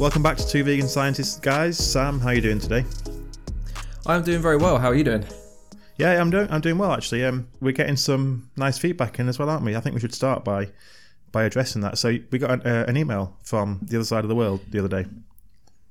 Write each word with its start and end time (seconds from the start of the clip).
Welcome 0.00 0.22
back 0.22 0.38
to 0.38 0.48
Two 0.48 0.64
Vegan 0.64 0.88
Scientists, 0.88 1.38
guys. 1.38 1.76
Sam, 1.76 2.20
how 2.20 2.28
are 2.28 2.34
you 2.34 2.40
doing 2.40 2.58
today? 2.58 2.86
I'm 4.06 4.22
doing 4.22 4.40
very 4.40 4.56
well. 4.56 4.78
How 4.78 4.88
are 4.88 4.94
you 4.94 5.04
doing? 5.04 5.26
Yeah, 5.98 6.18
I'm 6.18 6.30
doing. 6.30 6.48
I'm 6.50 6.62
doing 6.62 6.78
well 6.78 6.92
actually. 6.92 7.22
Um, 7.22 7.48
we're 7.60 7.72
getting 7.72 7.96
some 7.96 8.48
nice 8.56 8.78
feedback 8.78 9.18
in 9.18 9.28
as 9.28 9.38
well, 9.38 9.50
aren't 9.50 9.62
we? 9.62 9.76
I 9.76 9.80
think 9.80 9.92
we 9.92 10.00
should 10.00 10.14
start 10.14 10.42
by 10.42 10.70
by 11.32 11.44
addressing 11.44 11.82
that. 11.82 11.98
So 11.98 12.16
we 12.30 12.38
got 12.38 12.50
an, 12.50 12.62
uh, 12.62 12.86
an 12.88 12.96
email 12.96 13.36
from 13.44 13.80
the 13.82 13.98
other 13.98 14.06
side 14.06 14.24
of 14.24 14.30
the 14.30 14.34
world 14.34 14.62
the 14.70 14.78
other 14.78 14.88
day. 14.88 15.06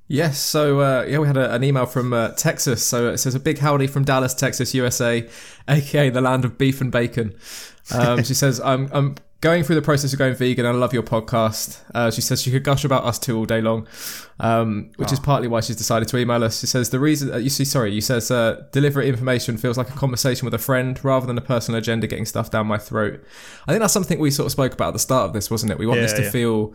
Yes, 0.08 0.40
so 0.40 0.80
uh, 0.80 1.04
yeah, 1.08 1.18
we 1.18 1.28
had 1.28 1.36
a, 1.36 1.54
an 1.54 1.62
email 1.62 1.86
from 1.86 2.12
uh, 2.12 2.30
Texas. 2.30 2.84
So 2.84 3.10
it 3.10 3.18
says 3.18 3.36
a 3.36 3.40
big 3.40 3.58
howdy 3.58 3.86
from 3.86 4.04
Dallas, 4.04 4.34
Texas, 4.34 4.74
USA, 4.74 5.28
aka 5.68 6.10
the 6.10 6.20
land 6.20 6.44
of 6.44 6.58
beef 6.58 6.80
and 6.80 6.90
bacon. 6.90 7.36
Um, 7.94 8.24
she 8.24 8.34
says, 8.42 8.60
"I'm 8.60 8.90
I'm 8.92 9.14
going 9.40 9.62
through 9.62 9.74
the 9.74 9.82
process 9.82 10.12
of 10.12 10.18
going 10.18 10.34
vegan. 10.34 10.66
I 10.66 10.70
love 10.70 10.92
your 10.92 11.02
podcast. 11.02 11.80
Uh, 11.94 12.10
she 12.10 12.20
says 12.20 12.42
she 12.42 12.50
could 12.50 12.62
gush 12.62 12.84
about 12.84 13.04
us 13.04 13.18
two 13.18 13.36
all 13.38 13.46
day 13.46 13.60
long, 13.60 13.88
um, 14.38 14.90
which 14.96 15.10
oh. 15.10 15.12
is 15.12 15.20
partly 15.20 15.48
why 15.48 15.60
she's 15.60 15.76
decided 15.76 16.08
to 16.08 16.18
email 16.18 16.44
us. 16.44 16.60
She 16.60 16.66
says 16.66 16.90
the 16.90 17.00
reason 17.00 17.32
uh, 17.32 17.36
you 17.38 17.50
see, 17.50 17.64
sorry, 17.64 17.92
you 17.92 18.00
says 18.00 18.30
uh, 18.30 18.66
deliberate 18.72 19.06
information 19.06 19.56
feels 19.56 19.78
like 19.78 19.88
a 19.88 19.94
conversation 19.94 20.44
with 20.44 20.54
a 20.54 20.58
friend 20.58 21.02
rather 21.04 21.26
than 21.26 21.38
a 21.38 21.42
personal 21.42 21.78
agenda 21.78 22.06
getting 22.06 22.26
stuff 22.26 22.50
down 22.50 22.66
my 22.66 22.78
throat. 22.78 23.24
I 23.66 23.72
think 23.72 23.80
that's 23.80 23.94
something 23.94 24.18
we 24.18 24.30
sort 24.30 24.46
of 24.46 24.52
spoke 24.52 24.74
about 24.74 24.88
at 24.88 24.94
the 24.94 24.98
start 24.98 25.26
of 25.26 25.32
this, 25.32 25.50
wasn't 25.50 25.72
it? 25.72 25.78
We 25.78 25.86
want 25.86 26.00
yeah, 26.00 26.06
this 26.06 26.12
to 26.14 26.22
yeah. 26.22 26.30
feel 26.30 26.74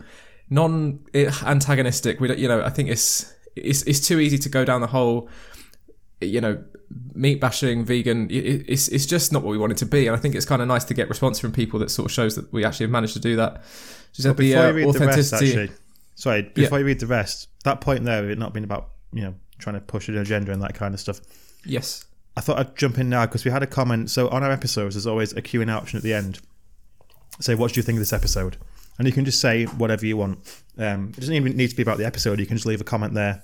non 0.50 1.00
antagonistic. 1.14 2.20
We 2.20 2.28
don't, 2.28 2.38
you 2.38 2.48
know, 2.48 2.62
I 2.62 2.70
think 2.70 2.88
it's 2.88 3.32
it's 3.54 3.82
it's 3.82 4.06
too 4.06 4.18
easy 4.18 4.38
to 4.38 4.48
go 4.48 4.64
down 4.64 4.80
the 4.80 4.86
whole 4.88 5.28
you 6.20 6.40
know 6.40 6.62
meat 7.14 7.40
bashing 7.40 7.84
vegan 7.84 8.28
it's 8.30 8.88
it's 8.88 9.06
just 9.06 9.32
not 9.32 9.42
what 9.42 9.50
we 9.50 9.58
want 9.58 9.72
it 9.72 9.78
to 9.78 9.86
be. 9.86 10.06
And 10.06 10.16
i 10.16 10.18
think 10.18 10.34
it's 10.34 10.46
kind 10.46 10.62
of 10.62 10.68
nice 10.68 10.84
to 10.84 10.94
get 10.94 11.08
response 11.08 11.38
from 11.38 11.52
people 11.52 11.78
that 11.80 11.90
sort 11.90 12.06
of 12.06 12.12
shows 12.12 12.36
that 12.36 12.52
we 12.52 12.64
actually 12.64 12.84
have 12.84 12.90
managed 12.90 13.14
to 13.14 13.20
do 13.20 13.36
that. 13.36 13.64
She 14.12 14.22
said 14.22 14.36
the 14.36 14.54
uh, 14.54 14.72
authenticity 14.86 14.96
the 14.98 15.06
rest, 15.06 15.32
actually, 15.32 15.70
sorry 16.14 16.42
before 16.42 16.78
yeah. 16.78 16.80
you 16.80 16.86
read 16.86 17.00
the 17.00 17.06
rest 17.06 17.48
that 17.64 17.80
point 17.80 18.04
there 18.04 18.30
it 18.30 18.38
not 18.38 18.54
being 18.54 18.64
about 18.64 18.90
you 19.12 19.22
know 19.22 19.34
trying 19.58 19.74
to 19.74 19.80
push 19.80 20.08
an 20.08 20.16
agenda 20.18 20.52
and 20.52 20.62
that 20.62 20.74
kind 20.74 20.94
of 20.94 21.00
stuff. 21.00 21.20
Yes. 21.64 22.04
I 22.36 22.42
thought 22.42 22.58
i'd 22.58 22.76
jump 22.76 22.98
in 22.98 23.08
now 23.08 23.26
because 23.26 23.44
we 23.44 23.50
had 23.50 23.62
a 23.62 23.66
comment. 23.66 24.10
So 24.10 24.28
on 24.28 24.42
our 24.42 24.50
episodes 24.50 24.94
there's 24.94 25.06
always 25.06 25.32
a 25.32 25.42
q&a 25.42 25.66
option 25.68 25.96
at 25.96 26.02
the 26.02 26.14
end. 26.14 26.40
Say 27.40 27.54
what 27.54 27.72
do 27.72 27.78
you 27.78 27.82
think 27.82 27.96
of 27.96 28.00
this 28.00 28.12
episode? 28.12 28.56
And 28.98 29.06
you 29.06 29.12
can 29.12 29.24
just 29.24 29.40
say 29.40 29.64
whatever 29.64 30.06
you 30.06 30.16
want. 30.16 30.38
Um, 30.78 31.10
it 31.10 31.20
doesn't 31.20 31.34
even 31.34 31.56
need 31.56 31.68
to 31.68 31.76
be 31.76 31.82
about 31.82 31.98
the 31.98 32.06
episode. 32.06 32.38
You 32.40 32.46
can 32.46 32.56
just 32.56 32.66
leave 32.66 32.80
a 32.80 32.84
comment 32.84 33.14
there. 33.14 33.42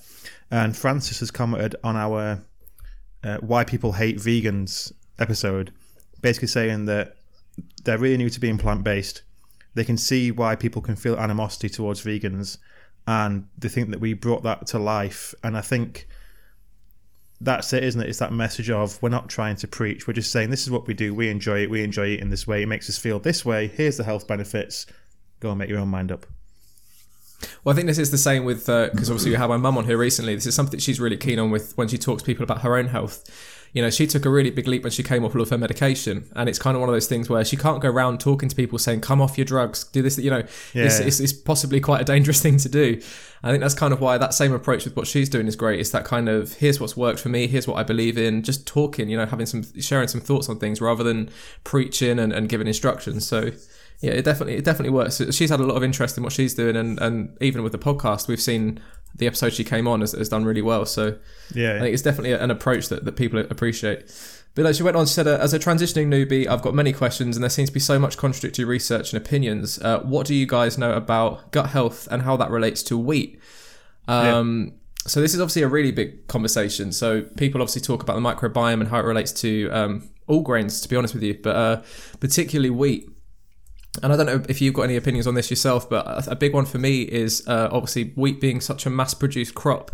And 0.50 0.76
francis 0.76 1.20
has 1.20 1.30
commented 1.30 1.76
on 1.82 1.96
our 1.96 2.42
uh, 3.24 3.38
why 3.38 3.64
people 3.64 3.92
hate 3.92 4.18
vegans 4.18 4.92
episode, 5.18 5.72
basically 6.20 6.48
saying 6.48 6.86
that 6.86 7.16
they're 7.84 7.98
really 7.98 8.16
new 8.16 8.30
to 8.30 8.40
being 8.40 8.58
plant 8.58 8.84
based. 8.84 9.22
They 9.74 9.84
can 9.84 9.96
see 9.96 10.30
why 10.30 10.56
people 10.56 10.82
can 10.82 10.96
feel 10.96 11.16
animosity 11.16 11.68
towards 11.68 12.02
vegans, 12.04 12.58
and 13.06 13.46
they 13.56 13.68
think 13.68 13.90
that 13.90 14.00
we 14.00 14.12
brought 14.14 14.42
that 14.42 14.66
to 14.68 14.78
life. 14.78 15.34
And 15.42 15.56
I 15.56 15.60
think 15.60 16.06
that's 17.40 17.72
it, 17.72 17.82
isn't 17.82 18.00
it? 18.00 18.08
It's 18.08 18.18
that 18.18 18.32
message 18.32 18.70
of 18.70 19.00
we're 19.02 19.08
not 19.08 19.28
trying 19.28 19.56
to 19.56 19.68
preach. 19.68 20.06
We're 20.06 20.14
just 20.14 20.30
saying 20.30 20.50
this 20.50 20.62
is 20.62 20.70
what 20.70 20.86
we 20.86 20.94
do. 20.94 21.14
We 21.14 21.28
enjoy 21.28 21.62
it. 21.62 21.70
We 21.70 21.82
enjoy 21.82 22.08
it 22.08 22.20
in 22.20 22.30
this 22.30 22.46
way. 22.46 22.62
It 22.62 22.66
makes 22.66 22.88
us 22.88 22.98
feel 22.98 23.18
this 23.18 23.44
way. 23.44 23.68
Here's 23.68 23.96
the 23.96 24.04
health 24.04 24.26
benefits. 24.28 24.86
Go 25.40 25.50
and 25.50 25.58
make 25.58 25.68
your 25.68 25.80
own 25.80 25.88
mind 25.88 26.12
up. 26.12 26.26
Well, 27.64 27.72
I 27.72 27.76
think 27.76 27.86
this 27.86 27.98
is 27.98 28.10
the 28.10 28.18
same 28.18 28.44
with 28.44 28.66
because 28.66 29.10
uh, 29.10 29.12
obviously 29.12 29.30
we 29.30 29.36
had 29.36 29.48
my 29.48 29.56
mum 29.56 29.78
on 29.78 29.84
here 29.84 29.98
recently. 29.98 30.34
This 30.34 30.46
is 30.46 30.54
something 30.54 30.80
she's 30.80 31.00
really 31.00 31.16
keen 31.16 31.38
on 31.38 31.50
with 31.50 31.76
when 31.76 31.88
she 31.88 31.98
talks 31.98 32.22
to 32.22 32.26
people 32.26 32.44
about 32.44 32.62
her 32.62 32.76
own 32.76 32.88
health. 32.88 33.24
You 33.72 33.80
know, 33.80 33.88
she 33.88 34.06
took 34.06 34.26
a 34.26 34.30
really 34.30 34.50
big 34.50 34.68
leap 34.68 34.82
when 34.82 34.92
she 34.92 35.02
came 35.02 35.24
off 35.24 35.34
all 35.34 35.40
of 35.40 35.48
her 35.48 35.56
medication, 35.56 36.30
and 36.36 36.46
it's 36.46 36.58
kind 36.58 36.76
of 36.76 36.80
one 36.80 36.90
of 36.90 36.94
those 36.94 37.06
things 37.06 37.30
where 37.30 37.42
she 37.42 37.56
can't 37.56 37.80
go 37.80 37.88
around 37.88 38.20
talking 38.20 38.50
to 38.50 38.54
people 38.54 38.78
saying, 38.78 39.00
"Come 39.00 39.22
off 39.22 39.38
your 39.38 39.46
drugs, 39.46 39.84
do 39.84 40.02
this." 40.02 40.18
You 40.18 40.30
know, 40.30 40.42
yeah. 40.74 40.84
it's, 40.84 40.98
it's, 40.98 41.20
it's 41.20 41.32
possibly 41.32 41.80
quite 41.80 42.02
a 42.02 42.04
dangerous 42.04 42.42
thing 42.42 42.58
to 42.58 42.68
do. 42.68 43.00
I 43.42 43.50
think 43.50 43.62
that's 43.62 43.74
kind 43.74 43.94
of 43.94 44.00
why 44.00 44.18
that 44.18 44.34
same 44.34 44.52
approach 44.52 44.84
with 44.84 44.94
what 44.94 45.06
she's 45.06 45.30
doing 45.30 45.46
is 45.46 45.56
great. 45.56 45.80
It's 45.80 45.90
that 45.90 46.04
kind 46.04 46.28
of 46.28 46.52
here's 46.54 46.80
what's 46.80 46.98
worked 46.98 47.20
for 47.20 47.30
me, 47.30 47.46
here's 47.46 47.66
what 47.66 47.76
I 47.76 47.82
believe 47.82 48.18
in, 48.18 48.42
just 48.42 48.66
talking. 48.66 49.08
You 49.08 49.16
know, 49.16 49.26
having 49.26 49.46
some 49.46 49.64
sharing 49.80 50.08
some 50.08 50.20
thoughts 50.20 50.50
on 50.50 50.58
things 50.58 50.82
rather 50.82 51.02
than 51.02 51.30
preaching 51.64 52.18
and, 52.18 52.30
and 52.30 52.50
giving 52.50 52.66
instructions. 52.66 53.26
So 53.26 53.52
yeah, 54.02 54.10
it 54.10 54.24
definitely 54.24 54.54
it 54.56 54.64
definitely 54.64 54.90
works. 54.90 55.22
She's 55.30 55.48
had 55.48 55.60
a 55.60 55.64
lot 55.64 55.76
of 55.76 55.84
interest 55.84 56.16
in 56.16 56.24
what 56.24 56.32
she's 56.32 56.54
doing, 56.54 56.74
and, 56.74 57.00
and 57.00 57.36
even 57.40 57.62
with 57.62 57.70
the 57.70 57.78
podcast, 57.78 58.26
we've 58.26 58.40
seen 58.40 58.80
the 59.14 59.28
episode 59.28 59.52
she 59.52 59.62
came 59.62 59.86
on 59.86 60.00
has, 60.00 60.10
has 60.12 60.28
done 60.28 60.44
really 60.44 60.60
well. 60.60 60.84
So 60.84 61.16
yeah, 61.54 61.76
I 61.76 61.80
think 61.80 61.94
it's 61.94 62.02
definitely 62.02 62.32
an 62.32 62.50
approach 62.50 62.88
that, 62.88 63.04
that 63.04 63.12
people 63.12 63.38
appreciate. 63.38 64.12
But 64.54 64.64
like 64.64 64.74
she 64.74 64.82
went 64.82 64.96
on, 64.96 65.06
she 65.06 65.14
said, 65.14 65.28
uh, 65.28 65.38
as 65.40 65.54
a 65.54 65.58
transitioning 65.58 66.08
newbie, 66.08 66.48
I've 66.48 66.62
got 66.62 66.74
many 66.74 66.92
questions, 66.92 67.36
and 67.36 67.44
there 67.44 67.48
seems 67.48 67.70
to 67.70 67.72
be 67.72 67.80
so 67.80 67.98
much 67.98 68.16
contradictory 68.16 68.64
research 68.64 69.12
and 69.12 69.24
opinions. 69.24 69.80
Uh, 69.80 70.00
what 70.00 70.26
do 70.26 70.34
you 70.34 70.46
guys 70.46 70.76
know 70.76 70.92
about 70.94 71.52
gut 71.52 71.70
health 71.70 72.08
and 72.10 72.22
how 72.22 72.36
that 72.36 72.50
relates 72.50 72.82
to 72.84 72.98
wheat? 72.98 73.40
Um, 74.08 74.64
yeah. 74.64 74.72
So 75.06 75.20
this 75.20 75.32
is 75.32 75.40
obviously 75.40 75.62
a 75.62 75.68
really 75.68 75.92
big 75.92 76.26
conversation. 76.26 76.90
So 76.90 77.22
people 77.22 77.62
obviously 77.62 77.82
talk 77.82 78.02
about 78.02 78.14
the 78.14 78.20
microbiome 78.20 78.80
and 78.80 78.88
how 78.88 78.98
it 78.98 79.04
relates 79.04 79.32
to 79.42 79.70
um, 79.70 80.10
all 80.26 80.42
grains, 80.42 80.80
to 80.80 80.88
be 80.88 80.96
honest 80.96 81.14
with 81.14 81.22
you, 81.22 81.38
but 81.40 81.56
uh, 81.56 81.82
particularly 82.20 82.70
wheat 82.70 83.08
and 84.02 84.12
I 84.12 84.16
don't 84.16 84.26
know 84.26 84.42
if 84.48 84.60
you've 84.60 84.74
got 84.74 84.82
any 84.82 84.96
opinions 84.96 85.26
on 85.26 85.34
this 85.34 85.50
yourself, 85.50 85.88
but 85.90 86.26
a 86.26 86.34
big 86.34 86.54
one 86.54 86.64
for 86.64 86.78
me 86.78 87.02
is 87.02 87.46
uh, 87.46 87.68
obviously 87.70 88.12
wheat 88.14 88.40
being 88.40 88.60
such 88.60 88.86
a 88.86 88.90
mass-produced 88.90 89.54
crop. 89.54 89.90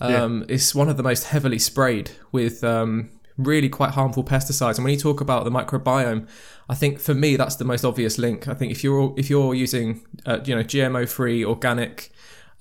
Um, 0.00 0.40
yeah. 0.40 0.54
It's 0.56 0.74
one 0.74 0.88
of 0.88 0.96
the 0.96 1.02
most 1.02 1.24
heavily 1.24 1.58
sprayed 1.58 2.10
with 2.30 2.62
um, 2.62 3.08
really 3.38 3.68
quite 3.68 3.92
harmful 3.92 4.24
pesticides. 4.24 4.76
And 4.76 4.84
when 4.84 4.92
you 4.92 5.00
talk 5.00 5.20
about 5.20 5.44
the 5.44 5.50
microbiome, 5.50 6.28
I 6.68 6.74
think 6.74 6.98
for 6.98 7.14
me 7.14 7.36
that's 7.36 7.56
the 7.56 7.64
most 7.64 7.84
obvious 7.84 8.18
link. 8.18 8.48
I 8.48 8.54
think 8.54 8.72
if 8.72 8.84
you're 8.84 9.14
if 9.16 9.30
you're 9.30 9.54
using 9.54 10.02
uh, 10.26 10.40
you 10.44 10.54
know 10.54 10.62
GMO-free 10.62 11.44
organic 11.44 12.10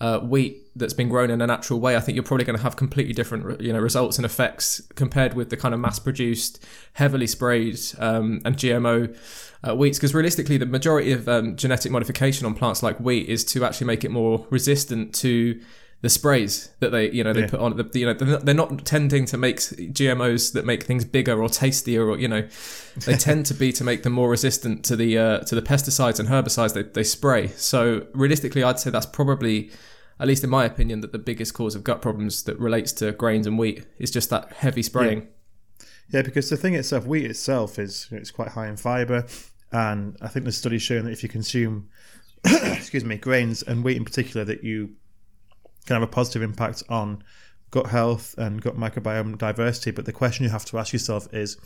uh, 0.01 0.19
wheat 0.19 0.67
that's 0.75 0.95
been 0.95 1.09
grown 1.09 1.29
in 1.29 1.41
a 1.41 1.47
natural 1.47 1.79
way, 1.79 1.95
I 1.95 1.99
think 1.99 2.15
you're 2.15 2.23
probably 2.23 2.43
going 2.43 2.57
to 2.57 2.63
have 2.63 2.75
completely 2.75 3.13
different 3.13 3.61
you 3.61 3.71
know 3.71 3.79
results 3.79 4.17
and 4.17 4.25
effects 4.25 4.81
compared 4.95 5.35
with 5.35 5.51
the 5.51 5.57
kind 5.57 5.75
of 5.75 5.79
mass-produced, 5.79 6.65
heavily 6.93 7.27
sprayed 7.27 7.79
um, 7.99 8.41
and 8.43 8.55
GMO 8.55 9.15
uh, 9.63 9.75
wheats 9.75 9.99
because 9.99 10.15
realistically 10.15 10.57
the 10.57 10.65
majority 10.65 11.11
of 11.11 11.29
um, 11.29 11.55
genetic 11.55 11.91
modification 11.91 12.47
on 12.47 12.55
plants 12.55 12.81
like 12.81 12.99
wheat 12.99 13.29
is 13.29 13.45
to 13.45 13.63
actually 13.63 13.85
make 13.85 14.03
it 14.03 14.09
more 14.09 14.47
resistant 14.49 15.13
to 15.15 15.61
the 16.01 16.09
sprays 16.09 16.71
that 16.79 16.89
they 16.89 17.11
you 17.11 17.23
know 17.23 17.31
they 17.31 17.41
yeah. 17.41 17.47
put 17.47 17.59
on 17.59 17.77
the, 17.77 17.87
you 17.93 18.07
know 18.07 18.13
they're 18.13 18.55
not 18.55 18.83
tending 18.85 19.25
to 19.25 19.37
make 19.37 19.57
GMOs 19.57 20.53
that 20.53 20.65
make 20.65 20.81
things 20.81 21.05
bigger 21.05 21.39
or 21.43 21.47
tastier 21.47 22.07
or 22.09 22.17
you 22.17 22.27
know 22.27 22.47
they 23.05 23.15
tend 23.17 23.45
to 23.45 23.53
be 23.53 23.71
to 23.71 23.83
make 23.83 24.01
them 24.01 24.13
more 24.13 24.29
resistant 24.29 24.83
to 24.85 24.95
the 24.95 25.15
uh, 25.15 25.39
to 25.41 25.53
the 25.53 25.61
pesticides 25.61 26.19
and 26.19 26.27
herbicides 26.27 26.73
they, 26.73 26.81
they 26.81 27.03
spray 27.03 27.49
so 27.49 28.07
realistically 28.13 28.63
I'd 28.63 28.79
say 28.79 28.89
that's 28.89 29.05
probably 29.05 29.69
at 30.21 30.27
least 30.27 30.43
in 30.43 30.49
my 30.49 30.63
opinion 30.63 31.01
that 31.01 31.11
the 31.11 31.19
biggest 31.19 31.53
cause 31.53 31.75
of 31.75 31.83
gut 31.83 32.01
problems 32.01 32.43
that 32.43 32.57
relates 32.59 32.93
to 32.93 33.11
grains 33.11 33.45
and 33.45 33.59
wheat 33.59 33.85
is 33.99 34.11
just 34.11 34.29
that 34.29 34.53
heavy 34.53 34.83
spraying 34.83 35.27
yeah, 35.79 35.85
yeah 36.09 36.21
because 36.21 36.49
the 36.49 36.55
thing 36.55 36.75
itself 36.75 37.05
wheat 37.05 37.25
itself 37.25 37.77
is 37.77 38.07
it's 38.11 38.31
quite 38.31 38.49
high 38.49 38.67
in 38.67 38.77
fiber 38.77 39.25
and 39.71 40.17
I 40.21 40.27
think 40.27 40.43
there's 40.43 40.57
studies 40.57 40.81
showing 40.81 41.05
that 41.05 41.11
if 41.11 41.23
you 41.23 41.29
consume, 41.29 41.89
excuse 42.45 43.05
me, 43.05 43.17
grains 43.17 43.63
and 43.63 43.83
wheat 43.83 43.97
in 43.97 44.05
particular, 44.05 44.43
that 44.45 44.63
you 44.63 44.95
can 45.85 45.95
have 45.95 46.03
a 46.03 46.07
positive 46.07 46.41
impact 46.41 46.83
on 46.89 47.23
gut 47.71 47.87
health 47.87 48.35
and 48.37 48.61
gut 48.61 48.77
microbiome 48.77 49.37
diversity. 49.37 49.91
But 49.91 50.05
the 50.05 50.11
question 50.11 50.43
you 50.43 50.49
have 50.51 50.65
to 50.65 50.77
ask 50.77 50.91
yourself 50.91 51.33
is, 51.33 51.57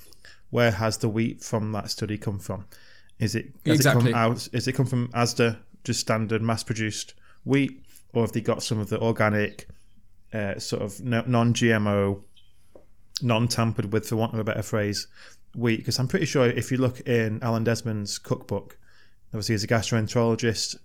where 0.51 0.71
has 0.71 0.97
the 0.97 1.09
wheat 1.09 1.41
from 1.41 1.71
that 1.71 1.89
study 1.89 2.17
come 2.17 2.37
from? 2.37 2.65
Is 3.17 3.33
it 3.33 3.47
exactly. 3.65 4.11
it 4.11 4.13
come 4.13 4.21
out? 4.21 4.47
Is 4.53 4.67
it 4.67 4.73
come 4.73 4.85
from 4.85 5.07
ASDA, 5.09 5.57
just 5.83 5.99
standard 5.99 6.41
mass-produced 6.41 7.15
wheat, 7.43 7.84
or 8.15 8.23
have 8.23 8.31
they 8.31 8.41
got 8.41 8.63
some 8.63 8.79
of 8.79 8.89
the 8.89 8.99
organic, 8.99 9.67
uh, 10.33 10.57
sort 10.59 10.81
of 10.81 11.03
non-GMO, 11.03 12.21
non-tampered 13.21 13.93
with, 13.93 14.07
for 14.07 14.15
want 14.15 14.33
of 14.33 14.39
a 14.39 14.43
better 14.43 14.63
phrase, 14.63 15.07
wheat 15.55 15.77
because 15.77 15.99
I'm 15.99 16.07
pretty 16.07 16.25
sure 16.25 16.45
if 16.45 16.71
you 16.71 16.77
look 16.77 16.99
in 17.01 17.41
Alan 17.41 17.63
Desmond's 17.63 18.17
cookbook, 18.17 18.77
obviously 19.29 19.55
as 19.55 19.63
a 19.63 19.67
gastroenterologist, 19.67 20.75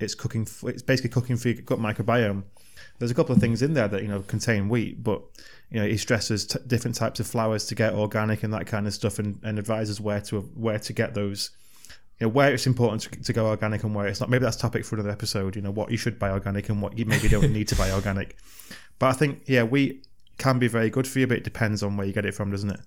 it's 0.00 0.14
cooking. 0.14 0.46
It's 0.64 0.82
basically 0.82 1.10
cooking 1.10 1.36
for 1.36 1.48
your 1.48 1.62
gut 1.62 1.78
microbiome. 1.78 2.44
There's 2.98 3.10
a 3.10 3.14
couple 3.14 3.34
of 3.34 3.40
things 3.40 3.62
in 3.62 3.74
there 3.74 3.88
that 3.88 4.02
you 4.02 4.08
know 4.08 4.20
contain 4.20 4.68
wheat, 4.68 5.02
but 5.02 5.22
you 5.70 5.80
know 5.80 5.86
he 5.86 5.96
stresses 5.96 6.46
t- 6.46 6.58
different 6.66 6.96
types 6.96 7.20
of 7.20 7.26
flours 7.26 7.66
to 7.66 7.74
get 7.74 7.92
organic 7.92 8.42
and 8.42 8.52
that 8.54 8.66
kind 8.66 8.86
of 8.86 8.94
stuff, 8.94 9.18
and, 9.18 9.38
and 9.42 9.58
advises 9.58 10.00
where 10.00 10.20
to 10.22 10.40
where 10.40 10.78
to 10.78 10.92
get 10.92 11.14
those. 11.14 11.50
You 12.20 12.26
know, 12.26 12.28
where 12.28 12.52
it's 12.52 12.66
important 12.66 13.02
to, 13.02 13.22
to, 13.22 13.32
go 13.32 13.46
organic 13.46 13.82
and 13.82 13.94
where 13.94 14.06
it's 14.06 14.20
not. 14.20 14.28
Maybe 14.28 14.44
that's 14.44 14.56
topic 14.56 14.84
for 14.84 14.96
another 14.96 15.10
episode. 15.10 15.56
You 15.56 15.62
know 15.62 15.70
what 15.70 15.90
you 15.90 15.96
should 15.96 16.18
buy 16.18 16.30
organic 16.30 16.68
and 16.68 16.82
what 16.82 16.96
you 16.98 17.06
maybe 17.06 17.28
don't 17.28 17.52
need 17.52 17.68
to 17.68 17.76
buy 17.76 17.90
organic. 17.92 18.36
But 18.98 19.06
I 19.08 19.12
think 19.12 19.42
yeah, 19.46 19.62
wheat 19.62 20.06
can 20.38 20.58
be 20.58 20.68
very 20.68 20.90
good 20.90 21.08
for 21.08 21.18
you, 21.18 21.26
but 21.26 21.38
it 21.38 21.44
depends 21.44 21.82
on 21.82 21.96
where 21.96 22.06
you 22.06 22.12
get 22.12 22.26
it 22.26 22.34
from, 22.34 22.50
doesn't 22.50 22.70
it? 22.70 22.80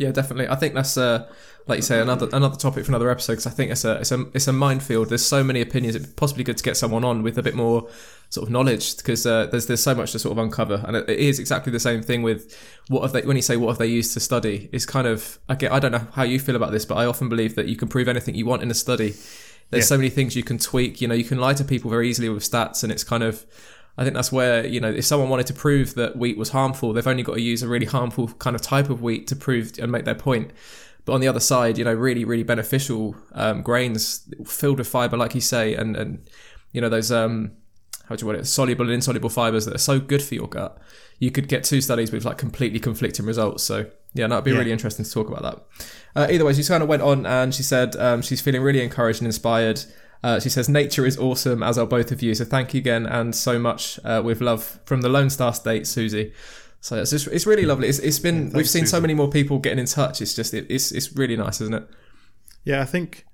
Yeah, 0.00 0.12
definitely. 0.12 0.48
I 0.48 0.54
think 0.54 0.72
that's 0.72 0.96
uh, 0.96 1.30
like 1.66 1.76
you 1.76 1.82
say 1.82 2.00
another 2.00 2.26
another 2.32 2.56
topic 2.56 2.86
for 2.86 2.90
another 2.90 3.10
episode 3.10 3.34
because 3.34 3.46
I 3.46 3.50
think 3.50 3.70
it's 3.70 3.84
a 3.84 3.96
it's 4.00 4.10
a 4.10 4.24
it's 4.32 4.48
a 4.48 4.52
minefield. 4.54 5.10
There's 5.10 5.26
so 5.26 5.44
many 5.44 5.60
opinions. 5.60 5.94
It's 5.94 6.06
possibly 6.14 6.42
good 6.42 6.56
to 6.56 6.64
get 6.64 6.78
someone 6.78 7.04
on 7.04 7.22
with 7.22 7.36
a 7.36 7.42
bit 7.42 7.54
more 7.54 7.86
sort 8.30 8.46
of 8.46 8.50
knowledge 8.50 8.96
because 8.96 9.26
uh, 9.26 9.48
there's 9.48 9.66
there's 9.66 9.82
so 9.82 9.94
much 9.94 10.12
to 10.12 10.18
sort 10.18 10.32
of 10.32 10.38
uncover, 10.38 10.82
and 10.86 10.96
it, 10.96 11.06
it 11.06 11.18
is 11.18 11.38
exactly 11.38 11.70
the 11.70 11.78
same 11.78 12.00
thing 12.00 12.22
with 12.22 12.56
what 12.88 13.02
have 13.02 13.12
they 13.12 13.20
when 13.20 13.36
you 13.36 13.42
say 13.42 13.58
what 13.58 13.68
have 13.68 13.76
they 13.76 13.88
used 13.88 14.14
to 14.14 14.20
study 14.20 14.70
is 14.72 14.86
kind 14.86 15.06
of 15.06 15.38
I 15.50 15.54
get 15.54 15.70
I 15.70 15.78
don't 15.78 15.92
know 15.92 16.06
how 16.14 16.22
you 16.22 16.40
feel 16.40 16.56
about 16.56 16.72
this, 16.72 16.86
but 16.86 16.94
I 16.94 17.04
often 17.04 17.28
believe 17.28 17.54
that 17.56 17.66
you 17.66 17.76
can 17.76 17.88
prove 17.88 18.08
anything 18.08 18.34
you 18.34 18.46
want 18.46 18.62
in 18.62 18.70
a 18.70 18.74
study. 18.74 19.12
There's 19.68 19.84
yeah. 19.84 19.96
so 19.96 19.98
many 19.98 20.08
things 20.08 20.34
you 20.34 20.42
can 20.44 20.56
tweak. 20.56 21.02
You 21.02 21.08
know, 21.08 21.14
you 21.14 21.24
can 21.24 21.36
lie 21.36 21.52
to 21.52 21.62
people 21.62 21.90
very 21.90 22.08
easily 22.08 22.30
with 22.30 22.42
stats, 22.42 22.82
and 22.82 22.90
it's 22.90 23.04
kind 23.04 23.22
of 23.22 23.44
I 24.00 24.04
think 24.04 24.14
that's 24.14 24.32
where 24.32 24.66
you 24.66 24.80
know 24.80 24.90
if 24.90 25.04
someone 25.04 25.28
wanted 25.28 25.46
to 25.48 25.54
prove 25.54 25.94
that 25.94 26.16
wheat 26.16 26.38
was 26.38 26.48
harmful, 26.48 26.92
they've 26.94 27.06
only 27.06 27.22
got 27.22 27.34
to 27.34 27.40
use 27.42 27.62
a 27.62 27.68
really 27.68 27.86
harmful 27.86 28.28
kind 28.44 28.56
of 28.56 28.62
type 28.62 28.88
of 28.90 29.02
wheat 29.02 29.26
to 29.28 29.36
prove 29.36 29.72
and 29.78 29.92
make 29.92 30.06
their 30.06 30.14
point. 30.14 30.50
But 31.04 31.12
on 31.12 31.20
the 31.20 31.28
other 31.28 31.40
side, 31.40 31.76
you 31.78 31.84
know, 31.84 31.92
really, 31.94 32.24
really 32.24 32.42
beneficial 32.42 33.14
um, 33.32 33.62
grains 33.62 34.26
filled 34.46 34.78
with 34.78 34.88
fiber, 34.88 35.16
like 35.18 35.34
you 35.34 35.40
say, 35.42 35.74
and 35.74 35.96
and 35.96 36.26
you 36.72 36.80
know 36.80 36.88
those 36.88 37.12
um, 37.12 37.52
how 38.08 38.16
do 38.16 38.22
you 38.22 38.26
want 38.26 38.38
it, 38.40 38.46
soluble 38.46 38.84
and 38.86 38.92
insoluble 38.94 39.28
fibers 39.28 39.66
that 39.66 39.74
are 39.74 39.78
so 39.92 40.00
good 40.00 40.22
for 40.22 40.34
your 40.34 40.48
gut. 40.48 40.78
You 41.18 41.30
could 41.30 41.48
get 41.48 41.64
two 41.64 41.82
studies 41.82 42.10
with 42.10 42.24
like 42.24 42.38
completely 42.38 42.80
conflicting 42.80 43.26
results. 43.26 43.62
So 43.64 43.86
yeah, 44.14 44.26
that'd 44.28 44.44
be 44.44 44.50
Yeah. 44.50 44.58
really 44.58 44.72
interesting 44.72 45.04
to 45.04 45.10
talk 45.10 45.28
about 45.28 45.42
that. 45.42 45.66
Uh, 46.16 46.26
either 46.32 46.44
way, 46.46 46.54
she 46.54 46.64
kind 46.64 46.82
of 46.82 46.88
went 46.88 47.02
on 47.02 47.26
and 47.26 47.54
she 47.54 47.62
said 47.62 47.94
um, 47.96 48.22
she's 48.22 48.40
feeling 48.40 48.62
really 48.62 48.82
encouraged 48.82 49.20
and 49.20 49.26
inspired. 49.26 49.84
Uh, 50.22 50.38
she 50.38 50.50
says 50.50 50.68
nature 50.68 51.06
is 51.06 51.18
awesome, 51.18 51.62
as 51.62 51.78
are 51.78 51.86
both 51.86 52.12
of 52.12 52.22
you. 52.22 52.34
So 52.34 52.44
thank 52.44 52.74
you 52.74 52.78
again 52.78 53.06
and 53.06 53.34
so 53.34 53.58
much 53.58 53.98
uh, 54.04 54.20
with 54.24 54.40
love 54.40 54.78
from 54.84 55.00
the 55.00 55.08
Lone 55.08 55.30
Star 55.30 55.54
State, 55.54 55.86
Susie. 55.86 56.32
So 56.82 56.96
it's 56.96 57.10
just, 57.10 57.26
it's 57.28 57.46
really 57.46 57.64
lovely. 57.64 57.88
It's, 57.88 57.98
it's 57.98 58.18
been 58.18 58.44
we've 58.44 58.52
thanks, 58.52 58.70
seen 58.70 58.86
so 58.86 59.00
many 59.00 59.14
more 59.14 59.28
people 59.28 59.58
getting 59.58 59.78
in 59.78 59.86
touch. 59.86 60.20
It's 60.20 60.34
just 60.34 60.54
it, 60.54 60.66
it's 60.68 60.92
it's 60.92 61.12
really 61.14 61.36
nice, 61.36 61.60
isn't 61.60 61.74
it? 61.74 61.88
Yeah, 62.64 62.82
I 62.82 62.84
think 62.84 63.24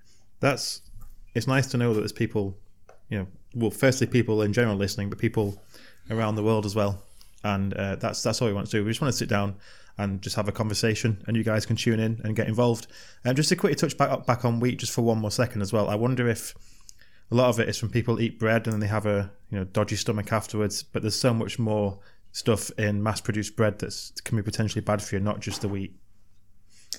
that's 0.40 0.82
it's 1.34 1.46
nice 1.46 1.66
to 1.68 1.76
know 1.76 1.92
that 1.94 2.00
there's 2.00 2.12
people, 2.12 2.56
you 3.08 3.18
know, 3.18 3.26
well, 3.54 3.70
firstly 3.70 4.06
people 4.06 4.42
in 4.42 4.52
general 4.52 4.76
listening, 4.76 5.10
but 5.10 5.18
people 5.18 5.62
around 6.10 6.36
the 6.36 6.42
world 6.42 6.66
as 6.66 6.74
well. 6.74 7.02
And 7.44 7.74
uh, 7.74 7.96
that's 7.96 8.22
that's 8.22 8.40
all 8.42 8.48
we 8.48 8.54
want 8.54 8.66
to 8.68 8.78
do. 8.78 8.84
We 8.84 8.90
just 8.90 9.00
want 9.00 9.12
to 9.12 9.18
sit 9.18 9.28
down 9.28 9.56
and 9.98 10.20
just 10.20 10.36
have 10.36 10.48
a 10.48 10.52
conversation, 10.52 11.22
and 11.26 11.36
you 11.36 11.44
guys 11.44 11.66
can 11.66 11.76
tune 11.76 12.00
in 12.00 12.20
and 12.24 12.34
get 12.34 12.48
involved. 12.48 12.88
And 13.24 13.36
just 13.36 13.48
to 13.48 13.56
quickly 13.56 13.76
touch 13.76 13.96
back 13.96 14.26
back 14.26 14.44
on 14.44 14.60
wheat 14.60 14.78
just 14.78 14.92
for 14.92 15.02
one 15.02 15.18
more 15.18 15.30
second 15.30 15.62
as 15.62 15.72
well. 15.72 15.88
I 15.88 15.94
wonder 15.94 16.28
if 16.28 16.54
a 17.30 17.34
lot 17.34 17.48
of 17.48 17.58
it 17.60 17.68
is 17.68 17.78
from 17.78 17.90
people 17.90 18.20
eat 18.20 18.38
bread 18.38 18.66
and 18.66 18.72
then 18.74 18.80
they 18.80 18.86
have 18.86 19.06
a 19.06 19.30
you 19.50 19.58
know 19.58 19.64
dodgy 19.64 19.96
stomach 19.96 20.32
afterwards. 20.32 20.82
But 20.82 21.02
there's 21.02 21.18
so 21.18 21.32
much 21.34 21.58
more 21.58 21.98
stuff 22.32 22.70
in 22.78 23.02
mass-produced 23.02 23.56
bread 23.56 23.78
that 23.78 23.94
can 24.24 24.36
be 24.36 24.42
potentially 24.42 24.82
bad 24.82 25.00
for 25.02 25.16
you, 25.16 25.20
not 25.20 25.40
just 25.40 25.62
the 25.62 25.68
wheat. 25.68 25.94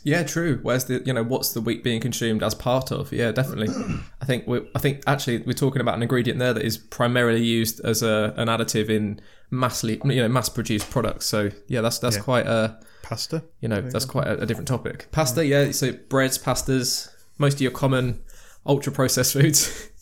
Yeah, 0.03 0.23
true. 0.23 0.59
Where's 0.61 0.85
the 0.85 1.01
you 1.05 1.13
know 1.13 1.23
what's 1.23 1.53
the 1.53 1.61
wheat 1.61 1.83
being 1.83 1.99
consumed 2.01 2.43
as 2.43 2.53
part 2.53 2.91
of? 2.91 3.11
Yeah, 3.11 3.31
definitely. 3.31 3.69
I 4.21 4.25
think 4.25 4.45
we 4.47 4.61
I 4.75 4.79
think 4.79 5.01
actually 5.07 5.39
we're 5.39 5.53
talking 5.53 5.81
about 5.81 5.95
an 5.95 6.03
ingredient 6.03 6.39
there 6.39 6.53
that 6.53 6.63
is 6.63 6.77
primarily 6.77 7.41
used 7.43 7.79
as 7.83 8.03
a 8.03 8.33
an 8.37 8.47
additive 8.47 8.89
in 8.89 9.19
massly 9.51 9.99
you 10.05 10.21
know 10.21 10.27
mass 10.27 10.49
produced 10.49 10.89
products. 10.91 11.25
So 11.25 11.49
yeah, 11.67 11.81
that's 11.81 11.99
that's 11.99 12.17
Yeah. 12.17 12.21
quite 12.23 12.45
a 12.47 12.79
Pasta. 13.01 13.43
you 13.61 13.69
know 13.69 13.81
that's 13.81 14.05
quite 14.05 14.27
a, 14.27 14.41
a 14.41 14.45
different 14.45 14.67
topic. 14.67 15.07
Pasta, 15.11 15.45
yeah. 15.45 15.71
So 15.71 15.93
breads, 16.09 16.37
pastas, 16.37 17.09
most 17.37 17.55
of 17.55 17.61
your 17.61 17.71
common 17.71 18.21
ultra 18.65 18.91
processed 18.91 19.33
foods. 19.33 19.89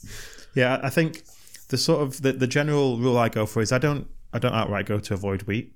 Yeah, 0.55 0.79
I 0.81 0.89
think 0.89 1.23
the 1.69 1.77
sort 1.77 2.01
of 2.01 2.21
the, 2.21 2.31
the 2.31 2.47
general 2.47 2.97
rule 2.97 3.17
I 3.17 3.29
go 3.29 3.45
for 3.45 3.61
is 3.61 3.71
I 3.71 3.77
don't 3.77 4.07
I 4.33 4.39
don't 4.39 4.53
outright 4.53 4.85
go 4.85 4.99
to 4.99 5.13
avoid 5.13 5.43
wheat. 5.43 5.73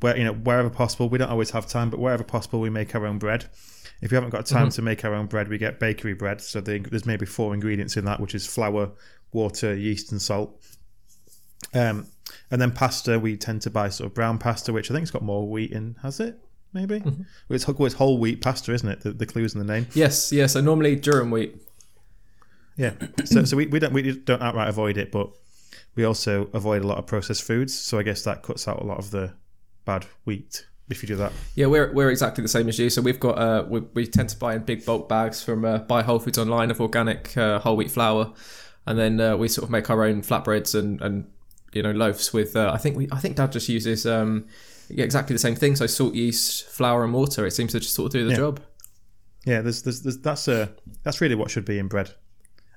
Where 0.00 0.16
you 0.16 0.24
know 0.24 0.32
wherever 0.32 0.70
possible, 0.70 1.08
we 1.08 1.18
don't 1.18 1.30
always 1.30 1.50
have 1.50 1.66
time, 1.66 1.90
but 1.90 1.98
wherever 1.98 2.22
possible, 2.22 2.60
we 2.60 2.70
make 2.70 2.94
our 2.94 3.06
own 3.06 3.18
bread. 3.18 3.46
If 4.00 4.12
we 4.12 4.14
haven't 4.14 4.30
got 4.30 4.46
time 4.46 4.70
to 4.70 4.82
make 4.82 5.04
our 5.04 5.12
own 5.12 5.26
bread, 5.26 5.48
we 5.48 5.58
get 5.58 5.80
bakery 5.80 6.14
bread. 6.14 6.40
So 6.40 6.60
the, 6.60 6.78
there's 6.78 7.04
maybe 7.04 7.26
four 7.26 7.52
ingredients 7.52 7.96
in 7.96 8.04
that, 8.04 8.20
which 8.20 8.32
is 8.32 8.46
flour, 8.46 8.92
water, 9.32 9.74
yeast, 9.74 10.12
and 10.12 10.22
salt. 10.22 10.56
Um, 11.74 12.06
and 12.50 12.62
then 12.62 12.70
pasta, 12.70 13.18
we 13.18 13.36
tend 13.36 13.62
to 13.62 13.70
buy 13.70 13.88
sort 13.88 14.06
of 14.06 14.14
brown 14.14 14.38
pasta, 14.38 14.72
which 14.72 14.88
I 14.88 14.94
think 14.94 15.02
has 15.02 15.10
got 15.10 15.22
more 15.22 15.48
wheat 15.48 15.72
in. 15.72 15.96
Has 16.02 16.20
it? 16.20 16.38
Maybe. 16.72 17.00
Well, 17.00 17.16
it's, 17.50 17.66
well, 17.66 17.86
it's 17.86 17.96
whole 17.96 18.18
wheat 18.18 18.40
pasta, 18.40 18.72
isn't 18.72 18.88
it? 18.88 19.00
The, 19.00 19.10
the 19.10 19.26
clues 19.26 19.54
in 19.54 19.58
the 19.58 19.72
name. 19.72 19.88
yes, 19.94 20.30
yeah. 20.30 20.46
So 20.46 20.60
normally 20.60 20.96
durum 20.96 21.30
wheat. 21.32 21.56
Yeah. 22.78 22.92
So, 23.26 23.44
so 23.44 23.56
we, 23.58 23.66
we 23.66 23.78
don't 23.78 23.92
we 23.92 24.12
don't 24.16 24.40
outright 24.40 24.68
avoid 24.68 24.96
it, 24.96 25.12
but 25.12 25.28
we 25.96 26.04
also 26.04 26.48
avoid 26.54 26.82
a 26.82 26.86
lot 26.86 26.96
of 26.96 27.06
processed 27.06 27.42
foods. 27.42 27.78
So 27.78 27.98
I 27.98 28.02
guess 28.02 28.22
that 28.22 28.42
cuts 28.42 28.66
out 28.66 28.80
a 28.80 28.84
lot 28.84 28.98
of 28.98 29.10
the 29.10 29.34
bad 29.84 30.06
wheat 30.24 30.64
if 30.88 31.02
you 31.02 31.06
do 31.08 31.16
that. 31.16 31.32
Yeah, 31.54 31.66
we're, 31.66 31.92
we're 31.92 32.10
exactly 32.10 32.40
the 32.40 32.48
same 32.48 32.66
as 32.68 32.78
you. 32.78 32.88
So 32.88 33.02
we've 33.02 33.20
got 33.20 33.36
uh, 33.38 33.66
we, 33.68 33.80
we 33.92 34.06
tend 34.06 34.30
to 34.30 34.38
buy 34.38 34.54
in 34.54 34.62
big 34.62 34.86
bulk 34.86 35.08
bags 35.08 35.42
from 35.42 35.64
uh, 35.66 35.78
buy 35.78 36.02
Whole 36.02 36.18
Foods 36.18 36.38
online 36.38 36.70
of 36.70 36.80
organic 36.80 37.36
uh, 37.36 37.58
whole 37.58 37.76
wheat 37.76 37.90
flour, 37.90 38.32
and 38.86 38.98
then 38.98 39.20
uh, 39.20 39.36
we 39.36 39.48
sort 39.48 39.64
of 39.64 39.70
make 39.70 39.90
our 39.90 40.04
own 40.04 40.22
flatbreads 40.22 40.74
and, 40.78 41.02
and 41.02 41.30
you 41.74 41.82
know 41.82 41.90
loaves 41.90 42.32
with. 42.32 42.56
Uh, 42.56 42.70
I 42.72 42.78
think 42.78 42.96
we 42.96 43.08
I 43.12 43.18
think 43.18 43.36
Dad 43.36 43.52
just 43.52 43.68
uses 43.68 44.06
um, 44.06 44.46
yeah, 44.88 45.04
exactly 45.04 45.34
the 45.34 45.40
same 45.40 45.56
thing. 45.56 45.76
So 45.76 45.86
salt, 45.86 46.14
yeast, 46.14 46.64
flour, 46.66 47.04
and 47.04 47.12
water. 47.12 47.44
It 47.46 47.50
seems 47.50 47.72
to 47.72 47.80
just 47.80 47.94
sort 47.94 48.06
of 48.06 48.12
do 48.12 48.24
the 48.24 48.30
Yeah. 48.30 48.36
job. 48.36 48.60
Yeah, 49.44 49.60
there's, 49.62 49.82
there's, 49.82 50.02
there's 50.02 50.18
that's 50.18 50.48
a 50.48 50.70
that's 51.02 51.20
really 51.20 51.34
what 51.34 51.50
should 51.50 51.64
be 51.66 51.78
in 51.78 51.88
bread, 51.88 52.14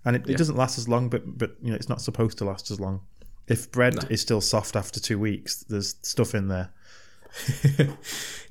and 0.05 0.15
it, 0.15 0.29
it 0.29 0.37
doesn't 0.37 0.55
last 0.55 0.77
as 0.77 0.87
long, 0.87 1.09
but 1.09 1.37
but 1.37 1.55
you 1.61 1.69
know 1.69 1.75
it's 1.75 1.89
not 1.89 2.01
supposed 2.01 2.37
to 2.39 2.45
last 2.45 2.71
as 2.71 2.79
long. 2.79 3.01
If 3.47 3.71
bread 3.71 3.95
is 4.09 4.21
still 4.21 4.41
soft 4.41 4.75
after 4.75 4.99
two 4.99 5.19
weeks, 5.19 5.63
there's 5.67 5.95
stuff 6.01 6.33
in 6.33 6.47
there. 6.47 6.71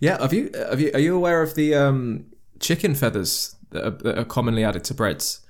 Yeah, 0.01 0.19
have 0.21 0.33
you 0.33 0.51
have 0.55 0.81
you 0.81 0.91
are 0.95 0.99
you 0.99 1.15
aware 1.15 1.43
of 1.43 1.55
the 1.55 1.75
um, 1.75 2.25
chicken 2.59 2.95
feathers 2.95 3.55
that 3.71 3.87
are, 3.87 3.91
that 3.91 4.19
are 4.19 4.25
commonly 4.25 4.65
added 4.65 4.83
to 4.85 4.95
breads 4.95 5.41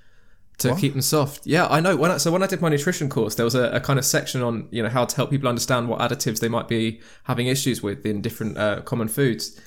to 0.58 0.75
keep 0.75 0.93
them 0.93 1.02
soft? 1.02 1.47
Yeah, 1.47 1.69
I 1.69 1.79
know. 1.79 1.97
When 1.97 2.11
I, 2.11 2.17
so 2.17 2.32
when 2.32 2.43
I 2.43 2.49
did 2.49 2.61
my 2.61 2.69
nutrition 2.69 3.08
course, 3.08 3.37
there 3.37 3.44
was 3.44 3.55
a, 3.55 3.70
a 3.70 3.81
kind 3.81 3.99
of 3.99 4.05
section 4.05 4.43
on 4.43 4.67
you 4.73 4.82
know 4.82 4.88
how 4.88 5.05
to 5.05 5.17
help 5.17 5.31
people 5.31 5.49
understand 5.49 5.88
what 5.88 6.00
additives 6.00 6.41
they 6.41 6.49
might 6.49 6.67
be 6.67 7.00
having 7.25 7.47
issues 7.47 7.81
with 7.81 8.05
in 8.05 8.20
different 8.20 8.58
uh, 8.58 8.81
common 8.81 9.06
foods. 9.06 9.58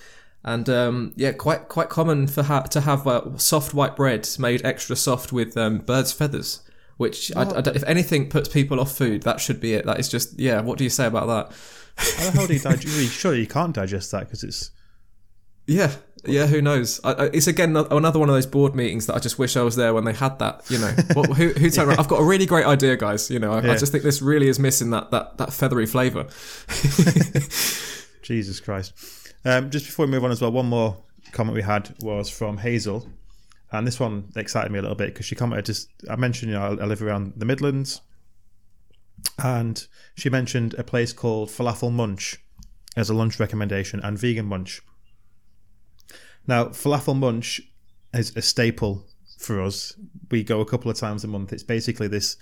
And 0.45 0.67
um, 0.69 1.13
yeah, 1.15 1.31
quite 1.31 1.69
quite 1.69 1.89
common 1.89 2.27
for 2.27 2.43
ha- 2.43 2.63
to 2.63 2.81
have 2.81 3.07
uh, 3.07 3.37
soft 3.37 3.73
white 3.73 3.95
bread 3.95 4.27
made 4.37 4.65
extra 4.65 4.95
soft 4.95 5.31
with 5.31 5.55
um, 5.55 5.77
birds' 5.79 6.11
feathers. 6.11 6.61
Which, 6.97 7.31
I, 7.35 7.41
I 7.41 7.61
don't- 7.61 7.75
if 7.75 7.83
anything, 7.85 8.29
puts 8.29 8.49
people 8.49 8.79
off 8.79 8.91
food. 8.95 9.23
That 9.23 9.39
should 9.39 9.59
be 9.61 9.73
it. 9.73 9.85
That 9.85 9.99
is 9.99 10.09
just, 10.09 10.37
yeah. 10.39 10.61
What 10.61 10.77
do 10.77 10.83
you 10.83 10.89
say 10.89 11.05
about 11.07 11.27
that? 11.27 11.55
How 11.95 12.25
the 12.25 12.31
hell 12.31 12.47
do 12.47 12.53
you 12.53 12.59
digest? 12.59 13.13
Surely 13.13 13.39
you 13.39 13.47
can't 13.47 13.73
digest 13.73 14.11
that 14.11 14.21
because 14.21 14.43
it's 14.43 14.71
Yeah, 15.65 15.91
yeah. 16.25 16.45
Who 16.47 16.61
knows? 16.61 16.99
I, 17.03 17.13
I, 17.13 17.25
it's 17.27 17.47
again 17.47 17.71
no- 17.73 17.87
another 17.89 18.19
one 18.19 18.27
of 18.29 18.35
those 18.35 18.45
board 18.45 18.75
meetings 18.75 19.05
that 19.07 19.15
I 19.15 19.19
just 19.19 19.39
wish 19.39 19.55
I 19.55 19.61
was 19.61 19.75
there 19.75 19.93
when 19.93 20.03
they 20.03 20.13
had 20.13 20.39
that. 20.39 20.69
You 20.69 20.79
know, 20.79 20.87
what, 21.13 21.29
who 21.37 21.49
who 21.49 21.69
turned 21.69 21.87
around? 21.89 21.99
I've 21.99 22.07
got 22.07 22.19
a 22.19 22.23
really 22.25 22.45
great 22.45 22.65
idea, 22.65 22.97
guys. 22.97 23.29
You 23.31 23.39
know, 23.39 23.53
I, 23.53 23.59
I 23.59 23.77
just 23.77 23.91
think 23.91 24.03
this 24.03 24.21
really 24.21 24.47
is 24.49 24.59
missing 24.59 24.89
that 24.91 25.09
that 25.11 25.37
that 25.37 25.53
feathery 25.53 25.85
flavour. 25.85 26.27
Jesus 28.21 28.59
Christ. 28.59 28.93
Um, 29.45 29.69
just 29.69 29.85
before 29.85 30.05
we 30.05 30.11
move 30.11 30.23
on 30.23 30.31
as 30.31 30.41
well, 30.41 30.51
one 30.51 30.67
more 30.67 30.97
comment 31.31 31.55
we 31.55 31.61
had 31.61 31.93
was 32.01 32.29
from 32.29 32.57
Hazel. 32.57 33.07
And 33.71 33.87
this 33.87 33.99
one 33.99 34.31
excited 34.35 34.71
me 34.71 34.79
a 34.79 34.81
little 34.81 34.95
bit 34.95 35.13
because 35.13 35.25
she 35.25 35.35
commented 35.35 35.65
just, 35.65 35.89
I 36.09 36.15
mentioned, 36.15 36.51
you 36.51 36.57
know, 36.57 36.63
I, 36.63 36.83
I 36.83 36.85
live 36.85 37.01
around 37.01 37.33
the 37.35 37.45
Midlands. 37.45 38.01
And 39.41 39.85
she 40.15 40.29
mentioned 40.29 40.75
a 40.77 40.83
place 40.83 41.11
called 41.11 41.49
Falafel 41.49 41.91
Munch 41.91 42.37
as 42.95 43.09
a 43.09 43.13
lunch 43.13 43.39
recommendation 43.39 43.99
and 44.01 44.17
Vegan 44.17 44.45
Munch. 44.45 44.81
Now, 46.45 46.65
Falafel 46.65 47.17
Munch 47.17 47.61
is 48.13 48.35
a 48.35 48.41
staple 48.41 49.07
for 49.39 49.61
us. 49.61 49.97
We 50.29 50.43
go 50.43 50.61
a 50.61 50.65
couple 50.65 50.91
of 50.91 50.97
times 50.97 51.23
a 51.23 51.27
month. 51.27 51.51
It's 51.51 51.63
basically 51.63 52.07
this 52.07 52.37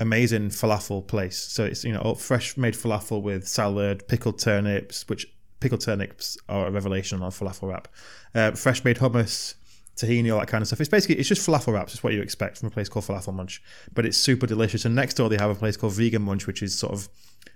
amazing 0.00 0.50
falafel 0.50 1.06
place. 1.06 1.38
So 1.38 1.64
it's 1.64 1.84
you 1.84 1.92
know 1.92 2.14
fresh 2.14 2.56
made 2.56 2.74
falafel 2.74 3.22
with 3.22 3.46
salad, 3.46 4.06
pickled 4.08 4.38
turnips, 4.38 5.08
which 5.08 5.26
pickled 5.60 5.80
turnips 5.80 6.36
are 6.48 6.66
a 6.66 6.70
revelation 6.70 7.22
on 7.22 7.30
falafel 7.30 7.68
wrap. 7.70 7.88
Uh, 8.34 8.52
fresh 8.52 8.84
made 8.84 8.98
hummus, 8.98 9.54
tahini, 9.96 10.32
all 10.32 10.40
that 10.40 10.48
kind 10.48 10.62
of 10.62 10.68
stuff. 10.68 10.80
It's 10.80 10.90
basically 10.90 11.16
it's 11.16 11.28
just 11.28 11.46
falafel 11.46 11.72
wraps. 11.72 11.94
It's 11.94 12.02
what 12.02 12.12
you 12.12 12.20
expect 12.20 12.58
from 12.58 12.68
a 12.68 12.70
place 12.70 12.88
called 12.88 13.04
Falafel 13.06 13.34
Munch, 13.34 13.62
but 13.94 14.04
it's 14.06 14.16
super 14.16 14.46
delicious. 14.46 14.84
And 14.84 14.94
next 14.94 15.14
door 15.14 15.28
they 15.28 15.38
have 15.38 15.50
a 15.50 15.54
place 15.54 15.76
called 15.76 15.94
Vegan 15.94 16.22
Munch, 16.22 16.46
which 16.46 16.62
is 16.62 16.76
sort 16.78 16.92
of 16.92 17.08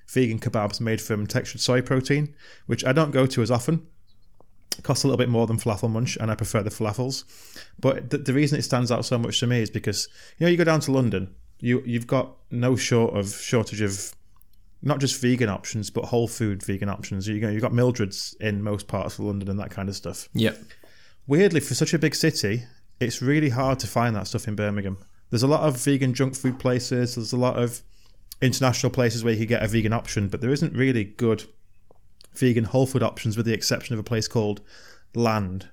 vegan 0.08 0.38
kebabs 0.38 0.80
made 0.80 1.00
from 1.00 1.26
textured 1.26 1.60
soy 1.60 1.80
protein, 1.82 2.34
which 2.66 2.84
I 2.84 2.92
don't 2.92 3.10
go 3.10 3.26
to 3.26 3.42
as 3.42 3.50
often. 3.50 3.86
It 4.78 4.84
costs 4.84 5.04
a 5.04 5.08
little 5.08 5.18
bit 5.18 5.28
more 5.28 5.46
than 5.46 5.58
falafel 5.58 5.90
munch, 5.90 6.16
and 6.16 6.30
I 6.30 6.34
prefer 6.34 6.62
the 6.62 6.70
falafels. 6.70 7.24
But 7.78 8.10
the, 8.10 8.18
the 8.18 8.32
reason 8.32 8.58
it 8.58 8.62
stands 8.62 8.90
out 8.90 9.04
so 9.04 9.18
much 9.18 9.40
to 9.40 9.46
me 9.46 9.60
is 9.60 9.70
because 9.70 10.08
you 10.38 10.46
know 10.46 10.50
you 10.50 10.56
go 10.56 10.64
down 10.64 10.80
to 10.80 10.92
London, 10.92 11.34
you 11.58 11.82
you've 11.84 12.06
got 12.06 12.36
no 12.50 12.76
short 12.76 13.14
of 13.16 13.34
shortage 13.34 13.82
of 13.82 14.14
not 14.82 15.00
just 15.00 15.20
vegan 15.20 15.48
options, 15.48 15.90
but 15.90 16.06
whole 16.06 16.28
food 16.28 16.62
vegan 16.62 16.88
options. 16.88 17.28
You 17.28 17.40
know 17.40 17.50
you've 17.50 17.62
got 17.62 17.72
Mildred's 17.72 18.36
in 18.40 18.62
most 18.62 18.88
parts 18.88 19.18
of 19.18 19.24
London 19.26 19.50
and 19.50 19.58
that 19.60 19.70
kind 19.70 19.88
of 19.88 19.96
stuff. 19.96 20.28
Yeah, 20.32 20.54
Weirdly, 21.30 21.60
for 21.60 21.74
such 21.74 21.94
a 21.94 21.98
big 21.98 22.16
city, 22.16 22.64
it's 22.98 23.22
really 23.22 23.50
hard 23.50 23.78
to 23.78 23.86
find 23.86 24.16
that 24.16 24.26
stuff 24.26 24.48
in 24.48 24.56
Birmingham. 24.56 24.98
There's 25.30 25.44
a 25.44 25.46
lot 25.46 25.60
of 25.60 25.76
vegan 25.80 26.12
junk 26.12 26.34
food 26.34 26.58
places. 26.58 27.14
There's 27.14 27.32
a 27.32 27.36
lot 27.36 27.56
of 27.56 27.82
international 28.42 28.90
places 28.90 29.22
where 29.22 29.32
you 29.32 29.38
can 29.38 29.46
get 29.46 29.62
a 29.62 29.68
vegan 29.68 29.92
option, 29.92 30.26
but 30.26 30.40
there 30.40 30.50
isn't 30.50 30.74
really 30.74 31.04
good 31.04 31.44
vegan 32.34 32.64
whole 32.64 32.84
food 32.84 33.04
options, 33.04 33.36
with 33.36 33.46
the 33.46 33.54
exception 33.54 33.94
of 33.94 34.00
a 34.00 34.02
place 34.02 34.26
called 34.26 34.60
Land, 35.14 35.68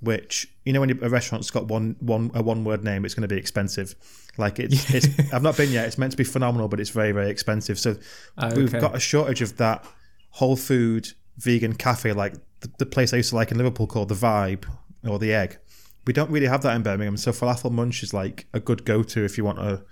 which 0.00 0.46
you 0.64 0.72
know 0.72 0.80
when 0.80 0.90
a 1.02 1.08
restaurant's 1.08 1.50
got 1.50 1.68
one 1.68 1.96
one 2.00 2.30
a 2.34 2.42
one 2.42 2.64
word 2.64 2.84
name, 2.84 3.04
it's 3.04 3.14
going 3.14 3.28
to 3.28 3.34
be 3.34 3.38
expensive. 3.38 3.94
Like 4.36 4.58
it's, 4.58 4.90
it's 4.94 5.32
I've 5.32 5.42
not 5.42 5.56
been 5.56 5.70
yet. 5.70 5.86
It's 5.86 5.98
meant 5.98 6.12
to 6.12 6.16
be 6.16 6.24
phenomenal, 6.24 6.68
but 6.68 6.80
it's 6.80 6.90
very 6.90 7.12
very 7.12 7.30
expensive. 7.30 7.78
So 7.78 7.96
Ah, 8.36 8.52
we've 8.54 8.72
got 8.72 8.94
a 8.94 9.00
shortage 9.00 9.42
of 9.42 9.56
that 9.56 9.84
whole 10.30 10.56
food 10.56 11.12
vegan 11.38 11.74
cafe, 11.74 12.12
like 12.12 12.34
the, 12.60 12.70
the 12.78 12.86
place 12.86 13.12
I 13.12 13.18
used 13.18 13.30
to 13.30 13.36
like 13.36 13.50
in 13.50 13.58
Liverpool 13.58 13.86
called 13.86 14.08
the 14.08 14.14
Vibe 14.14 14.64
or 15.08 15.18
the 15.18 15.32
Egg. 15.32 15.58
We 16.06 16.12
don't 16.12 16.30
really 16.30 16.46
have 16.46 16.62
that 16.62 16.76
in 16.76 16.82
Birmingham, 16.82 17.16
so 17.16 17.32
falafel 17.32 17.72
munch 17.72 18.02
is 18.02 18.14
like 18.14 18.46
a 18.52 18.60
good 18.60 18.84
go 18.84 19.02
to 19.02 19.24
if 19.24 19.36
you 19.36 19.44
want 19.44 19.58
a 19.58 19.84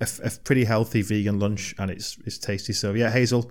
a, 0.00 0.08
a 0.24 0.30
pretty 0.44 0.64
healthy 0.64 1.02
vegan 1.02 1.38
lunch, 1.38 1.74
and 1.78 1.90
it's 1.90 2.18
it's 2.26 2.38
tasty. 2.38 2.72
So 2.72 2.92
yeah, 2.92 3.10
Hazel, 3.10 3.50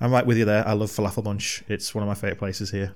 I'm 0.00 0.12
right 0.12 0.26
with 0.26 0.36
you 0.36 0.44
there. 0.44 0.66
I 0.66 0.72
love 0.72 0.90
Falafel 0.90 1.24
Munch. 1.24 1.62
It's 1.68 1.94
one 1.94 2.02
of 2.02 2.08
my 2.08 2.14
favorite 2.14 2.38
places 2.38 2.70
here. 2.70 2.94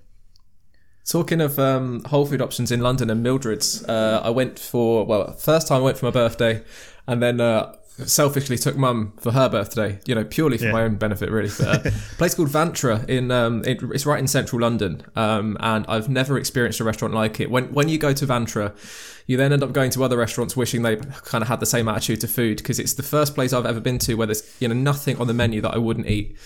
Talking 1.07 1.41
of 1.41 1.57
um, 1.61 2.03
whole 2.05 2.27
food 2.27 2.43
options 2.43 2.73
in 2.73 2.81
London 2.81 3.11
and 3.11 3.23
Mildred's, 3.23 3.85
uh, 3.85 4.21
I 4.25 4.31
went 4.31 4.59
for 4.59 5.07
well, 5.07 5.33
first 5.35 5.69
time 5.69 5.79
I 5.83 5.85
went 5.85 5.99
for 5.99 6.07
my 6.07 6.11
birthday, 6.11 6.63
and 7.07 7.23
then 7.23 7.41
uh, 7.41 7.77
selfishly 8.05 8.59
took 8.59 8.77
mum 8.77 9.13
for 9.21 9.31
her 9.31 9.49
birthday. 9.49 10.01
You 10.05 10.17
know, 10.17 10.25
purely 10.25 10.59
for 10.59 10.65
Yeah. 10.65 10.73
my 10.73 10.83
own 10.83 10.97
benefit, 10.97 11.31
really. 11.31 11.51
But, 11.57 11.87
uh, 11.87 11.91
a 11.91 11.91
place 12.19 12.35
called 12.35 12.49
Vantra 12.49 13.09
in 13.09 13.31
um, 13.31 13.63
it, 13.65 13.81
it's 13.95 14.05
right 14.05 14.19
in 14.19 14.27
central 14.27 14.61
London, 14.61 15.01
um, 15.15 15.57
and 15.61 15.85
I've 15.89 16.09
never 16.09 16.37
experienced 16.39 16.81
a 16.81 16.85
restaurant 16.85 17.15
like 17.15 17.39
it. 17.39 17.53
When 17.53 17.73
when 17.73 17.89
you 17.89 17.99
go 17.99 18.13
to 18.13 18.27
Vantra, 18.27 18.75
you 19.29 19.37
then 19.37 19.53
end 19.53 19.63
up 19.63 19.73
going 19.73 19.91
to 19.93 20.03
other 20.03 20.17
restaurants 20.17 20.57
wishing 20.57 20.83
they 20.83 20.97
kind 20.97 21.41
of 21.43 21.47
had 21.47 21.61
the 21.61 21.67
same 21.67 21.87
attitude 21.87 22.21
to 22.23 22.27
food 22.29 22.57
because 22.57 22.81
it's 22.81 22.95
the 22.95 23.05
first 23.05 23.37
place 23.37 23.53
I've 23.53 23.65
ever 23.67 23.81
been 23.81 23.99
to 24.01 24.15
where 24.15 24.27
there's 24.27 24.43
you 24.59 24.67
know 24.67 24.75
nothing 24.75 25.19
on 25.19 25.29
the 25.29 25.35
menu 25.35 25.61
that 25.61 25.73
I 25.73 25.79
wouldn't 25.79 26.09
eat. 26.09 26.37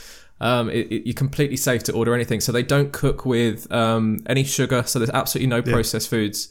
Um, 0.41 0.71
it, 0.71 0.91
it, 0.91 1.07
you're 1.07 1.15
completely 1.15 1.57
safe 1.57 1.83
to 1.85 1.93
order 1.93 2.15
anything. 2.15 2.41
So 2.41 2.51
they 2.51 2.63
don't 2.63 2.93
cook 2.93 3.27
with 3.27 3.71
um, 3.71 4.21
any 4.27 4.45
sugar. 4.45 4.83
So 4.85 4.99
there's 4.99 5.11
absolutely 5.11 5.49
no 5.49 5.63
processed 5.63 6.09
foods 6.09 6.49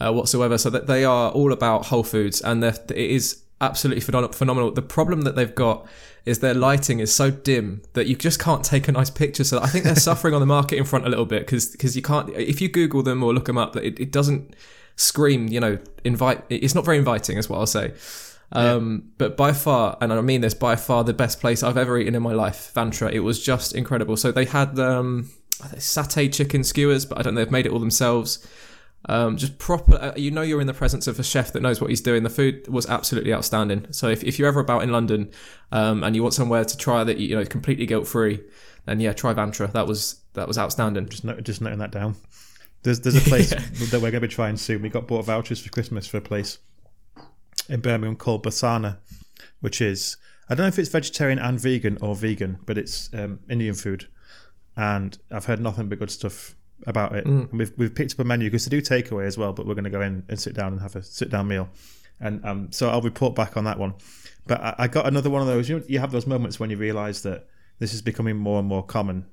uh, 0.00 0.12
whatsoever. 0.12 0.58
So 0.58 0.70
that 0.70 0.86
they 0.86 1.04
are 1.04 1.30
all 1.30 1.52
about 1.52 1.86
whole 1.86 2.02
foods, 2.02 2.40
and 2.40 2.62
it 2.64 2.90
is 2.90 3.42
absolutely 3.60 4.00
phenomenal. 4.00 4.70
The 4.70 4.82
problem 4.82 5.22
that 5.22 5.36
they've 5.36 5.54
got 5.54 5.86
is 6.24 6.40
their 6.40 6.54
lighting 6.54 6.98
is 6.98 7.14
so 7.14 7.30
dim 7.30 7.82
that 7.92 8.06
you 8.06 8.16
just 8.16 8.40
can't 8.40 8.64
take 8.64 8.88
a 8.88 8.92
nice 8.92 9.10
picture. 9.10 9.44
So 9.44 9.60
I 9.60 9.66
think 9.66 9.84
they're 9.84 9.96
suffering 10.10 10.34
on 10.34 10.40
the 10.40 10.46
market 10.46 10.76
in 10.76 10.84
front 10.84 11.06
a 11.06 11.08
little 11.08 11.24
bit 11.24 11.40
because 11.40 11.68
because 11.68 11.96
you 11.96 12.02
can't. 12.02 12.30
If 12.30 12.60
you 12.60 12.68
Google 12.68 13.02
them 13.02 13.22
or 13.22 13.32
look 13.32 13.46
them 13.46 13.58
up, 13.58 13.72
that 13.74 13.84
it, 13.84 14.00
it 14.00 14.10
doesn't 14.12 14.54
scream. 14.96 15.48
You 15.48 15.60
know, 15.60 15.78
invite. 16.04 16.42
It's 16.48 16.74
not 16.74 16.84
very 16.84 16.98
inviting, 16.98 17.38
is 17.38 17.48
what 17.48 17.58
I'll 17.58 17.66
say. 17.66 17.92
Um, 18.52 19.10
but 19.18 19.36
by 19.36 19.52
far, 19.52 19.96
and 20.00 20.12
I 20.12 20.20
mean 20.20 20.40
this, 20.40 20.54
by 20.54 20.76
far 20.76 21.04
the 21.04 21.12
best 21.12 21.40
place 21.40 21.62
I've 21.62 21.76
ever 21.76 21.98
eaten 21.98 22.14
in 22.14 22.22
my 22.22 22.32
life, 22.32 22.72
Vantra. 22.74 23.12
It 23.12 23.20
was 23.20 23.42
just 23.42 23.74
incredible. 23.74 24.16
So 24.16 24.30
they 24.32 24.44
had 24.44 24.78
um, 24.78 25.30
satay 25.60 26.32
chicken 26.32 26.62
skewers, 26.64 27.04
but 27.04 27.18
I 27.18 27.22
don't 27.22 27.34
know 27.34 27.44
they've 27.44 27.50
made 27.50 27.66
it 27.66 27.72
all 27.72 27.80
themselves. 27.80 28.46
Um, 29.08 29.36
just 29.36 29.58
proper, 29.58 29.94
uh, 29.94 30.12
you 30.16 30.32
know, 30.32 30.42
you're 30.42 30.60
in 30.60 30.66
the 30.66 30.74
presence 30.74 31.06
of 31.06 31.18
a 31.20 31.22
chef 31.22 31.52
that 31.52 31.62
knows 31.62 31.80
what 31.80 31.90
he's 31.90 32.00
doing. 32.00 32.24
The 32.24 32.30
food 32.30 32.66
was 32.66 32.86
absolutely 32.86 33.32
outstanding. 33.32 33.86
So 33.92 34.08
if, 34.08 34.24
if 34.24 34.38
you're 34.38 34.48
ever 34.48 34.58
about 34.58 34.82
in 34.82 34.90
London 34.90 35.30
um, 35.70 36.02
and 36.02 36.16
you 36.16 36.22
want 36.22 36.34
somewhere 36.34 36.64
to 36.64 36.76
try 36.76 37.04
that 37.04 37.18
you 37.18 37.36
know 37.36 37.44
completely 37.44 37.86
guilt 37.86 38.08
free, 38.08 38.40
then 38.84 38.98
yeah, 39.00 39.12
try 39.12 39.32
Vantra. 39.32 39.70
That 39.72 39.86
was 39.86 40.20
that 40.34 40.48
was 40.48 40.58
outstanding. 40.58 41.08
Just 41.08 41.24
note, 41.24 41.42
just 41.44 41.60
noting 41.60 41.78
that 41.78 41.92
down. 41.92 42.16
There's 42.82 43.00
there's 43.00 43.16
a 43.16 43.20
place 43.28 43.50
that 43.50 44.00
we're 44.00 44.10
going 44.10 44.14
to 44.14 44.20
be 44.20 44.28
trying 44.28 44.56
soon. 44.56 44.82
We 44.82 44.88
got 44.88 45.06
bought 45.06 45.24
vouchers 45.24 45.60
for 45.60 45.70
Christmas 45.70 46.06
for 46.06 46.16
a 46.16 46.22
place 46.22 46.58
in 47.68 47.80
Birmingham 47.80 48.16
called 48.16 48.44
Basana, 48.44 48.98
which 49.60 49.80
is 49.80 50.16
I 50.48 50.54
don't 50.54 50.64
know 50.64 50.68
if 50.68 50.78
it's 50.78 50.88
vegetarian 50.90 51.38
and 51.38 51.58
vegan 51.60 51.98
or 52.00 52.14
vegan, 52.14 52.58
but 52.66 52.78
it's 52.78 53.10
um, 53.14 53.40
Indian 53.50 53.74
food, 53.74 54.06
and 54.76 55.18
I've 55.30 55.46
heard 55.46 55.60
nothing 55.60 55.88
but 55.88 55.98
good 55.98 56.10
stuff 56.10 56.54
about 56.86 57.14
it. 57.16 57.26
And 57.26 57.50
we've 57.52 57.72
we've 57.76 57.94
picked 57.94 58.12
up 58.14 58.20
a 58.20 58.24
menu 58.24 58.48
because 58.48 58.64
they 58.66 58.70
do 58.70 58.82
takeaway 58.82 59.26
as 59.26 59.36
well, 59.38 59.52
but 59.52 59.66
we're 59.66 59.74
going 59.74 59.84
to 59.84 59.90
go 59.90 60.00
in 60.02 60.24
and 60.28 60.38
sit 60.38 60.54
down 60.54 60.72
and 60.72 60.80
have 60.82 60.94
a 60.96 61.02
sit 61.02 61.30
down 61.30 61.48
meal, 61.48 61.68
and 62.20 62.44
um, 62.44 62.70
so 62.72 62.88
I'll 62.90 63.02
report 63.02 63.34
back 63.34 63.56
on 63.56 63.64
that 63.64 63.78
one. 63.78 63.94
But 64.46 64.60
I, 64.60 64.74
I 64.80 64.88
got 64.88 65.06
another 65.06 65.30
one 65.30 65.40
of 65.42 65.48
those. 65.48 65.68
You 65.68 65.78
know, 65.78 65.84
you 65.88 65.98
have 65.98 66.12
those 66.12 66.26
moments 66.26 66.60
when 66.60 66.70
you 66.70 66.76
realise 66.76 67.22
that 67.22 67.48
this 67.78 67.92
is 67.92 68.02
becoming 68.02 68.36
more 68.36 68.58
and 68.60 68.68
more 68.68 68.84
common, 68.84 69.26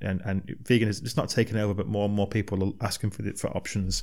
and 0.00 0.20
and 0.24 0.56
vegan 0.64 0.88
is 0.88 1.00
it's 1.02 1.16
not 1.16 1.28
taking 1.28 1.56
over, 1.56 1.74
but 1.74 1.86
more 1.86 2.06
and 2.06 2.14
more 2.14 2.26
people 2.26 2.64
are 2.64 2.72
asking 2.86 3.10
for 3.10 3.22
the, 3.22 3.32
for 3.34 3.54
options. 3.56 4.02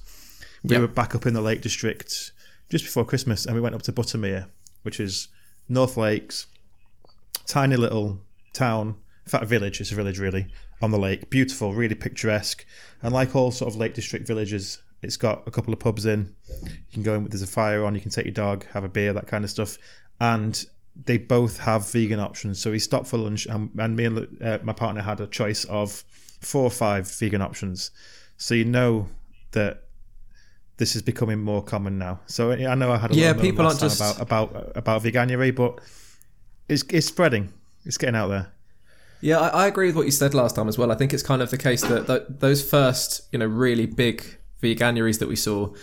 We 0.63 0.75
Yeah. 0.75 0.82
were 0.82 0.88
back 0.88 1.13
up 1.13 1.25
in 1.25 1.34
the 1.34 1.42
Lake 1.42 1.62
District 1.62 2.32
just 2.70 2.86
before 2.86 3.05
Christmas, 3.05 3.46
and 3.46 3.55
we 3.55 3.62
went 3.62 3.75
up 3.75 3.82
to 3.84 3.93
Buttermere, 3.93 4.48
which 4.84 5.00
is 5.00 5.27
North 5.70 5.98
Lakes, 5.98 6.48
tiny 7.48 7.75
little 7.75 8.20
town, 8.53 8.96
in 9.25 9.29
fact, 9.29 9.43
a 9.43 9.48
village. 9.48 9.79
It's 9.79 9.91
a 9.91 9.96
village 9.96 10.20
really 10.20 10.48
on 10.82 10.91
the 10.91 11.00
lake, 11.00 11.29
beautiful, 11.29 11.74
really 11.74 11.96
picturesque, 11.96 12.65
and 13.01 13.13
like 13.13 13.36
all 13.36 13.51
sort 13.51 13.74
of 13.74 13.79
Lake 13.79 13.93
District 13.93 14.27
villages, 14.27 14.79
it's 15.01 15.17
got 15.17 15.43
a 15.48 15.51
couple 15.51 15.74
of 15.74 15.79
pubs 15.79 16.05
in. 16.05 16.34
You 16.62 16.93
can 16.93 17.03
go 17.03 17.15
in. 17.15 17.25
There's 17.25 17.41
a 17.41 17.48
fire 17.48 17.86
on. 17.86 17.93
You 17.93 18.01
can 18.01 18.12
take 18.12 18.25
your 18.25 18.34
dog, 18.34 18.65
have 18.74 18.84
a 18.84 18.89
beer, 18.89 19.13
that 19.13 19.27
kind 19.27 19.43
of 19.43 19.50
stuff, 19.50 19.77
and 20.20 20.65
they 21.05 21.17
both 21.17 21.58
have 21.60 21.89
vegan 21.91 22.20
options. 22.20 22.60
So 22.60 22.72
we 22.72 22.79
stopped 22.79 23.08
for 23.08 23.17
lunch, 23.17 23.46
and, 23.46 23.70
and 23.77 23.96
me 23.96 24.05
and 24.05 24.41
uh, 24.41 24.60
my 24.63 24.74
partner 24.74 25.01
had 25.01 25.20
a 25.20 25.27
choice 25.27 25.65
of 25.65 26.03
four 26.39 26.63
or 26.63 26.72
five 26.72 27.10
vegan 27.20 27.41
options. 27.41 27.91
So 28.38 28.55
you 28.55 28.65
know 28.65 29.08
that 29.51 29.83
this 30.77 30.96
is 30.96 31.01
becoming 31.01 31.39
more 31.39 31.63
common 31.63 31.98
now. 31.98 32.20
So 32.25 32.51
I 32.51 32.75
know 32.75 32.92
I 32.92 32.98
had 32.98 33.12
a 33.12 33.15
Yeah, 33.15 33.27
lot 33.27 33.36
of 33.38 33.42
people 33.42 33.65
aren't 33.65 33.80
just- 33.80 34.00
about 34.00 34.22
about 34.22 34.72
about 34.75 35.03
veganuary, 35.03 35.56
but 35.56 35.80
it's 36.70 36.84
it's 36.89 37.08
spreading. 37.08 37.53
It's 37.86 37.98
getting 37.98 38.15
out 38.15 38.27
there. 38.30 38.48
Yeah, 39.22 39.39
I, 39.39 39.48
I 39.63 39.68
agree 39.68 39.88
with 39.88 39.96
what 39.96 40.06
you 40.06 40.12
said 40.12 40.34
last 40.34 40.56
time 40.56 40.68
as 40.68 40.77
well. 40.77 40.92
I 40.92 40.96
think 40.96 41.13
it's 41.13 41.24
kind 41.24 41.42
of 41.42 41.50
the 41.50 41.58
case 41.58 41.82
that, 41.84 42.08
that 42.08 42.42
those 42.42 42.68
first, 42.68 43.22
you 43.32 43.39
know, 43.39 43.46
really 43.46 43.86
big 43.86 44.38
veganuaries 44.62 45.20
that 45.20 45.30
we 45.30 45.38
saw, 45.38 45.74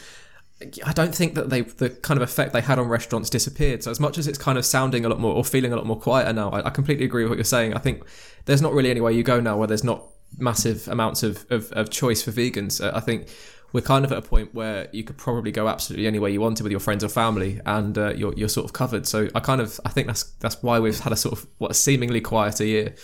I 0.85 0.92
don't 0.92 1.14
think 1.14 1.35
that 1.37 1.49
they 1.49 1.62
the 1.62 1.88
kind 1.88 2.20
of 2.20 2.23
effect 2.28 2.52
they 2.52 2.61
had 2.61 2.78
on 2.78 2.88
restaurants 2.88 3.30
disappeared. 3.30 3.82
So 3.82 3.90
as 3.90 3.99
much 3.99 4.18
as 4.18 4.26
it's 4.26 4.37
kind 4.37 4.59
of 4.59 4.66
sounding 4.66 5.06
a 5.06 5.09
lot 5.09 5.18
more 5.20 5.35
or 5.35 5.42
feeling 5.44 5.73
a 5.73 5.76
lot 5.76 5.87
more 5.87 5.99
quieter 5.99 6.32
now, 6.35 6.50
I, 6.50 6.66
I 6.66 6.70
completely 6.70 7.06
agree 7.06 7.23
with 7.23 7.30
what 7.30 7.38
you're 7.38 7.44
saying. 7.44 7.73
I 7.75 7.78
think 7.78 8.02
there's 8.44 8.61
not 8.61 8.75
really 8.75 8.90
anywhere 8.90 9.11
you 9.12 9.23
go 9.23 9.40
now 9.40 9.56
where 9.56 9.68
there's 9.68 9.85
not 9.85 10.04
massive 10.37 10.87
amounts 10.88 11.23
of, 11.23 11.47
of, 11.50 11.73
of 11.73 11.88
choice 11.88 12.23
for 12.23 12.32
vegans. 12.32 12.82
Uh, 12.85 12.92
I 12.94 13.00
think 13.00 13.28
we're 13.73 13.81
kind 13.81 14.05
of 14.05 14.12
at 14.12 14.19
a 14.19 14.23
point 14.23 14.55
where 14.55 14.89
you 14.93 15.05
could 15.05 15.17
probably 15.17 15.53
go 15.53 15.69
absolutely 15.69 16.07
anywhere 16.07 16.31
you 16.31 16.41
wanted 16.41 16.62
with 16.62 16.73
your 16.73 16.81
friends 16.81 17.05
or 17.05 17.09
family, 17.09 17.61
and 17.67 17.97
uh, 17.97 18.12
you're 18.15 18.35
you're 18.35 18.49
sort 18.49 18.65
of 18.65 18.73
covered. 18.73 19.07
So 19.07 19.29
I 19.35 19.41
kind 19.41 19.61
of 19.61 19.81
I 19.85 19.91
think 19.91 20.07
that's 20.07 20.25
that's 20.41 20.62
why 20.62 20.81
we've 20.81 20.99
had 20.99 21.12
a 21.12 21.17
sort 21.17 21.39
of 21.39 21.47
what 21.59 21.71
a 21.71 21.75
seemingly 21.75 22.21
quieter 22.21 22.65
year. 22.65 22.95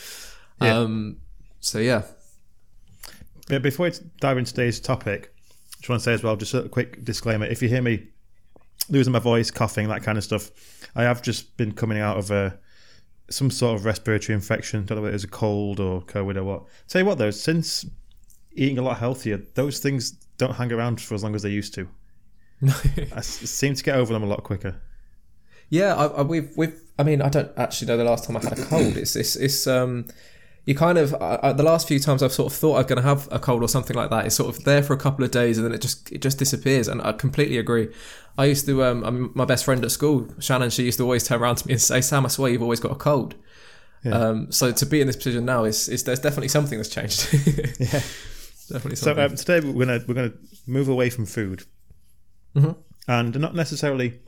Yeah. 0.61 0.79
Um, 0.79 1.19
so 1.61 1.79
yeah, 1.79 2.03
But 3.49 3.63
before 3.63 3.87
we 3.89 3.93
dive 4.21 4.39
into 4.39 4.53
today's 4.53 4.81
topic, 4.81 5.33
I 5.35 5.77
just 5.79 5.89
want 5.89 6.01
to 6.01 6.05
say 6.05 6.15
as 6.15 6.23
well, 6.23 6.37
just 6.37 6.55
a 6.55 6.69
quick 6.69 7.05
disclaimer: 7.05 7.47
if 7.47 7.63
you 7.63 7.69
hear 7.69 7.83
me 7.83 8.09
losing 8.89 9.13
my 9.13 9.19
voice, 9.19 9.51
coughing, 9.51 9.89
that 9.89 10.03
kind 10.03 10.19
of 10.19 10.25
stuff, 10.25 10.51
I 10.95 11.03
have 11.03 11.23
just 11.23 11.57
been 11.57 11.73
coming 11.73 11.99
out 11.99 12.19
of 12.19 12.31
a 12.31 12.59
some 13.29 13.51
sort 13.51 13.79
of 13.79 13.85
respiratory 13.85 14.35
infection. 14.35 14.85
Don't 14.85 14.97
know 14.97 15.03
whether 15.03 15.13
it 15.13 15.15
was 15.15 15.25
a 15.25 15.29
cold 15.29 15.81
or 15.81 16.03
COVID 16.03 16.37
or 16.37 16.45
what. 16.45 16.65
Tell 16.89 17.03
you 17.03 17.07
what, 17.07 17.19
though, 17.19 17.31
since 17.31 17.87
eating 18.53 18.79
a 18.79 18.83
lot 18.83 18.99
healthier, 18.99 19.39
those 19.55 19.81
things 19.81 20.26
don't 20.39 20.55
hang 20.55 20.73
around 20.73 21.01
for 21.01 21.15
as 21.15 21.23
long 21.23 21.35
as 21.35 21.43
they 21.43 21.51
used 21.51 21.75
to. 21.75 21.89
I 23.15 23.21
seem 23.21 23.75
to 23.75 23.83
get 23.83 23.97
over 23.97 24.13
them 24.13 24.23
a 24.23 24.27
lot 24.27 24.43
quicker. 24.43 24.81
Yeah, 25.69 25.95
I, 25.95 26.07
I, 26.07 26.23
we've 26.23 26.57
we've. 26.57 26.81
I 26.99 27.03
mean, 27.03 27.21
I 27.21 27.29
don't 27.29 27.51
actually 27.57 27.89
know 27.89 27.97
the 27.97 28.05
last 28.05 28.25
time 28.25 28.37
I 28.37 28.41
had 28.41 28.59
a 28.59 28.65
cold. 28.65 28.97
It's 28.97 29.17
it's 29.17 29.37
it's 29.37 29.67
um, 29.67 30.07
you 30.65 30.75
kind 30.75 30.97
of 30.97 31.11
the 31.11 31.63
last 31.63 31.89
few 31.89 31.99
times 31.99 32.23
I've 32.23 32.33
sort 32.33 32.53
of 32.53 32.59
thought 32.59 32.79
I'm 32.79 32.87
going 32.87 33.03
to 33.03 33.09
have 33.09 33.29
a 33.31 33.39
cold 33.39 33.63
or 33.63 33.69
something 33.69 33.97
like 33.97 34.11
that. 34.11 34.27
It's 34.27 34.37
sort 34.37 34.55
of 34.55 34.65
there 34.65 34.83
for 34.83 34.95
a 34.95 34.99
couple 34.99 35.25
of 35.25 35.31
days 35.31 35.59
and 35.59 35.67
then 35.67 35.75
it 35.75 35.81
just 35.81 36.11
it 36.13 36.23
just 36.23 36.39
disappears. 36.39 36.89
And 36.89 37.03
I 37.03 37.13
completely 37.13 37.59
agree. 37.59 37.89
I 38.39 38.47
used 38.47 38.67
to 38.67 38.85
um, 38.85 39.33
my 39.35 39.45
best 39.45 39.65
friend 39.65 39.85
at 39.85 39.91
school, 39.91 40.29
Shannon. 40.39 40.71
She 40.71 40.85
used 40.85 40.99
to 40.99 41.05
always 41.05 41.27
turn 41.27 41.41
around 41.41 41.57
to 41.57 41.67
me 41.67 41.75
and 41.75 41.83
say, 41.83 42.01
"Sam, 42.01 42.25
I 42.25 42.29
swear 42.29 42.51
you've 42.51 42.63
always 42.63 42.81
got 42.81 42.93
a 42.93 42.97
cold." 42.97 43.35
Um, 44.13 44.53
so 44.53 44.71
to 44.73 44.87
be 44.87 45.01
in 45.01 45.07
this 45.09 45.17
position 45.17 45.45
now 45.45 45.65
is, 45.65 45.89
is 45.89 46.05
there's 46.05 46.21
definitely 46.21 46.49
something 46.49 46.79
that's 46.79 46.89
changed. 46.89 47.29
Yeah. 47.81 48.01
Definitely 48.69 48.97
So 48.97 49.13
um, 49.13 49.37
today 49.37 49.61
we're 49.61 49.85
gonna 49.87 50.05
we're 50.07 50.15
gonna 50.15 50.33
move 50.67 50.89
away 50.89 51.11
from 51.11 51.27
food, 51.27 51.65
Mhm. 52.55 52.77
and 53.09 53.39
not 53.41 53.55
necessarily 53.55 54.21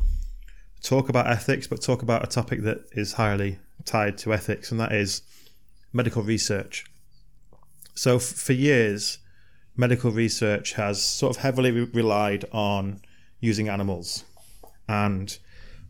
talk 0.83 1.09
about 1.09 1.26
ethics, 1.26 1.66
but 1.66 1.80
talk 1.83 2.02
about 2.02 2.23
a 2.23 2.26
topic 2.26 2.62
that 2.62 2.78
is 2.92 3.14
highly 3.14 3.59
tied 3.85 4.16
to 4.18 4.33
ethics, 4.33 4.71
and 4.71 4.78
that 4.80 4.92
is 4.92 5.23
medical 5.92 6.23
research. 6.23 6.85
So 7.95 8.16
f- 8.16 8.23
for 8.23 8.52
years, 8.52 9.18
medical 9.76 10.11
research 10.11 10.75
has 10.75 11.02
sort 11.02 11.37
of 11.37 11.42
heavily 11.42 11.71
re- 11.73 11.90
relied 11.92 12.45
on 12.52 13.00
using 13.40 13.68
animals, 13.68 14.25
and 14.88 15.37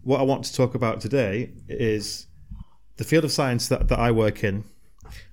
what 0.02 0.20
I 0.20 0.22
want 0.22 0.44
to 0.44 0.54
talk 0.54 0.74
about 0.74 1.00
today 1.00 1.52
is 1.68 2.26
the 2.96 3.04
field 3.04 3.24
of 3.24 3.32
science 3.32 3.68
that, 3.68 3.88
that 3.88 3.98
I 3.98 4.10
work 4.10 4.42
in, 4.42 4.64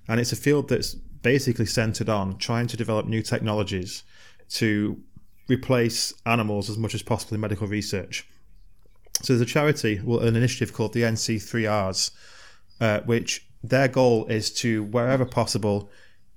and 0.08 0.20
it's 0.20 0.32
a 0.32 0.36
field 0.36 0.68
that's 0.68 0.96
basically 1.26 1.66
centered 1.66 2.08
on 2.08 2.38
trying 2.38 2.68
to 2.68 2.76
develop 2.76 3.04
new 3.04 3.20
technologies 3.20 4.04
to 4.48 4.96
replace 5.48 6.14
animals 6.24 6.70
as 6.70 6.78
much 6.78 6.94
as 6.94 7.02
possible 7.02 7.34
in 7.34 7.40
medical 7.40 7.66
research. 7.66 8.24
So 9.22 9.32
there's 9.32 9.40
a 9.40 9.52
charity, 9.52 10.00
well, 10.04 10.20
an 10.20 10.36
initiative 10.36 10.72
called 10.72 10.92
the 10.92 11.02
NC3Rs, 11.02 12.12
uh, 12.80 13.00
which 13.06 13.44
their 13.64 13.88
goal 13.88 14.26
is 14.26 14.52
to, 14.60 14.84
wherever 14.84 15.24
possible, 15.24 15.90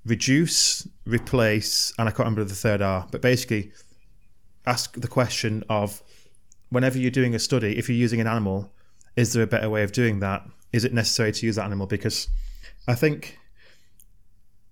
reduce, 0.04 0.88
replace, 1.06 1.92
and 1.96 2.08
I 2.08 2.10
can't 2.10 2.26
remember 2.26 2.42
the 2.42 2.56
third 2.56 2.82
R, 2.82 3.06
but 3.12 3.22
basically 3.22 3.70
ask 4.66 5.00
the 5.00 5.06
question 5.06 5.62
of 5.68 6.02
whenever 6.70 6.98
you're 6.98 7.12
doing 7.12 7.36
a 7.36 7.38
study, 7.38 7.78
if 7.78 7.88
you're 7.88 7.96
using 7.96 8.20
an 8.20 8.26
animal, 8.26 8.72
is 9.14 9.34
there 9.34 9.44
a 9.44 9.46
better 9.46 9.70
way 9.70 9.84
of 9.84 9.92
doing 9.92 10.18
that? 10.18 10.42
Is 10.72 10.84
it 10.84 10.92
necessary 10.92 11.30
to 11.30 11.46
use 11.46 11.54
that 11.54 11.66
animal? 11.66 11.86
Because 11.86 12.26
I 12.88 12.96
think 12.96 13.38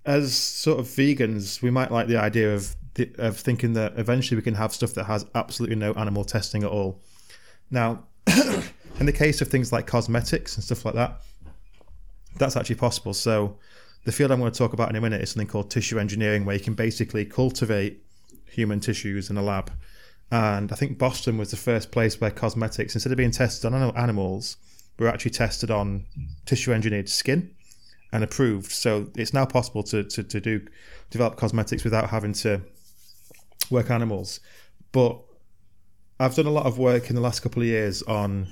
as 0.08 0.34
sort 0.34 0.80
of 0.80 0.86
vegans, 0.86 1.60
we 1.60 1.70
might 1.70 1.92
like 1.92 2.06
the 2.06 2.16
idea 2.16 2.54
of 2.54 2.74
the, 2.94 3.10
of 3.18 3.36
thinking 3.36 3.74
that 3.74 3.92
eventually 3.98 4.36
we 4.36 4.42
can 4.42 4.54
have 4.54 4.72
stuff 4.72 4.94
that 4.94 5.04
has 5.04 5.26
absolutely 5.34 5.76
no 5.76 5.92
animal 5.92 6.24
testing 6.24 6.64
at 6.64 6.70
all. 6.70 7.02
Now, 7.70 8.04
in 8.98 9.04
the 9.04 9.12
case 9.12 9.42
of 9.42 9.48
things 9.48 9.70
like 9.70 9.86
cosmetics 9.86 10.56
and 10.56 10.64
stuff 10.64 10.86
like 10.86 10.94
that, 10.94 11.20
that's 12.38 12.56
actually 12.56 12.76
possible. 12.76 13.12
So 13.12 13.58
the 14.04 14.12
field 14.12 14.32
I'm 14.32 14.40
going 14.40 14.50
to 14.50 14.58
talk 14.58 14.72
about 14.72 14.88
in 14.88 14.96
a 14.96 15.00
minute 15.00 15.20
is 15.20 15.30
something 15.30 15.46
called 15.46 15.70
tissue 15.70 15.98
engineering, 15.98 16.46
where 16.46 16.56
you 16.56 16.62
can 16.62 16.74
basically 16.74 17.26
cultivate 17.26 18.02
human 18.46 18.80
tissues 18.80 19.28
in 19.28 19.36
a 19.36 19.42
lab. 19.42 19.70
And 20.30 20.72
I 20.72 20.74
think 20.74 20.96
Boston 20.96 21.36
was 21.36 21.50
the 21.50 21.58
first 21.58 21.92
place 21.92 22.18
where 22.18 22.30
cosmetics, 22.30 22.94
instead 22.94 23.12
of 23.12 23.18
being 23.18 23.30
tested 23.30 23.70
on 23.70 23.94
animals, 23.94 24.56
were 24.98 25.08
actually 25.08 25.32
tested 25.32 25.70
on 25.70 26.06
tissue 26.46 26.72
engineered 26.72 27.10
skin 27.10 27.54
and 28.12 28.24
approved. 28.24 28.72
So 28.72 29.10
it's 29.16 29.34
now 29.34 29.44
possible 29.44 29.82
to, 29.84 30.04
to, 30.04 30.22
to 30.22 30.40
do 30.40 30.66
develop 31.10 31.36
cosmetics 31.36 31.84
without 31.84 32.10
having 32.10 32.32
to 32.34 32.62
work 33.70 33.90
animals. 33.90 34.40
But 34.92 35.20
I've 36.20 36.34
done 36.34 36.46
a 36.46 36.50
lot 36.50 36.66
of 36.66 36.78
work 36.78 37.10
in 37.10 37.16
the 37.16 37.22
last 37.22 37.40
couple 37.40 37.62
of 37.62 37.68
years 37.68 38.02
on 38.02 38.48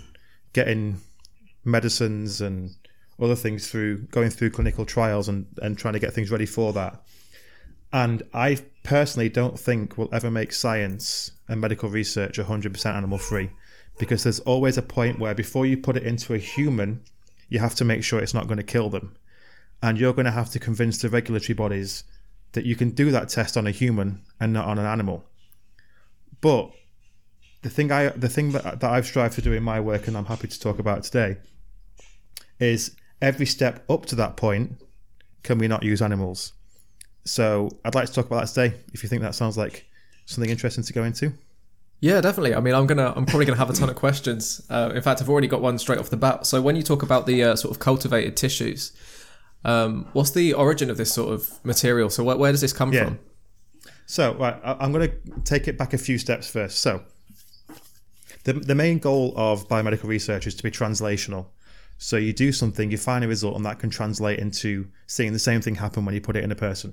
getting 0.53 1.01
medicines 1.65 2.41
and 2.41 2.71
other 3.21 3.35
things 3.35 3.69
through 3.71 4.03
going 4.09 4.31
through 4.31 4.51
clinical 4.51 4.85
trials 4.85 5.29
and, 5.29 5.47
and 5.63 5.77
trying 5.79 5.95
to 5.95 6.01
get 6.01 6.13
things 6.13 6.31
ready 6.31 6.47
for 6.47 6.73
that. 6.75 7.03
And 7.93 8.23
I 8.35 8.59
personally 8.83 9.29
don't 9.29 9.59
think 9.59 9.97
we'll 9.97 10.13
ever 10.13 10.31
make 10.31 10.53
science 10.53 11.31
and 11.49 11.61
medical 11.61 11.89
research 11.89 12.39
100% 12.39 12.95
animal 12.95 13.19
free 13.19 13.51
because 13.99 14.23
there's 14.23 14.41
always 14.41 14.77
a 14.77 14.83
point 14.83 15.19
where 15.19 15.35
before 15.35 15.67
you 15.67 15.77
put 15.79 15.97
it 15.97 16.03
into 16.03 16.35
a 16.35 16.39
human, 16.39 17.03
you 17.49 17.59
have 17.59 17.75
to 17.77 17.85
make 17.85 18.05
sure 18.05 18.21
it's 18.21 18.35
not 18.35 18.47
going 18.47 18.59
to 18.59 18.63
kill 18.63 18.91
them. 18.91 19.17
And 19.83 19.99
you're 19.99 20.13
going 20.13 20.27
to 20.27 20.31
have 20.33 20.51
to 20.51 20.59
convince 20.59 20.99
the 20.99 21.09
regulatory 21.09 21.55
bodies 21.55 22.05
that 22.53 22.65
you 22.65 22.75
can 22.75 22.91
do 22.91 23.11
that 23.11 23.29
test 23.29 23.57
on 23.57 23.67
a 23.67 23.71
human 23.71 24.23
and 24.41 24.53
not 24.53 24.67
on 24.67 24.79
an 24.79 24.87
animal. 24.87 25.25
But 26.41 26.71
the 27.63 27.71
thing 27.71 27.91
I 27.91 28.09
the 28.09 28.29
thing 28.29 28.53
that, 28.53 28.81
that 28.81 28.91
I've 28.91 29.07
strived 29.07 29.35
to 29.35 29.43
do 29.43 29.53
in 29.53 29.63
my 29.63 29.81
work 29.81 30.07
and 30.07 30.17
I'm 30.17 30.27
happy 30.27 30.49
to 30.49 30.61
talk 30.61 30.79
about 30.79 31.03
today 31.03 31.39
is 32.61 32.95
every 33.21 33.47
step 33.47 33.85
up 33.91 34.07
to 34.07 34.15
that 34.17 34.37
point 34.37 34.81
can 35.43 35.59
we 35.59 35.69
not 35.69 35.83
use 35.83 36.01
animals? 36.01 36.53
So 37.25 37.69
I'd 37.85 37.95
like 37.95 38.07
to 38.07 38.13
talk 38.13 38.27
about 38.27 38.41
that 38.41 38.49
today 38.49 38.77
if 38.93 39.03
you 39.03 39.09
think 39.09 39.23
that 39.23 39.35
sounds 39.35 39.59
like 39.59 39.87
something 40.27 40.51
interesting 40.51 40.85
to 40.85 40.93
go 40.93 41.05
into. 41.05 41.33
Yeah, 42.01 42.21
definitely. 42.21 42.55
I 42.55 42.61
mean, 42.61 42.75
I'm 42.75 42.87
gonna, 42.87 43.13
I'm 43.17 43.25
probably 43.27 43.47
gonna 43.47 43.59
have 43.59 43.71
a 43.71 43.73
ton 43.73 43.89
of 43.89 43.97
questions. 43.97 44.65
Uh, 44.69 44.93
in 44.95 45.03
fact, 45.03 45.23
I've 45.23 45.31
already 45.31 45.49
got 45.49 45.63
one 45.63 45.79
straight 45.79 45.99
off 45.99 46.11
the 46.11 46.17
bat. 46.17 46.47
So 46.47 46.61
when 46.61 46.77
you 46.77 46.83
talk 46.83 47.03
about 47.03 47.27
the 47.27 47.43
uh, 47.43 47.57
sort 47.57 47.75
of 47.75 47.81
cultivated 47.81 48.37
tissues, 48.37 48.93
um, 49.67 50.09
what's 50.13 50.31
the 50.31 50.55
origin 50.55 50.91
of 50.91 50.97
this 50.97 51.13
sort 51.13 51.35
of 51.35 51.65
material? 51.65 52.09
So 52.09 52.23
where, 52.23 52.37
where 52.37 52.53
does 52.53 52.61
this 52.61 52.73
come 52.73 52.93
yeah. 52.93 53.05
from? 53.05 53.19
So 54.07 54.35
right, 54.37 54.57
I'm 54.65 54.93
going 54.93 55.11
to 55.11 55.41
take 55.43 55.67
it 55.67 55.77
back 55.77 55.93
a 55.93 55.99
few 55.99 56.19
steps 56.19 56.49
first. 56.49 56.79
So 56.79 57.03
the 58.45 58.53
the 58.53 58.77
main 58.77 58.99
goal 58.99 59.35
of 59.37 59.69
biomedical 59.69 60.05
research 60.05 60.47
is 60.47 60.55
to 60.55 60.63
be 60.63 60.71
translational. 60.71 61.47
So 61.99 62.17
you 62.17 62.33
do 62.33 62.53
something, 62.53 62.93
you 62.93 62.99
find 62.99 63.25
a 63.25 63.29
result, 63.29 63.57
and 63.57 63.65
that 63.67 63.81
can 63.81 63.91
translate 63.91 64.39
into 64.39 64.87
seeing 65.09 65.33
the 65.33 65.39
same 65.41 65.61
thing 65.61 65.75
happen 65.75 66.05
when 66.05 66.15
you 66.15 66.21
put 66.21 66.37
it 66.37 66.45
in 66.45 66.53
a 66.53 66.57
person. 66.57 66.93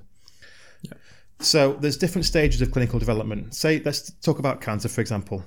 Yeah. 0.82 0.94
So 1.38 1.74
there's 1.74 1.96
different 1.96 2.24
stages 2.24 2.60
of 2.60 2.72
clinical 2.72 2.98
development. 2.98 3.54
Say, 3.54 3.82
let's 3.84 4.10
talk 4.10 4.40
about 4.40 4.60
cancer, 4.60 4.88
for 4.88 5.00
example. 5.00 5.44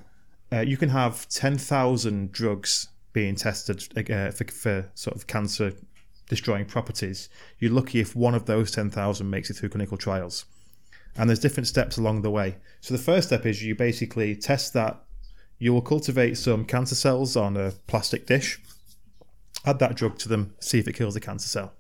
Uh, 0.53 0.59
you 0.59 0.77
can 0.77 0.89
have 0.89 1.27
10,000 1.27 2.31
drugs 2.31 2.87
being 3.11 3.35
tested 3.35 3.83
uh, 3.97 4.31
for, 4.31 4.45
for 4.45 4.89
sort 4.93 5.15
of 5.15 5.27
cancer 5.27 5.73
destroying 6.29 6.65
properties. 6.65 7.29
You're 7.59 7.71
lucky 7.71 7.99
if 7.99 8.15
one 8.15 8.35
of 8.35 8.45
those 8.45 8.71
10,000 8.71 9.29
makes 9.29 9.49
it 9.49 9.55
through 9.55 9.69
clinical 9.69 9.97
trials. 9.97 10.45
And 11.15 11.29
there's 11.29 11.39
different 11.39 11.67
steps 11.67 11.97
along 11.97 12.21
the 12.21 12.29
way. 12.29 12.57
So 12.81 12.93
the 12.93 13.01
first 13.01 13.27
step 13.27 13.45
is 13.45 13.63
you 13.63 13.75
basically 13.75 14.35
test 14.35 14.73
that. 14.73 15.03
You 15.57 15.73
will 15.73 15.81
cultivate 15.81 16.37
some 16.37 16.65
cancer 16.65 16.95
cells 16.95 17.35
on 17.35 17.57
a 17.57 17.71
plastic 17.87 18.27
dish, 18.27 18.59
add 19.65 19.79
that 19.79 19.95
drug 19.95 20.19
to 20.19 20.29
them, 20.29 20.53
see 20.59 20.77
if 20.77 20.87
it 20.87 20.93
kills 20.93 21.15
the 21.15 21.19
cancer 21.19 21.47
cell. 21.47 21.73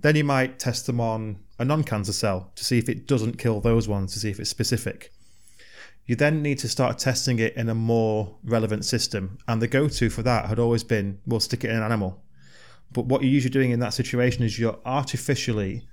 Then 0.00 0.16
you 0.16 0.24
might 0.24 0.58
test 0.58 0.86
them 0.86 1.00
on 1.00 1.38
a 1.58 1.64
non 1.64 1.84
cancer 1.84 2.12
cell 2.12 2.50
to 2.56 2.64
see 2.64 2.76
if 2.76 2.88
it 2.88 3.06
doesn't 3.06 3.38
kill 3.38 3.60
those 3.60 3.88
ones, 3.88 4.12
to 4.12 4.18
see 4.18 4.30
if 4.30 4.40
it's 4.40 4.50
specific. 4.50 5.12
You 6.04 6.16
then 6.16 6.42
need 6.42 6.58
to 6.58 6.68
start 6.68 6.98
testing 6.98 7.38
it 7.38 7.56
in 7.56 7.68
a 7.68 7.74
more 7.74 8.36
relevant 8.44 8.84
system. 8.84 9.38
And 9.46 9.62
the 9.62 9.68
go 9.68 9.88
to 9.88 10.10
for 10.10 10.22
that 10.24 10.46
had 10.46 10.58
always 10.58 10.82
been 10.82 11.20
we'll 11.26 11.40
stick 11.40 11.64
it 11.64 11.70
in 11.70 11.76
an 11.76 11.82
animal. 11.82 12.22
But 12.92 13.06
what 13.06 13.22
you're 13.22 13.30
usually 13.30 13.50
doing 13.50 13.70
in 13.70 13.80
that 13.80 13.94
situation 13.94 14.42
is 14.42 14.58
you're 14.58 14.78
artificially 14.84 15.86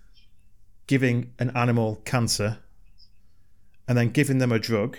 giving 0.87 1.33
an 1.39 1.51
animal 1.51 1.97
cancer 2.05 2.57
and 3.87 3.97
then 3.97 4.09
giving 4.09 4.39
them 4.39 4.51
a 4.51 4.59
drug, 4.59 4.97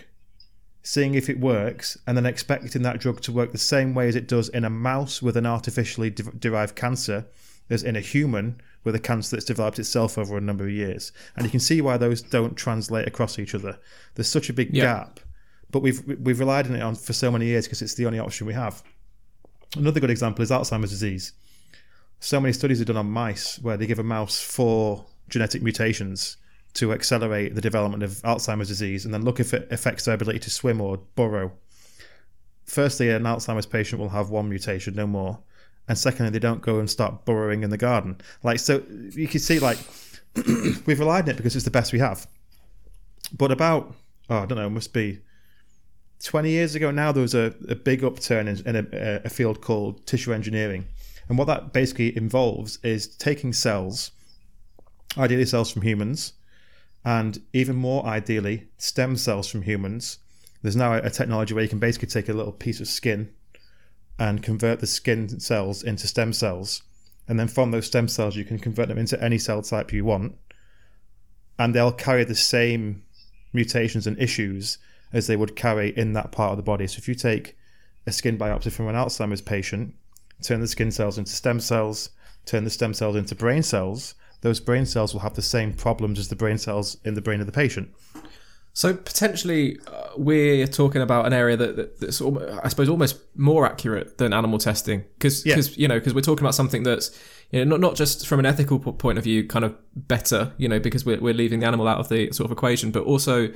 seeing 0.82 1.14
if 1.14 1.28
it 1.28 1.38
works, 1.40 1.98
and 2.06 2.16
then 2.16 2.26
expecting 2.26 2.82
that 2.82 3.00
drug 3.00 3.20
to 3.22 3.32
work 3.32 3.52
the 3.52 3.58
same 3.58 3.94
way 3.94 4.08
as 4.08 4.16
it 4.16 4.28
does 4.28 4.48
in 4.48 4.64
a 4.64 4.70
mouse 4.70 5.20
with 5.20 5.36
an 5.36 5.46
artificially 5.46 6.10
de- 6.10 6.22
derived 6.22 6.74
cancer 6.76 7.26
as 7.70 7.82
in 7.82 7.96
a 7.96 8.00
human 8.00 8.60
with 8.82 8.94
a 8.94 8.98
cancer 8.98 9.36
that's 9.36 9.44
developed 9.44 9.78
itself 9.78 10.18
over 10.18 10.36
a 10.36 10.40
number 10.40 10.64
of 10.64 10.70
years. 10.70 11.12
And 11.36 11.44
you 11.44 11.50
can 11.50 11.60
see 11.60 11.80
why 11.80 11.96
those 11.96 12.22
don't 12.22 12.56
translate 12.56 13.06
across 13.06 13.38
each 13.38 13.54
other. 13.54 13.78
There's 14.14 14.28
such 14.28 14.48
a 14.48 14.52
big 14.52 14.72
gap, 14.72 15.20
but 15.70 15.80
we've 15.80 16.02
we've 16.20 16.40
relied 16.40 16.66
on 16.66 16.74
it 16.74 16.82
on 16.82 16.94
for 16.94 17.12
so 17.12 17.30
many 17.30 17.46
years 17.46 17.66
because 17.66 17.82
it's 17.82 17.94
the 17.94 18.06
only 18.06 18.18
option 18.18 18.46
we 18.46 18.54
have. 18.54 18.82
Another 19.76 20.00
good 20.00 20.10
example 20.10 20.42
is 20.42 20.50
Alzheimer's 20.50 20.90
disease. 20.90 21.32
So 22.20 22.40
many 22.40 22.52
studies 22.52 22.80
are 22.80 22.84
done 22.84 22.96
on 22.96 23.10
mice 23.10 23.58
where 23.58 23.76
they 23.76 23.86
give 23.86 23.98
a 23.98 24.04
mouse 24.04 24.40
four 24.40 25.06
genetic 25.28 25.62
mutations 25.62 26.36
to 26.74 26.92
accelerate 26.92 27.54
the 27.54 27.60
development 27.60 28.02
of 28.02 28.10
Alzheimer's 28.22 28.68
disease 28.68 29.04
and 29.04 29.12
then 29.12 29.24
look 29.24 29.40
if 29.40 29.52
it 29.52 29.68
affects 29.72 30.04
their 30.04 30.14
ability 30.14 30.38
to 30.40 30.50
swim 30.50 30.80
or 30.80 30.98
burrow. 31.16 31.52
Firstly, 32.64 33.10
an 33.10 33.24
Alzheimer's 33.24 33.66
patient 33.66 34.00
will 34.00 34.10
have 34.10 34.30
one 34.30 34.48
mutation, 34.48 34.94
no 34.94 35.06
more 35.06 35.40
and 35.90 35.98
secondly, 35.98 36.30
they 36.30 36.38
don't 36.38 36.60
go 36.60 36.78
and 36.78 36.88
start 36.88 37.24
burrowing 37.24 37.64
in 37.64 37.70
the 37.70 37.76
garden. 37.76 38.16
Like 38.44 38.60
so, 38.60 38.80
you 39.10 39.26
can 39.26 39.40
see 39.40 39.58
like 39.58 39.76
we've 40.86 41.00
relied 41.00 41.24
on 41.24 41.30
it 41.30 41.36
because 41.36 41.56
it's 41.56 41.64
the 41.64 41.70
best 41.72 41.92
we 41.92 41.98
have. 41.98 42.28
But 43.36 43.50
about 43.50 43.92
oh, 44.28 44.38
I 44.38 44.46
don't 44.46 44.56
know, 44.56 44.70
must 44.70 44.92
be 44.92 45.18
twenty 46.22 46.50
years 46.50 46.76
ago 46.76 46.92
now, 46.92 47.10
there 47.10 47.22
was 47.22 47.34
a, 47.34 47.52
a 47.68 47.74
big 47.74 48.04
upturn 48.04 48.46
in, 48.46 48.64
in 48.68 48.76
a, 48.76 49.22
a 49.24 49.28
field 49.28 49.62
called 49.62 50.06
tissue 50.06 50.32
engineering, 50.32 50.86
and 51.30 51.38
what 51.38 51.46
that 51.46 51.72
basically 51.72 52.14
involves 52.16 52.80
is 52.82 53.06
taking 53.06 53.52
cells, 53.52 54.10
ideally 55.16 55.46
cells 55.46 55.70
from 55.70 55.82
humans, 55.82 56.32
and 57.04 57.40
even 57.52 57.76
more 57.76 58.04
ideally 58.04 58.66
stem 58.78 59.16
cells 59.16 59.46
from 59.46 59.62
humans. 59.62 60.18
There's 60.60 60.74
now 60.74 60.92
a, 60.92 61.08
technology 61.08 61.54
where 61.54 61.62
you 61.62 61.70
can 61.70 61.78
basically 61.78 62.08
take 62.08 62.28
a 62.28 62.32
little 62.32 62.50
piece 62.50 62.80
of 62.80 62.88
skin 62.88 63.32
and 64.18 64.42
convert 64.42 64.80
the 64.80 64.88
skin 64.88 65.38
cells 65.38 65.84
into 65.84 66.08
stem 66.08 66.32
cells. 66.32 66.82
And 67.28 67.38
then 67.38 67.46
from 67.46 67.70
those 67.70 67.86
stem 67.86 68.08
cells, 68.08 68.34
you 68.34 68.44
can 68.44 68.58
convert 68.58 68.88
them 68.88 68.98
into 68.98 69.22
any 69.22 69.38
cell 69.38 69.62
type 69.62 69.92
you 69.92 70.04
want. 70.04 70.34
And 71.60 71.76
they'll 71.76 71.92
carry 71.92 72.24
the 72.24 72.34
same 72.34 73.04
mutations 73.52 74.08
and 74.08 74.18
issues 74.18 74.78
as 75.12 75.28
they 75.28 75.36
would 75.36 75.54
carry 75.54 75.96
in 75.96 76.12
that 76.14 76.32
part 76.32 76.50
of 76.50 76.56
the 76.56 76.64
body. 76.64 76.88
So 76.88 76.98
if 76.98 77.06
you 77.06 77.14
take 77.14 77.56
a 78.04 78.10
skin 78.10 78.36
biopsy 78.36 78.72
from 78.72 78.88
an 78.88 78.96
Alzheimer's 78.96 79.42
patient, 79.42 79.94
turn 80.42 80.60
the 80.60 80.68
skin 80.68 80.90
cells 80.90 81.18
into 81.18 81.32
stem 81.32 81.60
cells, 81.60 82.10
turn 82.46 82.64
the 82.64 82.70
stem 82.70 82.94
cells 82.94 83.16
into 83.16 83.34
brain 83.34 83.62
cells, 83.62 84.14
those 84.40 84.60
brain 84.60 84.86
cells 84.86 85.12
will 85.12 85.20
have 85.20 85.34
the 85.34 85.42
same 85.42 85.72
problems 85.72 86.18
as 86.18 86.28
the 86.28 86.36
brain 86.36 86.58
cells 86.58 86.96
in 87.04 87.14
the 87.14 87.20
brain 87.20 87.40
of 87.40 87.46
the 87.46 87.52
patient. 87.52 87.90
So 88.72 88.94
potentially, 88.94 89.78
uh, 89.86 90.10
we're 90.16 90.66
talking 90.66 91.02
about 91.02 91.26
an 91.26 91.32
area 91.32 91.56
that, 91.56 91.76
that, 91.76 92.00
that's, 92.00 92.22
I 92.22 92.68
suppose, 92.68 92.88
almost 92.88 93.18
more 93.36 93.66
accurate 93.66 94.18
than 94.18 94.32
animal 94.32 94.58
testing, 94.58 95.04
because 95.18 95.44
yeah. 95.44 95.60
you 95.74 95.88
know, 95.88 95.98
because 95.98 96.14
we're 96.14 96.20
talking 96.20 96.44
about 96.44 96.54
something 96.54 96.84
that's 96.84 97.10
you 97.50 97.64
know 97.64 97.76
not 97.76 97.80
not 97.80 97.96
just 97.96 98.26
from 98.28 98.38
an 98.38 98.46
ethical 98.46 98.78
point 98.78 99.18
of 99.18 99.24
view, 99.24 99.46
kind 99.46 99.64
of 99.64 99.76
better, 99.96 100.52
you 100.56 100.68
know, 100.68 100.78
because 100.78 101.04
we're 101.04 101.20
we're 101.20 101.34
leaving 101.34 101.60
the 101.60 101.66
animal 101.66 101.88
out 101.88 101.98
of 101.98 102.08
the 102.08 102.30
sort 102.32 102.46
of 102.46 102.52
equation, 102.52 102.90
but 102.92 103.02
also 103.02 103.48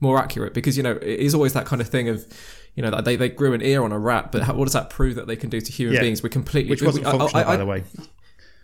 more 0.00 0.18
accurate, 0.18 0.54
because 0.54 0.76
you 0.76 0.82
know, 0.82 0.92
it 0.92 1.20
is 1.20 1.34
always 1.34 1.52
that 1.52 1.66
kind 1.66 1.82
of 1.82 1.88
thing 1.88 2.08
of 2.08 2.26
you 2.74 2.82
know, 2.82 3.00
they, 3.02 3.16
they 3.16 3.28
grew 3.28 3.52
an 3.52 3.60
ear 3.62 3.84
on 3.84 3.92
a 3.92 3.98
rat, 3.98 4.32
but 4.32 4.42
how, 4.42 4.54
what 4.54 4.64
does 4.64 4.72
that 4.72 4.88
prove 4.88 5.16
that 5.16 5.26
they 5.26 5.36
can 5.36 5.50
do 5.50 5.60
to 5.60 5.70
human 5.70 5.94
yeah. 5.94 6.00
beings? 6.00 6.22
We're 6.22 6.30
completely 6.30 6.70
which 6.70 6.82
wasn't 6.82 7.04
functional, 7.04 7.36
I, 7.36 7.40
I, 7.42 7.44
by 7.44 7.56
the 7.58 7.66
way. 7.66 7.84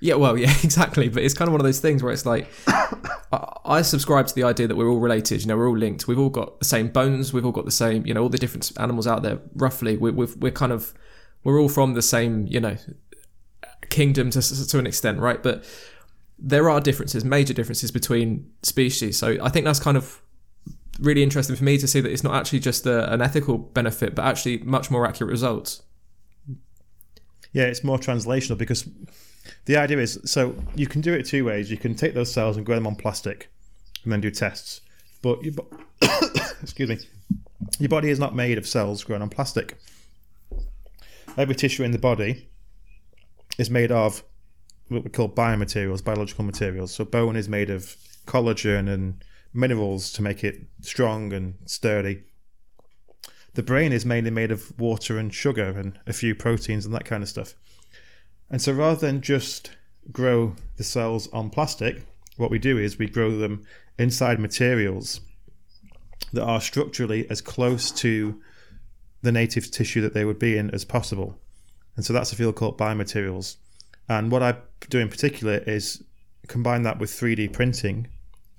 Yeah, 0.01 0.15
well, 0.15 0.37
yeah, 0.37 0.51
exactly. 0.63 1.09
But 1.09 1.23
it's 1.23 1.35
kind 1.35 1.49
of 1.49 1.53
one 1.53 1.61
of 1.61 1.65
those 1.65 1.81
things 1.81 2.03
where 2.03 2.13
it's 2.13 2.27
like, 2.27 2.49
I, 2.67 3.53
I, 3.65 3.83
subscribe 3.83 4.27
to 4.29 4.35
the 4.35 4.45
idea 4.45 4.69
that 4.69 4.77
we're 4.77 4.89
all 4.89 5.01
related. 5.01 5.41
You 5.43 5.49
know, 5.49 5.57
we're 5.57 5.69
all 5.69 5.77
linked. 5.77 6.07
We've 6.07 6.19
all 6.19 6.31
got 6.31 6.59
the 6.59 6.65
same 6.65 6.89
bones. 6.89 7.33
We've 7.33 7.45
all 7.45 7.53
got 7.53 7.65
the 7.65 7.71
same, 7.71 8.07
you 8.07 8.15
know, 8.15 8.23
all 8.23 8.29
the 8.29 8.39
different 8.39 8.71
animals 8.79 9.07
out 9.07 9.23
there. 9.23 9.41
Roughly, 9.55 9.97
we, 9.97 10.11
we've, 10.11 10.37
we're 10.37 10.53
kind 10.53 10.73
of, 10.73 10.95
we're 11.45 11.61
all 11.61 11.69
from 11.69 11.95
the 11.95 12.03
same, 12.03 12.47
you 12.47 12.61
know, 12.61 12.77
kingdom 13.91 14.31
to 14.31 14.69
to 14.69 14.79
an 14.79 14.87
extent, 14.87 15.19
right? 15.19 15.43
But 15.43 15.65
there 16.39 16.71
are 16.71 16.81
differences, 16.81 17.25
major 17.25 17.53
differences 17.53 17.91
between 17.91 18.51
species. 18.63 19.19
So 19.19 19.37
I 19.43 19.49
think 19.49 19.65
that's 19.65 19.81
kind 19.81 19.97
of 19.97 20.23
really 21.01 21.23
interesting 21.23 21.57
for 21.57 21.65
me 21.65 21.79
to 21.79 21.89
see 21.89 22.01
that 22.01 22.11
it's 22.11 22.25
not 22.25 22.35
actually 22.35 22.61
just 22.61 22.87
a, 22.87 23.13
an 23.13 23.21
ethical 23.21 23.59
benefit, 23.59 24.15
but 24.15 24.25
actually 24.25 24.59
much 24.59 24.91
more 24.91 25.07
accurate 25.07 25.31
results. 25.31 25.83
Yeah, 27.53 27.65
it's 27.65 27.83
more 27.83 27.99
translational 27.99 28.59
because 28.59 28.89
the 29.69 29.77
idea 29.77 29.99
is 29.99 30.19
so 30.25 30.57
you 30.75 30.87
can 30.87 31.03
do 31.03 31.13
it 31.13 31.27
two 31.27 31.45
ways. 31.45 31.71
You 31.71 31.77
can 31.77 31.95
take 31.95 32.15
those 32.15 32.33
cells 32.33 32.57
and 32.57 32.65
grow 32.65 32.75
them 32.75 32.87
on 32.87 32.97
plastic, 32.97 33.51
and 34.03 34.11
then 34.11 34.23
do 34.23 34.31
tests. 34.31 34.81
But 35.21 35.45
your 35.45 35.53
excuse 36.63 36.89
me, 36.89 36.99
your 37.79 37.91
body 37.91 38.09
is 38.09 38.19
not 38.19 38.35
made 38.35 38.57
of 38.57 38.67
cells 38.67 39.05
grown 39.05 39.21
on 39.21 39.29
plastic. 39.29 39.77
every 41.37 41.55
tissue 41.55 41.85
in 41.85 41.91
the 41.91 41.99
body 41.99 42.49
is 43.59 43.69
made 43.69 43.93
of 43.93 44.25
what 44.89 45.05
we 45.05 45.11
call 45.11 45.29
biomaterials, 45.29 46.03
biological 46.03 46.47
materials. 46.47 46.95
So 46.95 47.05
bone 47.05 47.37
is 47.37 47.47
made 47.47 47.69
of 47.69 47.95
collagen 48.27 48.89
and 48.89 49.23
minerals 49.53 50.11
to 50.13 50.23
make 50.23 50.45
it 50.45 50.63
strong 50.81 51.35
and 51.35 51.59
sturdy. 51.67 52.23
The 53.53 53.63
brain 53.63 53.93
is 53.93 54.07
mainly 54.07 54.31
made 54.31 54.51
of 54.51 54.73
water 54.81 55.19
and 55.19 55.35
sugar 55.35 55.75
and 55.77 55.99
a 56.07 56.15
few 56.15 56.35
proteins 56.35 56.87
and 56.87 56.95
that 56.95 57.05
kind 57.05 57.23
of 57.23 57.29
stuff. 57.29 57.53
And 58.51 58.61
so 58.63 58.73
rather 58.73 59.01
than 59.01 59.21
just 59.21 59.73
grow 60.11 60.55
the 60.77 60.85
cells 60.85 61.29
on 61.33 61.51
plastic, 61.51 62.03
what 62.37 62.51
we 62.51 62.59
do 62.59 62.79
is 62.79 62.99
we 62.99 63.09
grow 63.09 63.37
them 63.37 63.65
inside 63.99 64.41
materials 64.41 65.21
that 66.33 66.45
are 66.45 66.61
structurally 66.61 67.29
as 67.31 67.41
close 67.41 67.91
to 67.91 68.41
the 69.23 69.33
native 69.33 69.71
tissue 69.71 70.01
that 70.01 70.15
they 70.15 70.25
would 70.25 70.39
be 70.39 70.57
in 70.57 70.71
as 70.71 70.85
possible. 70.85 71.39
And 71.97 72.05
so 72.05 72.13
that's 72.13 72.33
a 72.33 72.37
field 72.37 72.55
called 72.55 72.79
biomaterials. 72.79 73.57
And 74.09 74.31
what 74.31 74.43
I 74.43 74.57
do 74.89 74.99
in 74.99 75.09
particular 75.09 75.59
is 75.59 76.03
combine 76.47 76.83
that 76.83 76.99
with 76.99 77.11
3D 77.11 77.53
printing 77.53 78.09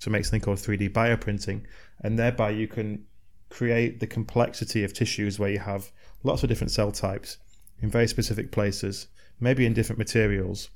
to 0.02 0.10
make 0.10 0.26
something 0.26 0.42
called 0.42 0.58
3D 0.58 0.90
bioprinting. 0.92 1.64
And 2.02 2.20
thereby 2.20 2.52
you 2.52 2.68
can 2.68 3.06
create 3.50 4.00
the 4.00 4.08
complexity 4.08 4.84
of 4.84 4.94
tissues 4.94 5.40
where 5.40 5.50
you 5.50 5.60
have 5.60 5.92
lots 6.24 6.44
of 6.44 6.50
different 6.50 6.72
cell 6.72 6.92
types 6.92 7.38
in 7.82 7.90
very 7.90 8.08
specific 8.08 8.52
places, 8.52 9.08
maybe 9.40 9.66
in 9.66 9.74
different 9.74 10.00
materials, 10.00 10.70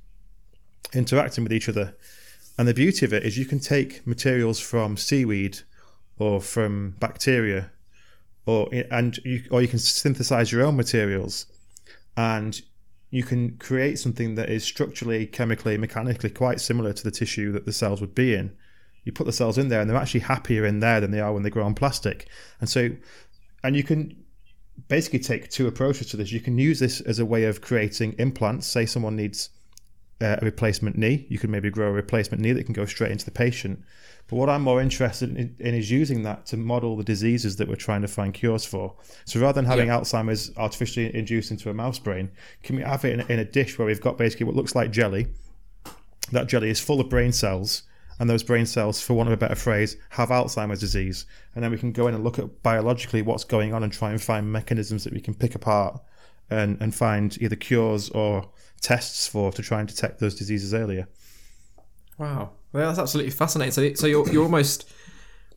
interacting 0.93 1.43
with 1.43 1.53
each 1.53 1.69
other. 1.69 1.95
And 2.57 2.67
the 2.67 2.73
beauty 2.73 3.05
of 3.05 3.13
it 3.13 3.23
is 3.23 3.37
you 3.37 3.45
can 3.45 3.59
take 3.59 4.05
materials 4.05 4.59
from 4.59 4.97
seaweed 4.97 5.59
or 6.19 6.39
from 6.39 6.95
bacteria 6.99 7.71
or 8.45 8.69
and 8.91 9.17
you 9.23 9.43
or 9.51 9.61
you 9.61 9.67
can 9.67 9.79
synthesize 9.79 10.51
your 10.51 10.63
own 10.63 10.75
materials 10.75 11.47
and 12.15 12.61
you 13.09 13.23
can 13.23 13.57
create 13.57 13.99
something 13.99 14.33
that 14.35 14.49
is 14.49 14.63
structurally, 14.63 15.27
chemically, 15.27 15.77
mechanically 15.77 16.31
quite 16.31 16.59
similar 16.59 16.93
to 16.93 17.03
the 17.03 17.11
tissue 17.11 17.51
that 17.51 17.63
the 17.63 17.71
cells 17.71 18.01
would 18.01 18.15
be 18.15 18.33
in. 18.33 18.51
You 19.03 19.11
put 19.11 19.27
the 19.27 19.31
cells 19.31 19.59
in 19.59 19.67
there, 19.67 19.81
and 19.81 19.87
they're 19.87 19.97
actually 19.97 20.21
happier 20.21 20.65
in 20.65 20.79
there 20.79 20.99
than 20.99 21.11
they 21.11 21.19
are 21.19 21.31
when 21.31 21.43
they 21.43 21.51
grow 21.51 21.63
on 21.63 21.75
plastic. 21.75 22.27
And 22.59 22.67
so, 22.67 22.89
and 23.63 23.75
you 23.75 23.83
can 23.83 24.22
basically 24.87 25.19
take 25.19 25.49
two 25.49 25.67
approaches 25.67 26.07
to 26.07 26.17
this. 26.17 26.31
You 26.31 26.39
can 26.39 26.57
use 26.57 26.79
this 26.79 27.01
as 27.01 27.19
a 27.19 27.25
way 27.25 27.45
of 27.45 27.61
creating 27.61 28.15
implants. 28.17 28.67
Say 28.67 28.85
someone 28.85 29.15
needs 29.15 29.49
uh, 30.21 30.37
a 30.41 30.45
replacement 30.45 30.97
knee, 30.97 31.25
you 31.29 31.37
can 31.37 31.51
maybe 31.51 31.69
grow 31.69 31.89
a 31.89 31.91
replacement 31.91 32.41
knee 32.41 32.53
that 32.53 32.63
can 32.63 32.73
go 32.73 32.85
straight 32.85 33.11
into 33.11 33.25
the 33.25 33.31
patient. 33.31 33.83
But 34.27 34.37
what 34.37 34.49
I'm 34.49 34.61
more 34.61 34.81
interested 34.81 35.35
in, 35.37 35.55
in, 35.59 35.75
is 35.75 35.91
using 35.91 36.23
that 36.23 36.45
to 36.47 36.57
model 36.57 36.95
the 36.95 37.03
diseases 37.03 37.57
that 37.57 37.67
we're 37.67 37.75
trying 37.75 38.01
to 38.03 38.07
find 38.07 38.33
cures 38.33 38.63
for. 38.63 38.95
So 39.25 39.41
rather 39.41 39.55
than 39.55 39.65
having 39.65 39.87
yeah. 39.87 39.99
Alzheimer's 39.99 40.51
artificially 40.55 41.13
induced 41.13 41.51
into 41.51 41.69
a 41.69 41.73
mouse 41.73 41.99
brain, 41.99 42.31
can 42.63 42.77
we 42.77 42.83
have 42.83 43.03
it 43.03 43.19
in 43.19 43.31
in 43.31 43.39
a 43.39 43.45
dish 43.45 43.77
where 43.77 43.85
we've 43.85 43.99
got 43.99 44.17
basically 44.17 44.45
what 44.45 44.55
looks 44.55 44.75
like 44.75 44.91
jelly? 44.91 45.27
That 46.31 46.47
jelly 46.47 46.69
is 46.69 46.79
full 46.79 47.01
of 47.01 47.09
brain 47.09 47.33
cells, 47.33 47.83
and 48.19 48.29
those 48.29 48.43
brain 48.43 48.65
cells, 48.65 49.01
for 49.01 49.13
want 49.13 49.29
of 49.29 49.33
a 49.33 49.37
better 49.37 49.55
phrase, 49.55 49.97
have 50.09 50.29
Alzheimer's 50.29 50.79
disease. 50.79 51.25
And 51.55 51.63
then 51.63 51.71
we 51.71 51.77
can 51.77 51.91
go 51.91 52.07
in 52.07 52.15
and 52.15 52.23
look 52.23 52.39
at 52.39 52.63
biologically 52.63 53.21
what's 53.21 53.43
going 53.43 53.73
on 53.73 53.83
and 53.83 53.91
try 53.91 54.11
and 54.11 54.21
find 54.21 54.51
mechanisms 54.51 55.03
that 55.03 55.13
we 55.13 55.21
can 55.21 55.33
pick 55.33 55.55
apart 55.55 56.01
and, 56.49 56.79
and 56.81 56.93
find 56.93 57.37
either 57.41 57.55
cures 57.55 58.09
or 58.09 58.49
tests 58.81 59.27
for 59.27 59.51
to 59.51 59.61
try 59.61 59.79
and 59.79 59.87
detect 59.87 60.19
those 60.19 60.35
diseases 60.35 60.73
earlier. 60.73 61.07
Wow, 62.17 62.51
well, 62.71 62.87
that's 62.87 62.99
absolutely 62.99 63.31
fascinating. 63.31 63.71
So, 63.71 63.93
so 63.95 64.07
you're 64.07 64.29
you're 64.29 64.43
almost 64.43 64.87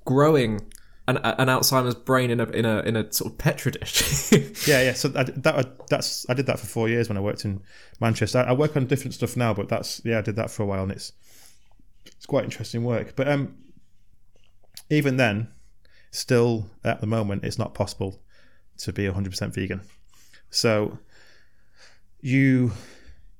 growing 0.04 0.60
an, 1.08 1.18
an 1.18 1.48
Alzheimer's 1.48 1.94
brain 1.94 2.30
in 2.30 2.40
a 2.40 2.44
in 2.46 2.64
a 2.64 2.80
in 2.80 2.96
a 2.96 3.12
sort 3.12 3.32
of 3.32 3.38
petri 3.38 3.72
dish. 3.72 4.32
yeah, 4.66 4.82
yeah. 4.82 4.92
So 4.94 5.12
I, 5.14 5.24
that 5.24 5.86
that's 5.88 6.28
I 6.30 6.34
did 6.34 6.46
that 6.46 6.58
for 6.58 6.66
four 6.66 6.88
years 6.88 7.08
when 7.08 7.18
I 7.18 7.20
worked 7.20 7.44
in 7.44 7.60
Manchester. 8.00 8.38
I, 8.38 8.44
I, 8.44 8.52
work 8.52 8.76
on 8.76 8.86
different 8.86 9.14
stuff 9.14 9.36
now, 9.36 9.52
but 9.52 9.68
that's 9.68 10.00
yeah, 10.04 10.18
I 10.18 10.22
did 10.22 10.36
that 10.36 10.50
for 10.50 10.62
a 10.62 10.66
while, 10.66 10.82
and 10.82 10.92
it's 10.92 11.12
it's 12.08 12.26
quite 12.26 12.44
interesting 12.44 12.84
work. 12.84 13.14
But 13.16 13.28
um, 13.28 13.56
even 14.90 15.16
then, 15.16 15.48
still 16.10 16.66
at 16.84 17.00
the 17.00 17.06
moment, 17.06 17.44
it's 17.44 17.58
not 17.58 17.74
possible 17.74 18.20
to 18.78 18.92
be 18.92 19.04
100% 19.04 19.54
vegan. 19.54 19.82
So 20.50 20.98
you 22.20 22.72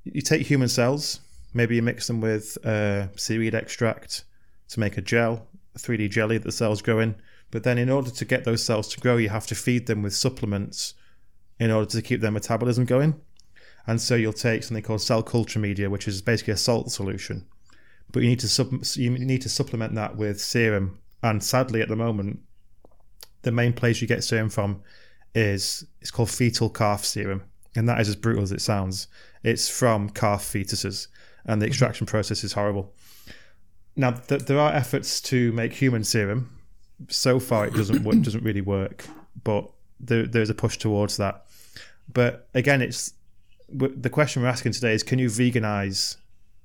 you 0.04 0.22
take 0.22 0.42
human 0.42 0.68
cells, 0.68 1.20
maybe 1.52 1.74
you 1.74 1.82
mix 1.82 2.06
them 2.06 2.20
with 2.20 2.56
uh, 2.64 3.08
seaweed 3.16 3.54
extract 3.54 4.24
to 4.68 4.80
make 4.80 4.96
a 4.96 5.02
gel, 5.02 5.48
a 5.74 5.78
3D 5.78 6.10
jelly 6.10 6.38
that 6.38 6.44
the 6.44 6.52
cells 6.52 6.82
grow 6.82 7.00
in. 7.00 7.16
But 7.50 7.64
then, 7.64 7.78
in 7.78 7.90
order 7.90 8.10
to 8.10 8.24
get 8.24 8.44
those 8.44 8.62
cells 8.62 8.88
to 8.88 9.00
grow, 9.00 9.16
you 9.16 9.28
have 9.28 9.46
to 9.48 9.54
feed 9.54 9.86
them 9.86 10.02
with 10.02 10.14
supplements 10.14 10.94
in 11.58 11.70
order 11.70 11.88
to 11.90 12.02
keep 12.02 12.20
their 12.20 12.30
metabolism 12.30 12.84
going. 12.84 13.20
And 13.86 14.00
so 14.00 14.16
you'll 14.16 14.32
take 14.32 14.64
something 14.64 14.82
called 14.82 15.00
cell 15.00 15.22
culture 15.22 15.60
media, 15.60 15.88
which 15.88 16.08
is 16.08 16.20
basically 16.20 16.54
a 16.54 16.56
salt 16.56 16.90
solution. 16.90 17.46
But 18.12 18.22
you 18.22 18.28
need 18.28 18.40
to 18.40 18.48
sub- 18.48 18.84
you 18.94 19.10
need 19.10 19.42
to 19.42 19.48
supplement 19.48 19.94
that 19.94 20.16
with 20.16 20.40
serum. 20.40 20.98
And 21.22 21.42
sadly, 21.42 21.82
at 21.82 21.88
the 21.88 21.96
moment, 21.96 22.40
the 23.42 23.52
main 23.52 23.72
place 23.72 24.00
you 24.00 24.08
get 24.08 24.24
serum 24.24 24.50
from 24.50 24.82
is 25.34 25.86
it's 26.00 26.10
called 26.10 26.30
fetal 26.30 26.70
calf 26.70 27.04
serum, 27.04 27.42
and 27.74 27.88
that 27.88 28.00
is 28.00 28.08
as 28.08 28.16
brutal 28.16 28.42
as 28.42 28.52
it 28.52 28.60
sounds. 28.60 29.06
It's 29.42 29.68
from 29.68 30.10
calf 30.10 30.42
fetuses, 30.42 31.08
and 31.44 31.60
the 31.60 31.66
mm-hmm. 31.66 31.70
extraction 31.70 32.06
process 32.06 32.42
is 32.42 32.54
horrible. 32.54 32.94
Now, 33.96 34.12
th- 34.12 34.42
there 34.42 34.58
are 34.58 34.72
efforts 34.72 35.20
to 35.22 35.52
make 35.52 35.72
human 35.72 36.04
serum. 36.04 36.58
So 37.08 37.38
far, 37.38 37.66
it 37.66 37.74
doesn't 37.74 38.04
work, 38.04 38.20
doesn't 38.22 38.42
really 38.42 38.62
work, 38.62 39.04
but 39.44 39.70
there, 40.00 40.26
there's 40.26 40.50
a 40.50 40.54
push 40.54 40.78
towards 40.78 41.18
that. 41.18 41.44
But 42.12 42.48
again, 42.54 42.80
it's 42.80 43.12
the 43.68 44.10
question 44.10 44.42
we're 44.42 44.48
asking 44.48 44.72
today 44.72 44.94
is: 44.94 45.02
Can 45.02 45.18
you 45.18 45.28
veganize 45.28 46.16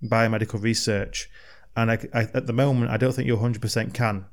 biomedical 0.03 0.61
research? 0.61 1.29
And 1.75 1.91
I, 1.91 1.99
I, 2.13 2.21
at 2.33 2.47
the 2.47 2.53
moment, 2.53 2.91
I 2.91 2.97
don't 2.97 3.13
think 3.13 3.27
you 3.27 3.37
100% 3.37 3.93
can. 3.93 4.25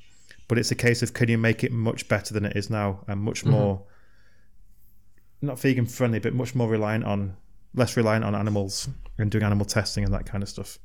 But 0.49 0.59
it's 0.59 0.71
a 0.71 0.75
case 0.75 1.03
of 1.03 1.13
can 1.13 1.29
you 1.29 1.37
make 1.37 1.63
it 1.63 1.73
much 1.73 2.09
better 2.09 2.33
than 2.33 2.47
it 2.47 2.57
is 2.57 2.71
now 2.71 3.05
and 3.07 3.21
much 3.21 3.41
mm-hmm. 3.41 3.51
more 3.51 3.83
not 5.41 5.61
vegan 5.61 5.87
friendly, 5.87 6.19
but 6.19 6.35
much 6.35 6.55
more 6.55 6.69
reliant 6.69 7.05
on 7.05 7.37
less 7.75 7.97
reliant 7.97 8.25
on 8.25 8.35
animals 8.35 8.89
and 9.19 9.31
doing 9.31 9.45
animal 9.45 9.65
testing 9.65 10.05
and 10.05 10.13
that 10.13 10.27
kind 10.27 10.43
of 10.43 10.49
stuff. 10.49 10.79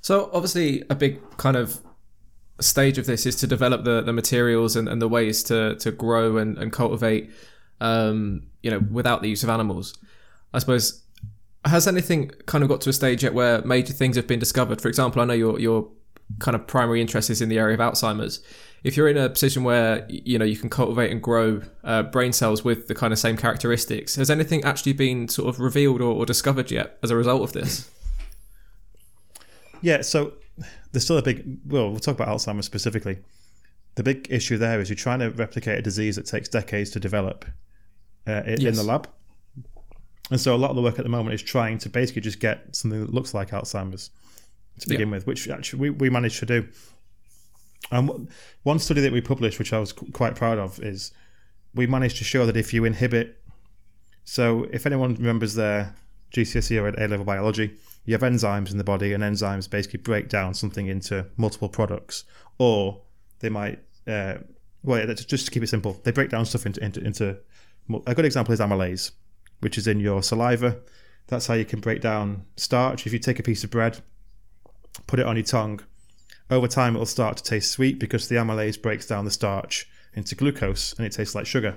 So 0.00 0.30
obviously, 0.32 0.84
a 0.88 0.94
big 0.94 1.20
kind 1.36 1.56
of 1.56 1.80
stage 2.60 2.98
of 2.98 3.06
this 3.06 3.26
is 3.26 3.36
to 3.36 3.46
develop 3.46 3.84
the, 3.84 4.00
the 4.00 4.12
materials 4.12 4.76
and, 4.76 4.88
and 4.88 5.02
the 5.02 5.08
ways 5.08 5.42
to 5.44 5.74
to 5.76 5.90
grow 5.90 6.36
and, 6.36 6.56
and 6.56 6.72
cultivate, 6.72 7.30
um, 7.80 8.46
you 8.62 8.70
know, 8.70 8.78
without 8.90 9.20
the 9.20 9.28
use 9.28 9.42
of 9.42 9.50
animals. 9.50 9.98
I 10.52 10.60
suppose 10.60 11.02
has 11.64 11.86
anything 11.86 12.30
kind 12.46 12.62
of 12.62 12.68
got 12.68 12.80
to 12.82 12.90
a 12.90 12.92
stage 12.92 13.22
yet 13.22 13.34
where 13.34 13.62
major 13.62 13.92
things 13.92 14.16
have 14.16 14.26
been 14.26 14.38
discovered? 14.38 14.80
For 14.80 14.88
example, 14.88 15.22
I 15.22 15.24
know 15.24 15.34
your 15.34 15.58
your 15.58 15.88
kind 16.38 16.54
of 16.54 16.66
primary 16.66 17.00
interest 17.00 17.30
is 17.30 17.42
in 17.42 17.48
the 17.48 17.58
area 17.58 17.74
of 17.74 17.80
Alzheimer's 17.80 18.42
if 18.84 18.98
you're 18.98 19.08
in 19.08 19.16
a 19.16 19.30
position 19.30 19.64
where 19.64 20.06
you 20.08 20.38
know 20.38 20.44
you 20.44 20.56
can 20.56 20.68
cultivate 20.68 21.10
and 21.10 21.20
grow 21.22 21.62
uh, 21.82 22.02
brain 22.02 22.32
cells 22.32 22.62
with 22.62 22.86
the 22.86 22.94
kind 22.94 23.12
of 23.12 23.18
same 23.18 23.36
characteristics, 23.36 24.14
has 24.16 24.30
anything 24.30 24.62
actually 24.62 24.92
been 24.92 25.26
sort 25.26 25.48
of 25.48 25.58
revealed 25.58 26.02
or, 26.02 26.14
or 26.14 26.26
discovered 26.26 26.70
yet 26.70 26.98
as 27.02 27.10
a 27.10 27.16
result 27.16 27.42
of 27.42 27.52
this? 27.54 27.90
Yeah, 29.80 30.02
so 30.02 30.34
there's 30.92 31.04
still 31.04 31.18
a 31.18 31.22
big. 31.22 31.58
Well, 31.66 31.90
we'll 31.90 31.98
talk 31.98 32.14
about 32.14 32.28
Alzheimer's 32.28 32.66
specifically. 32.66 33.18
The 33.96 34.02
big 34.02 34.26
issue 34.28 34.58
there 34.58 34.80
is 34.80 34.90
you're 34.90 34.96
trying 34.96 35.20
to 35.20 35.30
replicate 35.30 35.78
a 35.78 35.82
disease 35.82 36.16
that 36.16 36.26
takes 36.26 36.48
decades 36.48 36.90
to 36.90 37.00
develop 37.00 37.44
uh, 38.26 38.42
in, 38.44 38.60
yes. 38.60 38.70
in 38.70 38.74
the 38.74 38.82
lab. 38.82 39.08
And 40.30 40.40
so 40.40 40.54
a 40.54 40.56
lot 40.56 40.70
of 40.70 40.76
the 40.76 40.82
work 40.82 40.98
at 40.98 41.04
the 41.04 41.10
moment 41.10 41.34
is 41.34 41.42
trying 41.42 41.78
to 41.78 41.88
basically 41.88 42.22
just 42.22 42.40
get 42.40 42.74
something 42.74 43.00
that 43.00 43.12
looks 43.12 43.34
like 43.34 43.50
Alzheimer's 43.50 44.10
to 44.80 44.88
begin 44.88 45.10
with, 45.10 45.26
which 45.26 45.48
actually 45.48 45.80
we, 45.80 45.90
we 45.90 46.10
managed 46.10 46.38
to 46.40 46.46
do. 46.46 46.68
And 47.90 48.28
one 48.62 48.78
study 48.78 49.00
that 49.02 49.12
we 49.12 49.20
published, 49.20 49.58
which 49.58 49.72
I 49.72 49.78
was 49.78 49.92
quite 49.92 50.34
proud 50.34 50.58
of, 50.58 50.80
is 50.80 51.12
we 51.74 51.86
managed 51.86 52.16
to 52.18 52.24
show 52.24 52.46
that 52.46 52.56
if 52.56 52.72
you 52.72 52.84
inhibit, 52.84 53.40
so 54.24 54.64
if 54.72 54.86
anyone 54.86 55.14
remembers 55.14 55.54
their 55.54 55.94
GCSE 56.32 56.80
or 56.80 56.88
A 56.88 57.08
level 57.08 57.24
biology, 57.24 57.76
you 58.06 58.14
have 58.14 58.22
enzymes 58.22 58.70
in 58.70 58.78
the 58.78 58.84
body, 58.84 59.12
and 59.12 59.22
enzymes 59.22 59.68
basically 59.68 60.00
break 60.00 60.28
down 60.28 60.54
something 60.54 60.86
into 60.86 61.26
multiple 61.36 61.68
products, 61.68 62.24
or 62.58 63.02
they 63.40 63.48
might, 63.48 63.80
uh, 64.06 64.36
well, 64.82 65.06
just 65.14 65.46
to 65.46 65.50
keep 65.50 65.62
it 65.62 65.68
simple, 65.68 66.00
they 66.04 66.10
break 66.10 66.30
down 66.30 66.44
stuff 66.46 66.66
into, 66.66 66.82
into, 66.82 67.00
into 67.00 67.36
a 68.06 68.14
good 68.14 68.24
example 68.24 68.52
is 68.52 68.60
amylase, 68.60 69.12
which 69.64 69.76
is 69.76 69.88
in 69.88 69.98
your 69.98 70.22
saliva. 70.22 70.78
That's 71.26 71.48
how 71.48 71.54
you 71.54 71.64
can 71.64 71.80
break 71.80 72.00
down 72.00 72.44
starch. 72.56 73.06
If 73.06 73.12
you 73.12 73.18
take 73.18 73.40
a 73.40 73.42
piece 73.42 73.64
of 73.64 73.70
bread, 73.70 74.00
put 75.08 75.18
it 75.18 75.26
on 75.26 75.34
your 75.34 75.44
tongue, 75.44 75.80
over 76.50 76.68
time, 76.68 76.94
it'll 76.94 77.06
start 77.06 77.38
to 77.38 77.42
taste 77.42 77.72
sweet 77.72 77.98
because 77.98 78.28
the 78.28 78.36
amylase 78.36 78.80
breaks 78.80 79.06
down 79.06 79.24
the 79.24 79.30
starch 79.30 79.88
into 80.12 80.34
glucose 80.34 80.92
and 80.92 81.06
it 81.06 81.12
tastes 81.12 81.34
like 81.34 81.46
sugar. 81.46 81.76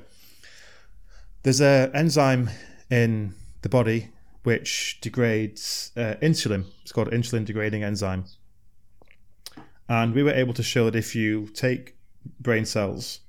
There's 1.43 1.62
an 1.62 1.95
enzyme 1.95 2.50
in 2.89 3.34
the 3.62 3.69
body 3.69 4.10
which 4.43 5.00
degrades 5.02 5.91
uh, 5.95 6.15
insulin. 6.21 6.65
It's 6.82 6.91
called 6.91 7.10
insulin 7.12 7.45
degrading 7.45 7.84
enzyme. 7.84 8.26
And 9.88 10.13
we 10.13 10.21
were 10.21 10.32
able 10.32 10.54
to 10.54 10.63
show 10.63 10.86
that 10.86 10.95
if 10.95 11.15
you 11.15 11.47
take 11.47 11.95
brain 12.39 12.65
cells 12.65 13.21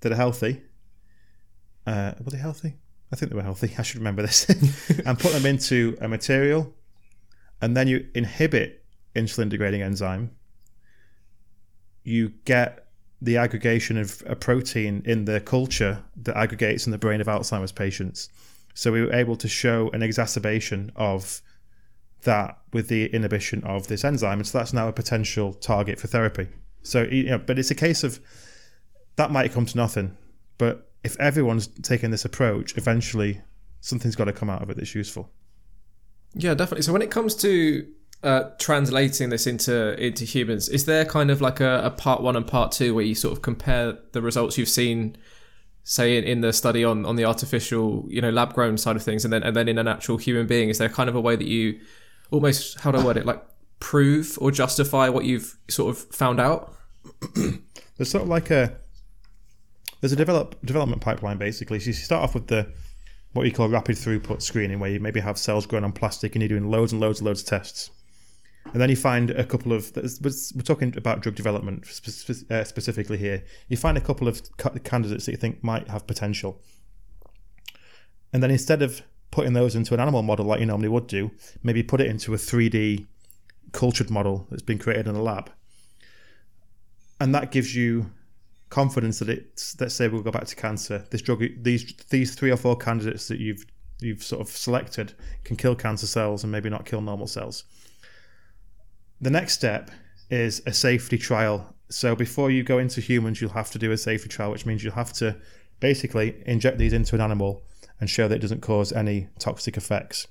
that 0.00 0.10
are 0.10 0.16
healthy, 0.16 0.62
uh, 1.86 2.14
were 2.24 2.32
they 2.32 2.38
healthy? 2.38 2.74
I 3.12 3.16
think 3.16 3.30
they 3.30 3.36
were 3.36 3.42
healthy. 3.42 3.74
I 3.78 3.82
should 3.82 3.98
remember 3.98 4.22
this. 4.22 4.48
and 5.06 5.18
put 5.18 5.32
them 5.32 5.46
into 5.46 5.96
a 6.00 6.08
material, 6.08 6.74
and 7.60 7.76
then 7.76 7.88
you 7.88 8.06
inhibit 8.14 8.84
insulin 9.14 9.48
degrading 9.48 9.82
enzyme. 9.82 10.30
You 12.04 12.30
get 12.44 12.86
the 13.20 13.38
aggregation 13.38 13.96
of 13.96 14.22
a 14.26 14.36
protein 14.36 15.02
in 15.06 15.24
the 15.24 15.40
culture 15.40 16.02
that 16.22 16.36
aggregates 16.36 16.86
in 16.86 16.92
the 16.92 16.98
brain 16.98 17.20
of 17.20 17.26
Alzheimer's 17.26 17.72
patients. 17.72 18.28
So 18.74 18.92
we 18.92 19.00
were 19.00 19.12
able 19.12 19.36
to 19.36 19.48
show 19.48 19.90
an 19.94 20.02
exacerbation 20.02 20.92
of 20.96 21.40
that 22.22 22.58
with 22.72 22.88
the 22.88 23.06
inhibition 23.06 23.64
of 23.64 23.88
this 23.88 24.04
enzyme, 24.04 24.38
and 24.38 24.46
so 24.46 24.58
that's 24.58 24.72
now 24.72 24.88
a 24.88 24.92
potential 24.92 25.54
target 25.54 25.98
for 25.98 26.08
therapy. 26.08 26.48
So, 26.82 27.02
you 27.04 27.24
know, 27.24 27.38
but 27.38 27.58
it's 27.58 27.70
a 27.70 27.74
case 27.74 28.04
of 28.04 28.20
that 29.16 29.30
might 29.30 29.52
come 29.52 29.66
to 29.66 29.76
nothing, 29.76 30.16
but 30.58 30.85
if 31.04 31.18
everyone's 31.20 31.68
taking 31.82 32.10
this 32.10 32.24
approach, 32.24 32.76
eventually 32.76 33.40
something's 33.80 34.16
got 34.16 34.24
to 34.24 34.32
come 34.32 34.50
out 34.50 34.62
of 34.62 34.70
it 34.70 34.76
that's 34.76 34.94
useful. 34.94 35.30
Yeah, 36.34 36.54
definitely. 36.54 36.82
So 36.82 36.92
when 36.92 37.02
it 37.02 37.10
comes 37.10 37.34
to 37.36 37.86
uh, 38.22 38.50
translating 38.58 39.30
this 39.30 39.46
into 39.46 39.94
into 40.04 40.24
humans, 40.24 40.68
is 40.68 40.84
there 40.84 41.04
kind 41.04 41.30
of 41.30 41.40
like 41.40 41.60
a, 41.60 41.82
a, 41.84 41.90
part 41.90 42.22
one 42.22 42.36
and 42.36 42.46
part 42.46 42.72
two 42.72 42.94
where 42.94 43.04
you 43.04 43.14
sort 43.14 43.32
of 43.32 43.42
compare 43.42 43.96
the 44.12 44.20
results 44.20 44.58
you've 44.58 44.68
seen, 44.68 45.16
say 45.84 46.18
in, 46.18 46.24
in 46.24 46.40
the 46.40 46.52
study 46.52 46.84
on, 46.84 47.06
on 47.06 47.16
the 47.16 47.24
artificial, 47.24 48.04
you 48.08 48.20
know, 48.20 48.30
lab 48.30 48.52
grown 48.52 48.76
side 48.76 48.96
of 48.96 49.02
things, 49.02 49.24
and 49.24 49.32
then 49.32 49.42
and 49.42 49.56
then 49.56 49.68
in 49.68 49.78
an 49.78 49.88
actual 49.88 50.16
human 50.16 50.46
being? 50.46 50.68
Is 50.68 50.78
there 50.78 50.88
kind 50.88 51.08
of 51.08 51.14
a 51.14 51.20
way 51.20 51.36
that 51.36 51.46
you 51.46 51.78
almost 52.30 52.80
how 52.80 52.90
do 52.90 52.98
I 52.98 53.04
word 53.04 53.16
it 53.16 53.24
like 53.24 53.42
prove 53.78 54.36
or 54.40 54.50
justify 54.50 55.08
what 55.08 55.24
you've 55.24 55.56
sort 55.68 55.96
of 55.96 56.02
found 56.14 56.40
out? 56.40 56.74
There's 57.96 58.10
sort 58.10 58.24
of 58.24 58.28
like 58.28 58.50
a 58.50 58.76
there's 60.00 60.12
a 60.12 60.16
develop 60.16 60.60
development 60.64 61.02
pipeline 61.02 61.38
basically. 61.38 61.80
So 61.80 61.88
you 61.88 61.92
start 61.92 62.22
off 62.22 62.34
with 62.34 62.48
the 62.48 62.72
what 63.32 63.42
we 63.42 63.50
call 63.50 63.68
rapid 63.68 63.96
throughput 63.96 64.40
screening, 64.42 64.80
where 64.80 64.90
you 64.90 64.98
maybe 64.98 65.20
have 65.20 65.38
cells 65.38 65.66
growing 65.66 65.84
on 65.84 65.92
plastic 65.92 66.34
and 66.34 66.42
you're 66.42 66.48
doing 66.48 66.70
loads 66.70 66.92
and 66.92 67.00
loads 67.00 67.20
and 67.20 67.26
loads 67.26 67.42
of 67.42 67.48
tests. 67.48 67.90
And 68.72 68.80
then 68.80 68.90
you 68.90 68.96
find 68.96 69.30
a 69.30 69.44
couple 69.44 69.72
of, 69.72 69.92
we're 69.94 70.62
talking 70.62 70.96
about 70.96 71.20
drug 71.20 71.34
development 71.34 71.84
uh, 72.50 72.64
specifically 72.64 73.16
here. 73.16 73.44
You 73.68 73.76
find 73.76 73.96
a 73.96 74.00
couple 74.00 74.26
of 74.26 74.42
candidates 74.82 75.26
that 75.26 75.32
you 75.32 75.38
think 75.38 75.62
might 75.62 75.88
have 75.88 76.06
potential. 76.06 76.60
And 78.32 78.42
then 78.42 78.50
instead 78.50 78.82
of 78.82 79.02
putting 79.30 79.52
those 79.52 79.76
into 79.76 79.94
an 79.94 80.00
animal 80.00 80.22
model 80.22 80.46
like 80.46 80.60
you 80.60 80.66
normally 80.66 80.88
would 80.88 81.06
do, 81.06 81.30
maybe 81.62 81.82
put 81.82 82.00
it 82.00 82.08
into 82.08 82.34
a 82.34 82.36
3D 82.36 83.06
cultured 83.72 84.10
model 84.10 84.46
that's 84.50 84.62
been 84.62 84.78
created 84.78 85.06
in 85.06 85.14
a 85.14 85.22
lab. 85.22 85.50
And 87.20 87.34
that 87.34 87.52
gives 87.52 87.74
you 87.76 88.10
confidence 88.68 89.20
that 89.20 89.28
it's 89.28 89.80
let's 89.80 89.94
say 89.94 90.08
we'll 90.08 90.22
go 90.22 90.30
back 90.32 90.44
to 90.46 90.56
cancer 90.56 91.04
this 91.10 91.22
drug 91.22 91.42
these 91.62 91.94
these 92.10 92.34
three 92.34 92.50
or 92.50 92.56
four 92.56 92.76
candidates 92.76 93.28
that 93.28 93.38
you've 93.38 93.64
you've 94.00 94.22
sort 94.22 94.40
of 94.40 94.48
selected 94.48 95.14
can 95.44 95.56
kill 95.56 95.74
cancer 95.74 96.06
cells 96.06 96.42
and 96.42 96.52
maybe 96.52 96.68
not 96.68 96.84
kill 96.84 97.00
normal 97.00 97.26
cells. 97.26 97.64
The 99.20 99.30
next 99.30 99.54
step 99.54 99.90
is 100.28 100.60
a 100.66 100.72
safety 100.72 101.16
trial. 101.16 101.74
So 101.88 102.14
before 102.14 102.50
you 102.50 102.62
go 102.62 102.78
into 102.78 103.00
humans 103.00 103.40
you'll 103.40 103.50
have 103.50 103.70
to 103.70 103.78
do 103.78 103.92
a 103.92 103.96
safety 103.96 104.28
trial 104.28 104.50
which 104.50 104.66
means 104.66 104.82
you'll 104.82 104.94
have 104.94 105.12
to 105.14 105.36
basically 105.80 106.42
inject 106.46 106.78
these 106.78 106.92
into 106.92 107.14
an 107.14 107.20
animal 107.20 107.62
and 108.00 108.10
show 108.10 108.28
that 108.28 108.36
it 108.36 108.40
doesn't 108.40 108.60
cause 108.60 108.92
any 108.92 109.28
toxic 109.38 109.76
effects 109.76 110.26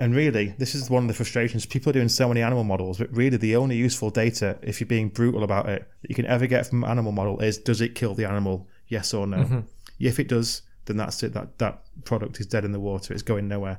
and 0.00 0.16
really, 0.16 0.54
this 0.56 0.74
is 0.74 0.88
one 0.88 1.04
of 1.04 1.08
the 1.08 1.14
frustrations. 1.14 1.66
People 1.66 1.90
are 1.90 1.92
doing 1.92 2.08
so 2.08 2.26
many 2.26 2.40
animal 2.40 2.64
models, 2.64 2.96
but 2.96 3.14
really 3.14 3.36
the 3.36 3.54
only 3.54 3.76
useful 3.76 4.08
data, 4.08 4.58
if 4.62 4.80
you're 4.80 4.88
being 4.88 5.10
brutal 5.10 5.44
about 5.44 5.68
it, 5.68 5.86
that 6.00 6.08
you 6.08 6.14
can 6.14 6.24
ever 6.24 6.46
get 6.46 6.66
from 6.66 6.84
an 6.84 6.90
animal 6.90 7.12
model 7.12 7.38
is 7.40 7.58
does 7.58 7.82
it 7.82 7.94
kill 7.94 8.14
the 8.14 8.24
animal? 8.24 8.66
Yes 8.88 9.12
or 9.12 9.26
no? 9.26 9.36
Mm-hmm. 9.36 9.60
If 9.98 10.18
it 10.18 10.28
does, 10.28 10.62
then 10.86 10.96
that's 10.96 11.22
it. 11.22 11.34
That 11.34 11.58
that 11.58 11.82
product 12.04 12.40
is 12.40 12.46
dead 12.46 12.64
in 12.64 12.72
the 12.72 12.80
water. 12.80 13.12
It's 13.12 13.22
going 13.22 13.46
nowhere. 13.46 13.78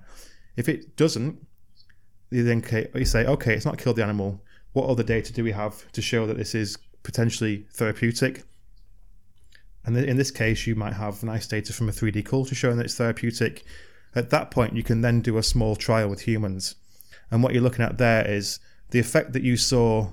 If 0.55 0.69
it 0.69 0.95
doesn't, 0.95 1.43
you 2.29 2.43
then 2.43 2.63
you 2.93 3.05
say, 3.05 3.25
okay, 3.25 3.55
it's 3.55 3.65
not 3.65 3.79
killed 3.79 3.95
the 3.95 4.03
animal. 4.03 4.43
What 4.73 4.89
other 4.89 5.03
data 5.03 5.33
do 5.33 5.43
we 5.43 5.51
have 5.51 5.91
to 5.91 6.03
show 6.03 6.27
that 6.27 6.37
this 6.37 6.53
is 6.53 6.77
potentially 7.01 7.65
therapeutic? 7.73 8.43
And 9.85 9.97
in 9.97 10.17
this 10.17 10.29
case, 10.29 10.67
you 10.67 10.75
might 10.75 10.93
have 10.93 11.23
nice 11.23 11.47
data 11.47 11.73
from 11.73 11.89
a 11.89 11.91
3D 11.91 12.23
culture 12.23 12.53
showing 12.53 12.77
that 12.77 12.85
it's 12.85 12.95
therapeutic 12.95 13.65
at 14.13 14.29
that 14.29 14.51
point, 14.51 14.75
you 14.75 14.83
can 14.83 15.01
then 15.01 15.21
do 15.21 15.37
a 15.37 15.43
small 15.43 15.75
trial 15.75 16.09
with 16.09 16.21
humans. 16.21 16.75
And 17.29 17.41
what 17.41 17.53
you're 17.53 17.63
looking 17.63 17.85
at 17.85 17.97
there 17.97 18.27
is 18.27 18.59
the 18.89 18.99
effect 18.99 19.33
that 19.33 19.43
you 19.43 19.55
saw, 19.55 20.09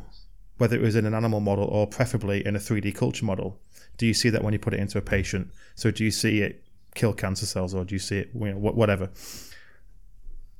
whether 0.58 0.76
it 0.76 0.82
was 0.82 0.94
in 0.94 1.04
an 1.04 1.14
animal 1.14 1.40
model 1.40 1.64
or 1.64 1.86
preferably 1.86 2.46
in 2.46 2.54
a 2.54 2.60
3D 2.60 2.94
culture 2.94 3.24
model. 3.24 3.60
Do 3.96 4.06
you 4.06 4.14
see 4.14 4.30
that 4.30 4.44
when 4.44 4.52
you 4.52 4.58
put 4.58 4.74
it 4.74 4.80
into 4.80 4.98
a 4.98 5.02
patient? 5.02 5.50
So 5.74 5.90
do 5.90 6.04
you 6.04 6.12
see 6.12 6.40
it 6.40 6.62
kill 6.94 7.12
cancer 7.12 7.46
cells 7.46 7.74
or 7.74 7.84
do 7.84 7.94
you 7.94 7.98
see 7.98 8.18
it, 8.18 8.30
you 8.34 8.52
know, 8.52 8.56
whatever? 8.56 9.10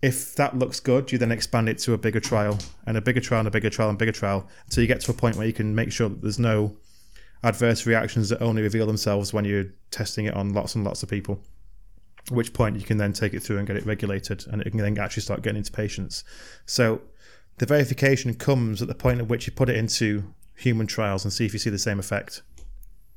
If 0.03 0.35
that 0.37 0.59
looks 0.59 0.81
good, 0.81 1.11
you 1.11 1.19
then 1.19 1.33
expand 1.33 1.69
it 1.69 1.79
to 1.79 1.93
a 1.93 1.99
bigger 1.99 2.21
trial 2.21 2.59
and 2.87 2.97
a 2.97 3.01
bigger 3.01 3.21
trial 3.21 3.41
and 3.41 3.49
a 3.49 3.53
bigger 3.53 3.71
trial 3.71 3.89
and 3.89 3.99
bigger 3.99 4.13
trial 4.13 4.49
until 4.65 4.83
you 4.83 4.89
get 4.89 5.01
to 5.03 5.11
a 5.11 5.15
point 5.15 5.37
where 5.37 5.47
you 5.47 5.53
can 5.53 5.75
make 5.75 5.93
sure 5.93 6.09
that 6.09 6.23
there's 6.23 6.39
no 6.39 6.77
adverse 7.43 7.87
reactions 7.87 8.29
that 8.29 8.43
only 8.43 8.63
reveal 8.63 8.87
themselves 8.87 9.33
when 9.33 9.45
you're 9.45 9.67
testing 9.91 10.27
it 10.27 10.35
on 10.35 10.53
lots 10.53 10.75
and 10.75 10.85
lots 10.85 11.03
of 11.03 11.09
people. 11.09 11.41
At 12.29 12.33
which 12.33 12.53
point 12.53 12.77
you 12.77 12.83
can 12.83 12.99
then 12.99 13.13
take 13.13 13.35
it 13.35 13.41
through 13.41 13.59
and 13.59 13.67
get 13.67 13.77
it 13.77 13.87
regulated, 13.87 14.47
and 14.51 14.63
it 14.63 14.71
can 14.71 14.79
then 14.79 14.99
actually 14.99 15.23
start 15.23 15.43
getting 15.43 15.59
into 15.59 15.73
patients. 15.73 16.25
So 16.67 17.01
the 17.59 17.67
verification 17.67 18.35
comes 18.35 18.81
at 18.83 18.89
the 18.89 18.95
point 18.95 19.21
at 19.21 19.29
which 19.29 19.47
you 19.47 19.53
put 19.53 19.69
it 19.69 19.77
into 19.77 20.35
human 20.55 20.87
trials 20.87 21.25
and 21.25 21.33
see 21.33 21.47
if 21.47 21.53
you 21.53 21.59
see 21.59 21.71
the 21.71 21.79
same 21.79 21.99
effect. 21.99 22.43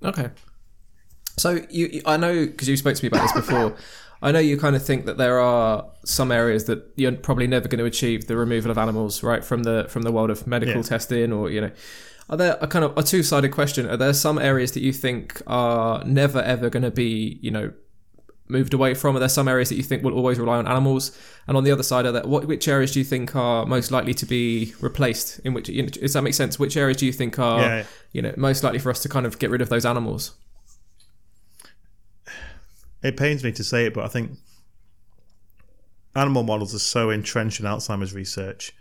Okay. 0.04 0.30
So 1.38 1.66
you, 1.70 2.02
I 2.06 2.18
know 2.18 2.46
because 2.46 2.68
you 2.68 2.78
spoke 2.78 2.96
to 2.96 3.04
me 3.04 3.08
about 3.08 3.22
this 3.22 3.34
before. 3.34 3.76
I 4.24 4.32
know 4.32 4.40
you 4.40 4.58
kind 4.58 4.76
of 4.76 4.86
think 4.86 5.06
that 5.08 5.18
there 5.18 5.40
are 5.40 5.86
some 6.06 6.32
areas 6.32 6.66
that 6.66 6.92
you're 6.96 7.12
probably 7.14 7.48
never 7.48 7.68
going 7.68 7.80
to 7.80 7.86
achieve 7.86 8.28
the 8.28 8.38
removal 8.38 8.70
of 8.70 8.78
animals, 8.78 9.24
right, 9.24 9.44
from 9.44 9.64
the 9.64 9.88
from 9.90 10.04
the 10.04 10.12
world 10.12 10.30
of 10.30 10.46
medical 10.46 10.76
yeah. 10.76 10.82
testing, 10.84 11.34
or 11.34 11.50
you 11.50 11.62
know, 11.62 11.72
are 12.30 12.38
there 12.38 12.58
a 12.62 12.68
kind 12.68 12.86
of 12.86 12.96
a 12.98 13.04
two 13.04 13.24
sided 13.24 13.52
question? 13.52 13.90
Are 13.90 13.98
there 13.98 14.14
some 14.14 14.38
areas 14.38 14.74
that 14.74 14.82
you 14.82 14.94
think 14.94 15.42
are 15.48 16.04
never 16.06 16.40
ever 16.40 16.70
going 16.70 16.84
to 16.84 16.92
be, 16.92 17.40
you 17.42 17.50
know, 17.50 17.74
moved 18.48 18.74
away 18.74 18.94
from? 18.94 19.16
Are 19.16 19.20
there 19.20 19.30
some 19.30 19.48
areas 19.48 19.70
that 19.70 19.76
you 19.76 19.84
think 19.84 20.04
will 20.04 20.14
always 20.14 20.40
rely 20.40 20.58
on 20.58 20.68
animals? 20.68 21.18
And 21.48 21.58
on 21.58 21.64
the 21.64 21.72
other 21.72 21.84
side 21.84 22.06
of 22.06 22.14
that, 22.14 22.28
what 22.28 22.46
which 22.46 22.68
areas 22.68 22.92
do 22.92 23.00
you 23.00 23.06
think 23.06 23.36
are 23.36 23.66
most 23.66 23.92
likely 23.92 24.14
to 24.16 24.26
be 24.26 24.74
replaced? 24.82 25.40
In 25.40 25.54
which, 25.54 25.70
you 25.70 25.84
know, 25.84 25.90
does 25.90 26.14
that 26.14 26.22
make 26.22 26.34
sense? 26.34 26.60
Which 26.60 26.78
areas 26.78 26.98
do 26.98 27.06
you 27.06 27.14
think 27.14 27.40
are, 27.40 27.62
yeah. 27.62 27.84
you 28.12 28.22
know, 28.22 28.34
most 28.38 28.64
likely 28.64 28.80
for 28.80 28.90
us 28.90 29.02
to 29.04 29.10
kind 29.10 29.26
of 29.26 29.40
get 29.40 29.50
rid 29.50 29.62
of 29.62 29.70
those 29.70 29.86
animals? 29.86 30.34
It 33.04 33.18
pains 33.18 33.44
me 33.44 33.52
to 33.54 33.64
say 33.64 33.88
it, 33.88 33.94
but 33.94 34.04
I 34.04 34.08
think 34.08 34.38
animal 36.16 36.44
models 36.44 36.76
are 36.76 36.80
so 36.80 37.10
entrenched 37.10 37.60
in 37.60 37.66
Alzheimer's 37.66 38.14
research. 38.14 38.74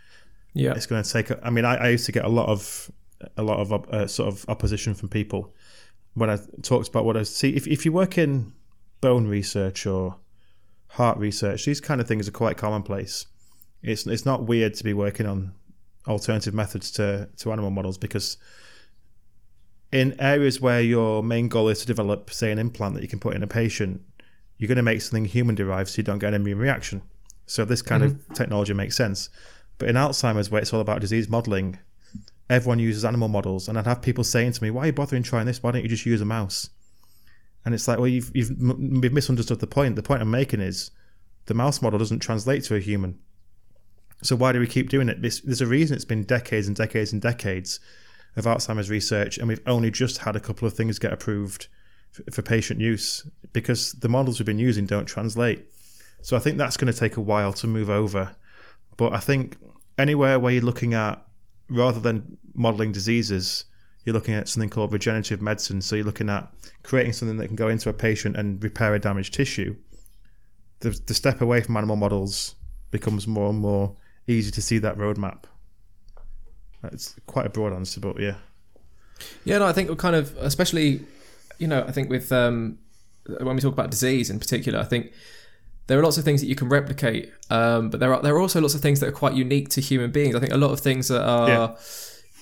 Yeah, 0.53 0.73
it's 0.73 0.85
going 0.85 1.01
to 1.01 1.09
take. 1.09 1.31
I 1.43 1.49
mean, 1.49 1.65
I, 1.65 1.75
I 1.75 1.89
used 1.89 2.05
to 2.05 2.11
get 2.11 2.25
a 2.25 2.29
lot 2.29 2.49
of 2.49 2.91
a 3.37 3.43
lot 3.43 3.59
of 3.59 3.71
uh, 3.71 4.07
sort 4.07 4.27
of 4.27 4.45
opposition 4.49 4.93
from 4.93 5.09
people 5.09 5.53
when 6.13 6.29
I 6.29 6.37
talked 6.61 6.89
about 6.89 7.05
what 7.05 7.17
I 7.17 7.23
see. 7.23 7.55
If 7.55 7.67
if 7.67 7.85
you 7.85 7.91
work 7.91 8.17
in 8.17 8.53
bone 9.01 9.27
research 9.27 9.85
or 9.85 10.17
heart 10.87 11.17
research, 11.17 11.65
these 11.65 11.81
kind 11.81 11.99
of 11.99 12.07
things 12.07 12.27
are 12.27 12.31
quite 12.31 12.57
commonplace. 12.57 13.25
It's 13.81 14.05
it's 14.05 14.25
not 14.25 14.43
weird 14.43 14.75
to 14.75 14.83
be 14.83 14.93
working 14.93 15.25
on 15.25 15.53
alternative 16.07 16.53
methods 16.53 16.91
to, 16.91 17.29
to 17.37 17.51
animal 17.51 17.71
models 17.71 17.97
because 17.97 18.37
in 19.91 20.19
areas 20.19 20.61
where 20.61 20.81
your 20.81 21.21
main 21.21 21.47
goal 21.47 21.67
is 21.67 21.79
to 21.81 21.85
develop, 21.85 22.31
say, 22.31 22.51
an 22.51 22.59
implant 22.59 22.95
that 22.95 23.01
you 23.01 23.09
can 23.09 23.19
put 23.19 23.35
in 23.35 23.43
a 23.43 23.47
patient, 23.47 24.01
you're 24.57 24.67
going 24.67 24.77
to 24.77 24.83
make 24.83 25.01
something 25.01 25.25
human 25.25 25.55
derived 25.55 25.89
so 25.89 25.97
you 25.97 26.03
don't 26.03 26.19
get 26.19 26.29
an 26.29 26.41
immune 26.41 26.59
reaction. 26.59 27.01
So 27.45 27.65
this 27.65 27.81
kind 27.81 28.03
mm-hmm. 28.03 28.31
of 28.31 28.37
technology 28.37 28.73
makes 28.73 28.95
sense. 28.95 29.29
But 29.77 29.89
in 29.89 29.95
Alzheimer's, 29.95 30.49
where 30.49 30.61
it's 30.61 30.73
all 30.73 30.79
about 30.79 31.01
disease 31.01 31.27
modeling, 31.27 31.79
everyone 32.49 32.79
uses 32.79 33.03
animal 33.03 33.27
models. 33.27 33.67
And 33.67 33.77
I'd 33.77 33.85
have 33.85 34.01
people 34.01 34.23
saying 34.23 34.53
to 34.53 34.63
me, 34.63 34.71
why 34.71 34.83
are 34.83 34.85
you 34.87 34.93
bothering 34.93 35.23
trying 35.23 35.45
this? 35.45 35.61
Why 35.61 35.71
don't 35.71 35.83
you 35.83 35.89
just 35.89 36.05
use 36.05 36.21
a 36.21 36.25
mouse? 36.25 36.69
And 37.65 37.75
it's 37.75 37.87
like, 37.87 37.97
well, 37.97 38.07
you've, 38.07 38.31
you've 38.33 38.51
misunderstood 38.59 39.59
the 39.59 39.67
point. 39.67 39.95
The 39.95 40.03
point 40.03 40.21
I'm 40.21 40.31
making 40.31 40.61
is 40.61 40.91
the 41.45 41.53
mouse 41.53 41.81
model 41.81 41.99
doesn't 41.99 42.19
translate 42.19 42.63
to 42.65 42.75
a 42.75 42.79
human. 42.79 43.19
So 44.23 44.35
why 44.35 44.51
do 44.51 44.59
we 44.59 44.67
keep 44.67 44.89
doing 44.89 45.09
it? 45.09 45.21
there's 45.21 45.61
a 45.61 45.67
reason 45.67 45.95
it's 45.95 46.05
been 46.05 46.23
decades 46.23 46.67
and 46.67 46.75
decades 46.75 47.11
and 47.11 47.21
decades 47.21 47.79
of 48.35 48.45
Alzheimer's 48.45 48.89
research, 48.89 49.37
and 49.37 49.47
we've 49.47 49.61
only 49.65 49.91
just 49.91 50.19
had 50.19 50.35
a 50.35 50.39
couple 50.39 50.67
of 50.67 50.73
things 50.73 50.99
get 50.99 51.11
approved 51.11 51.67
for, 52.11 52.23
for 52.31 52.41
patient 52.41 52.79
use 52.79 53.27
because 53.51 53.93
the 53.93 54.09
models 54.09 54.39
we've 54.39 54.45
been 54.45 54.59
using 54.59 54.85
don't 54.85 55.05
translate. 55.05 55.65
So 56.21 56.37
I 56.37 56.39
think 56.39 56.57
that's 56.57 56.77
going 56.77 56.91
to 56.91 56.97
take 56.97 57.17
a 57.17 57.21
while 57.21 57.51
to 57.53 57.67
move 57.67 57.89
over. 57.89 58.35
But 58.95 59.13
I 59.13 59.19
think 59.19 59.57
anywhere 59.97 60.39
where 60.39 60.53
you're 60.53 60.61
looking 60.63 60.93
at, 60.93 61.25
rather 61.69 61.99
than 61.99 62.37
modeling 62.53 62.91
diseases, 62.91 63.65
you're 64.03 64.13
looking 64.13 64.33
at 64.33 64.47
something 64.47 64.69
called 64.69 64.91
regenerative 64.91 65.41
medicine. 65.41 65.81
So 65.81 65.95
you're 65.95 66.05
looking 66.05 66.29
at 66.29 66.51
creating 66.83 67.13
something 67.13 67.37
that 67.37 67.47
can 67.47 67.55
go 67.55 67.67
into 67.67 67.89
a 67.89 67.93
patient 67.93 68.35
and 68.35 68.61
repair 68.63 68.95
a 68.95 68.99
damaged 68.99 69.33
tissue. 69.33 69.75
The, 70.79 70.99
the 71.05 71.13
step 71.13 71.41
away 71.41 71.61
from 71.61 71.77
animal 71.77 71.95
models 71.95 72.55
becomes 72.89 73.27
more 73.27 73.49
and 73.49 73.59
more 73.59 73.95
easy 74.27 74.51
to 74.51 74.61
see 74.61 74.79
that 74.79 74.97
roadmap. 74.97 75.43
It's 76.83 77.15
quite 77.27 77.45
a 77.45 77.49
broad 77.49 77.73
answer, 77.73 77.99
but 77.99 78.19
yeah. 78.19 78.35
Yeah, 79.43 79.59
no, 79.59 79.67
I 79.67 79.73
think 79.73 79.89
we're 79.89 79.95
kind 79.95 80.15
of, 80.15 80.35
especially, 80.37 81.05
you 81.59 81.67
know, 81.67 81.85
I 81.87 81.91
think 81.91 82.09
with 82.09 82.31
um, 82.31 82.79
when 83.25 83.55
we 83.55 83.61
talk 83.61 83.73
about 83.73 83.91
disease 83.91 84.31
in 84.31 84.39
particular, 84.39 84.79
I 84.79 84.83
think 84.83 85.11
there 85.85 85.99
are 85.99 86.03
lots 86.03 86.17
of 86.17 86.23
things 86.23 86.41
that 86.41 86.47
you 86.47 86.55
can 86.55 86.69
replicate, 86.69 87.31
um, 87.51 87.91
but 87.91 87.99
there 87.99 88.11
are 88.13 88.21
there 88.21 88.33
are 88.35 88.39
also 88.39 88.59
lots 88.59 88.73
of 88.73 88.81
things 88.81 88.99
that 88.99 89.09
are 89.09 89.11
quite 89.11 89.35
unique 89.35 89.69
to 89.69 89.81
human 89.81 90.09
beings. 90.09 90.35
I 90.35 90.39
think 90.39 90.53
a 90.53 90.57
lot 90.57 90.71
of 90.71 90.79
things 90.79 91.07
that 91.09 91.23
are. 91.23 91.47
Yeah. 91.47 91.75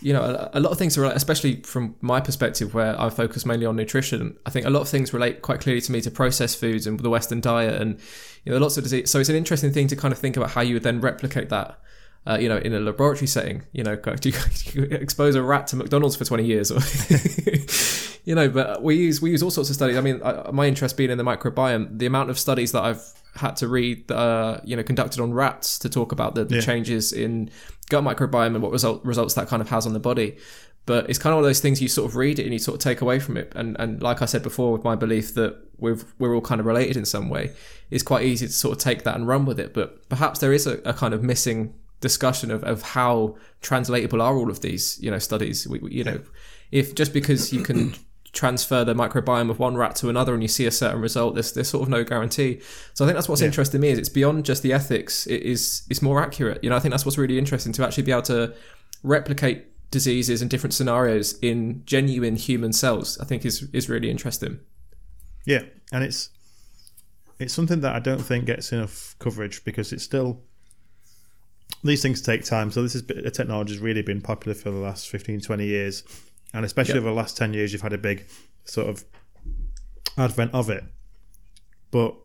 You 0.01 0.13
know, 0.13 0.21
a, 0.21 0.49
a 0.53 0.59
lot 0.59 0.71
of 0.71 0.77
things 0.77 0.97
are, 0.97 1.05
especially 1.05 1.57
from 1.61 1.95
my 2.01 2.21
perspective, 2.21 2.73
where 2.73 2.99
I 2.99 3.09
focus 3.09 3.45
mainly 3.45 3.65
on 3.65 3.75
nutrition. 3.75 4.37
I 4.45 4.49
think 4.49 4.65
a 4.65 4.69
lot 4.69 4.81
of 4.81 4.89
things 4.89 5.13
relate 5.13 5.41
quite 5.41 5.59
clearly 5.59 5.81
to 5.81 5.91
me 5.91 6.01
to 6.01 6.11
processed 6.11 6.59
foods 6.59 6.87
and 6.87 6.99
the 6.99 7.09
Western 7.09 7.41
diet, 7.41 7.81
and 7.81 7.99
you 8.45 8.51
know, 8.51 8.57
lots 8.57 8.77
of 8.77 8.83
disease. 8.83 9.09
So 9.09 9.19
it's 9.19 9.29
an 9.29 9.35
interesting 9.35 9.71
thing 9.71 9.87
to 9.87 9.95
kind 9.95 10.11
of 10.11 10.17
think 10.17 10.37
about 10.37 10.51
how 10.51 10.61
you 10.61 10.75
would 10.75 10.83
then 10.83 11.01
replicate 11.01 11.49
that 11.49 11.79
uh, 12.27 12.37
you 12.39 12.49
know, 12.49 12.57
in 12.57 12.73
a 12.73 12.79
laboratory 12.79 13.27
setting, 13.27 13.63
you 13.71 13.83
know, 13.83 13.95
do 14.21 14.29
you, 14.29 14.35
do 14.65 14.81
you 14.81 14.83
expose 14.91 15.35
a 15.35 15.41
rat 15.41 15.67
to 15.67 15.75
McDonald's 15.75 16.15
for 16.15 16.25
20 16.25 16.45
years? 16.45 16.71
Or, 16.71 16.79
you 18.25 18.35
know, 18.35 18.49
but 18.49 18.83
we 18.83 18.95
use 18.95 19.21
we 19.21 19.31
use 19.31 19.41
all 19.41 19.51
sorts 19.51 19.69
of 19.69 19.75
studies. 19.75 19.97
I 19.97 20.01
mean, 20.01 20.21
I, 20.23 20.51
my 20.51 20.67
interest 20.67 20.97
being 20.97 21.09
in 21.09 21.17
the 21.17 21.23
microbiome, 21.23 21.97
the 21.97 22.05
amount 22.05 22.29
of 22.29 22.37
studies 22.37 22.71
that 22.73 22.83
I've 22.83 23.13
had 23.35 23.55
to 23.57 23.67
read, 23.67 24.11
uh, 24.11 24.59
you 24.63 24.75
know, 24.75 24.83
conducted 24.83 25.21
on 25.21 25.33
rats 25.33 25.79
to 25.79 25.89
talk 25.89 26.11
about 26.11 26.35
the, 26.35 26.45
the 26.45 26.55
yeah. 26.55 26.61
changes 26.61 27.13
in 27.13 27.49
gut 27.89 28.03
microbiome 28.03 28.55
and 28.55 28.61
what 28.61 28.71
result, 28.71 29.03
results 29.05 29.33
that 29.35 29.47
kind 29.47 29.61
of 29.61 29.69
has 29.69 29.85
on 29.85 29.93
the 29.93 29.99
body. 29.99 30.37
But 30.85 31.09
it's 31.09 31.19
kind 31.19 31.33
of 31.33 31.37
one 31.37 31.43
of 31.43 31.49
those 31.49 31.59
things 31.59 31.81
you 31.81 31.87
sort 31.87 32.09
of 32.09 32.15
read 32.15 32.39
it 32.39 32.43
and 32.43 32.53
you 32.53 32.59
sort 32.59 32.75
of 32.75 32.81
take 32.81 33.01
away 33.01 33.19
from 33.19 33.37
it. 33.37 33.51
And 33.55 33.75
and 33.79 34.01
like 34.01 34.21
I 34.21 34.25
said 34.25 34.41
before, 34.41 34.71
with 34.71 34.83
my 34.83 34.95
belief 34.95 35.35
that 35.35 35.55
we're 35.77 35.99
we're 36.17 36.33
all 36.33 36.41
kind 36.41 36.59
of 36.59 36.65
related 36.65 36.97
in 36.97 37.05
some 37.05 37.29
way, 37.29 37.51
it's 37.91 38.03
quite 38.03 38.25
easy 38.25 38.47
to 38.47 38.53
sort 38.53 38.77
of 38.77 38.83
take 38.83 39.03
that 39.03 39.15
and 39.15 39.27
run 39.27 39.45
with 39.45 39.59
it. 39.59 39.73
But 39.73 40.09
perhaps 40.09 40.39
there 40.39 40.51
is 40.51 40.65
a, 40.65 40.79
a 40.85 40.93
kind 40.93 41.13
of 41.13 41.21
missing 41.21 41.75
discussion 42.01 42.49
of, 42.49 42.63
of 42.63 42.81
how 42.81 43.35
translatable 43.61 44.21
are 44.21 44.35
all 44.35 44.49
of 44.49 44.61
these 44.61 44.97
you 45.01 45.11
know 45.11 45.19
studies 45.19 45.67
we, 45.67 45.81
you 45.91 46.03
know 46.03 46.19
if 46.71 46.95
just 46.95 47.13
because 47.13 47.51
you 47.51 47.61
can 47.61 47.93
transfer 48.31 48.83
the 48.83 48.93
microbiome 48.93 49.49
of 49.49 49.59
one 49.59 49.75
rat 49.75 49.95
to 49.95 50.09
another 50.09 50.33
and 50.33 50.43
you 50.43 50.47
see 50.47 50.65
a 50.65 50.71
certain 50.71 51.01
result 51.01 51.33
there's, 51.33 51.51
there's 51.53 51.69
sort 51.69 51.83
of 51.83 51.89
no 51.89 52.03
guarantee 52.03 52.59
so 52.93 53.03
i 53.03 53.07
think 53.07 53.15
that's 53.15 53.27
what's 53.27 53.41
yeah. 53.41 53.47
interesting 53.47 53.81
me 53.81 53.89
is 53.89 53.97
it's 53.97 54.09
beyond 54.09 54.45
just 54.45 54.61
the 54.61 54.71
ethics 54.71 55.25
it 55.27 55.41
is 55.41 55.83
it's 55.89 56.01
more 56.01 56.21
accurate 56.21 56.63
you 56.63 56.69
know 56.69 56.75
i 56.75 56.79
think 56.79 56.91
that's 56.91 57.05
what's 57.05 57.17
really 57.17 57.39
interesting 57.39 57.73
to 57.73 57.83
actually 57.83 58.03
be 58.03 58.11
able 58.11 58.21
to 58.21 58.53
replicate 59.03 59.65
diseases 59.91 60.41
and 60.41 60.51
different 60.51 60.73
scenarios 60.73 61.39
in 61.39 61.81
genuine 61.85 62.35
human 62.35 62.71
cells 62.71 63.17
i 63.19 63.25
think 63.25 63.45
is 63.45 63.67
is 63.73 63.89
really 63.89 64.11
interesting 64.11 64.59
yeah 65.45 65.61
and 65.91 66.03
it's 66.03 66.29
it's 67.39 67.53
something 67.53 67.81
that 67.81 67.95
i 67.95 67.99
don't 67.99 68.21
think 68.21 68.45
gets 68.45 68.71
enough 68.71 69.15
coverage 69.17 69.63
because 69.63 69.91
it's 69.91 70.03
still 70.03 70.43
these 71.83 72.01
things 72.01 72.21
take 72.21 72.43
time. 72.43 72.71
So 72.71 72.81
this 72.81 72.95
is 72.95 73.03
a 73.09 73.31
technology 73.31 73.73
has 73.73 73.81
really 73.81 74.01
been 74.01 74.21
popular 74.21 74.55
for 74.55 74.71
the 74.71 74.77
last 74.77 75.09
15, 75.09 75.41
20 75.41 75.65
years, 75.65 76.03
and 76.53 76.65
especially 76.65 76.95
yep. 76.95 77.01
over 77.01 77.09
the 77.09 77.15
last 77.15 77.37
ten 77.37 77.53
years, 77.53 77.73
you've 77.73 77.81
had 77.81 77.93
a 77.93 77.97
big 77.97 78.25
sort 78.65 78.87
of 78.87 79.03
advent 80.17 80.53
of 80.53 80.69
it. 80.69 80.83
But 81.91 82.15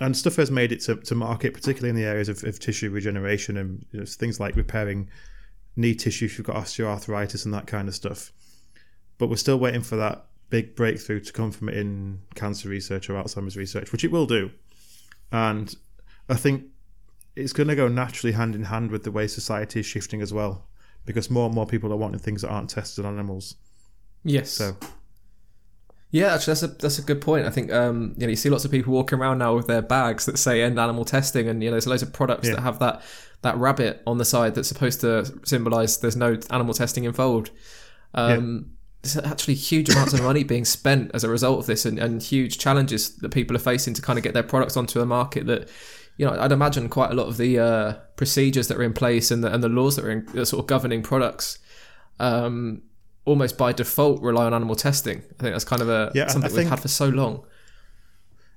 and 0.00 0.16
stuff 0.16 0.36
has 0.36 0.50
made 0.50 0.72
it 0.72 0.80
to, 0.80 0.96
to 0.96 1.14
market, 1.14 1.52
particularly 1.52 1.90
in 1.90 1.96
the 1.96 2.04
areas 2.04 2.28
of, 2.28 2.42
of 2.44 2.58
tissue 2.58 2.90
regeneration 2.90 3.56
and 3.58 3.84
you 3.92 4.00
know, 4.00 4.06
things 4.06 4.40
like 4.40 4.56
repairing 4.56 5.10
knee 5.76 5.94
tissue 5.94 6.24
if 6.24 6.38
you've 6.38 6.46
got 6.46 6.56
osteoarthritis 6.56 7.44
and 7.44 7.52
that 7.52 7.66
kind 7.66 7.86
of 7.86 7.94
stuff. 7.94 8.32
But 9.18 9.28
we're 9.28 9.36
still 9.36 9.58
waiting 9.58 9.82
for 9.82 9.96
that 9.96 10.26
big 10.48 10.74
breakthrough 10.74 11.20
to 11.20 11.32
come 11.32 11.52
from 11.52 11.68
it 11.68 11.76
in 11.76 12.22
cancer 12.34 12.68
research 12.68 13.10
or 13.10 13.14
Alzheimer's 13.14 13.56
research, 13.56 13.92
which 13.92 14.04
it 14.04 14.10
will 14.10 14.26
do. 14.26 14.50
And 15.30 15.74
I 16.28 16.34
think 16.34 16.64
it's 17.36 17.52
going 17.52 17.68
to 17.68 17.76
go 17.76 17.86
naturally 17.86 18.32
hand 18.32 18.54
in 18.54 18.64
hand 18.64 18.90
with 18.90 19.04
the 19.04 19.12
way 19.12 19.26
society 19.26 19.80
is 19.80 19.86
shifting 19.86 20.22
as 20.22 20.32
well, 20.32 20.66
because 21.04 21.30
more 21.30 21.46
and 21.46 21.54
more 21.54 21.66
people 21.66 21.92
are 21.92 21.96
wanting 21.96 22.20
things 22.20 22.42
that 22.42 22.48
aren't 22.48 22.70
tested 22.70 23.04
on 23.04 23.14
animals. 23.14 23.56
Yes. 24.24 24.50
So. 24.50 24.76
Yeah, 26.12 26.34
actually, 26.34 26.54
that's 26.54 26.62
a 26.62 26.68
that's 26.68 26.98
a 26.98 27.02
good 27.02 27.20
point. 27.20 27.46
I 27.46 27.50
think 27.50 27.72
um, 27.72 28.14
you 28.16 28.26
know 28.26 28.30
you 28.30 28.36
see 28.36 28.50
lots 28.50 28.64
of 28.64 28.72
people 28.72 28.92
walking 28.92 29.18
around 29.18 29.38
now 29.38 29.54
with 29.54 29.68
their 29.68 29.82
bags 29.82 30.26
that 30.26 30.38
say 30.38 30.60
"end 30.62 30.78
animal 30.78 31.04
testing," 31.04 31.48
and 31.48 31.62
you 31.62 31.68
know 31.68 31.74
there's 31.74 31.86
loads 31.86 32.02
of 32.02 32.12
products 32.12 32.48
yeah. 32.48 32.56
that 32.56 32.62
have 32.62 32.80
that 32.80 33.02
that 33.42 33.56
rabbit 33.56 34.02
on 34.06 34.18
the 34.18 34.24
side 34.24 34.54
that's 34.54 34.68
supposed 34.68 35.00
to 35.02 35.24
symbolise 35.44 35.98
there's 35.98 36.16
no 36.16 36.36
animal 36.50 36.74
testing 36.74 37.04
involved. 37.04 37.50
Um, 38.14 38.30
yeah. 38.32 38.76
There's 39.02 39.16
actually 39.24 39.54
huge 39.54 39.88
amounts 39.88 40.12
of 40.12 40.22
money 40.22 40.44
being 40.44 40.64
spent 40.64 41.12
as 41.14 41.24
a 41.24 41.28
result 41.28 41.60
of 41.60 41.66
this, 41.66 41.86
and, 41.86 41.98
and 41.98 42.20
huge 42.20 42.58
challenges 42.58 43.16
that 43.18 43.30
people 43.30 43.54
are 43.54 43.60
facing 43.60 43.94
to 43.94 44.02
kind 44.02 44.18
of 44.18 44.24
get 44.24 44.34
their 44.34 44.42
products 44.42 44.76
onto 44.76 45.00
a 45.00 45.06
market 45.06 45.46
that 45.46 45.68
you 46.20 46.26
know, 46.26 46.38
I'd 46.38 46.52
imagine 46.52 46.90
quite 46.90 47.10
a 47.10 47.14
lot 47.14 47.28
of 47.28 47.38
the 47.38 47.58
uh, 47.58 47.94
procedures 48.20 48.68
that 48.68 48.76
are 48.76 48.82
in 48.82 48.92
place 48.92 49.30
and 49.30 49.42
the, 49.42 49.50
and 49.50 49.64
the 49.64 49.68
laws 49.70 49.96
that 49.96 50.04
are, 50.04 50.10
in, 50.10 50.26
that 50.26 50.40
are 50.40 50.44
sort 50.44 50.60
of 50.60 50.66
governing 50.66 51.02
products 51.02 51.58
um, 52.18 52.82
almost 53.24 53.56
by 53.56 53.72
default 53.72 54.20
rely 54.20 54.44
on 54.44 54.52
animal 54.52 54.76
testing. 54.76 55.16
I 55.16 55.42
think 55.42 55.54
that's 55.54 55.64
kind 55.64 55.80
of 55.80 55.88
a 55.88 56.12
yeah, 56.14 56.26
something 56.26 56.54
we've 56.54 56.68
had 56.68 56.80
for 56.80 56.88
so 56.88 57.08
long. 57.08 57.46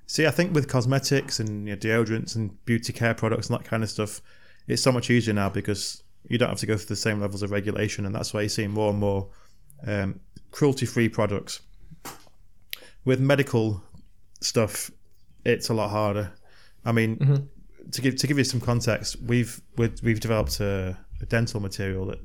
See, 0.06 0.26
I 0.26 0.30
think 0.30 0.54
with 0.54 0.68
cosmetics 0.68 1.40
and 1.40 1.66
you 1.66 1.74
know, 1.74 1.78
deodorants 1.78 2.36
and 2.36 2.62
beauty 2.66 2.92
care 2.92 3.14
products 3.14 3.48
and 3.48 3.58
that 3.58 3.64
kind 3.64 3.82
of 3.82 3.88
stuff, 3.88 4.20
it's 4.68 4.82
so 4.82 4.92
much 4.92 5.08
easier 5.08 5.32
now 5.32 5.48
because 5.48 6.02
you 6.28 6.36
don't 6.36 6.50
have 6.50 6.58
to 6.58 6.66
go 6.66 6.76
through 6.76 6.88
the 6.88 6.96
same 6.96 7.22
levels 7.22 7.42
of 7.42 7.50
regulation, 7.50 8.04
and 8.04 8.14
that's 8.14 8.34
why 8.34 8.40
you're 8.40 8.50
seeing 8.50 8.70
more 8.70 8.90
and 8.90 8.98
more 8.98 9.30
um, 9.86 10.20
cruelty-free 10.50 11.08
products. 11.08 11.62
With 13.06 13.18
medical 13.18 13.82
stuff, 14.42 14.90
it's 15.46 15.70
a 15.70 15.74
lot 15.74 15.88
harder. 15.88 16.34
I 16.84 16.92
mean, 16.92 17.16
mm-hmm 17.16 17.44
to 17.92 18.00
give 18.00 18.16
to 18.16 18.26
give 18.26 18.38
you 18.38 18.44
some 18.44 18.60
context, 18.60 19.16
we've 19.22 19.60
we've 19.76 20.20
developed 20.20 20.60
a, 20.60 20.96
a 21.20 21.26
dental 21.26 21.60
material 21.60 22.06
that 22.06 22.18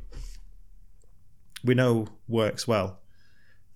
we 1.64 1.76
know 1.76 2.08
works 2.28 2.68
well, 2.68 3.00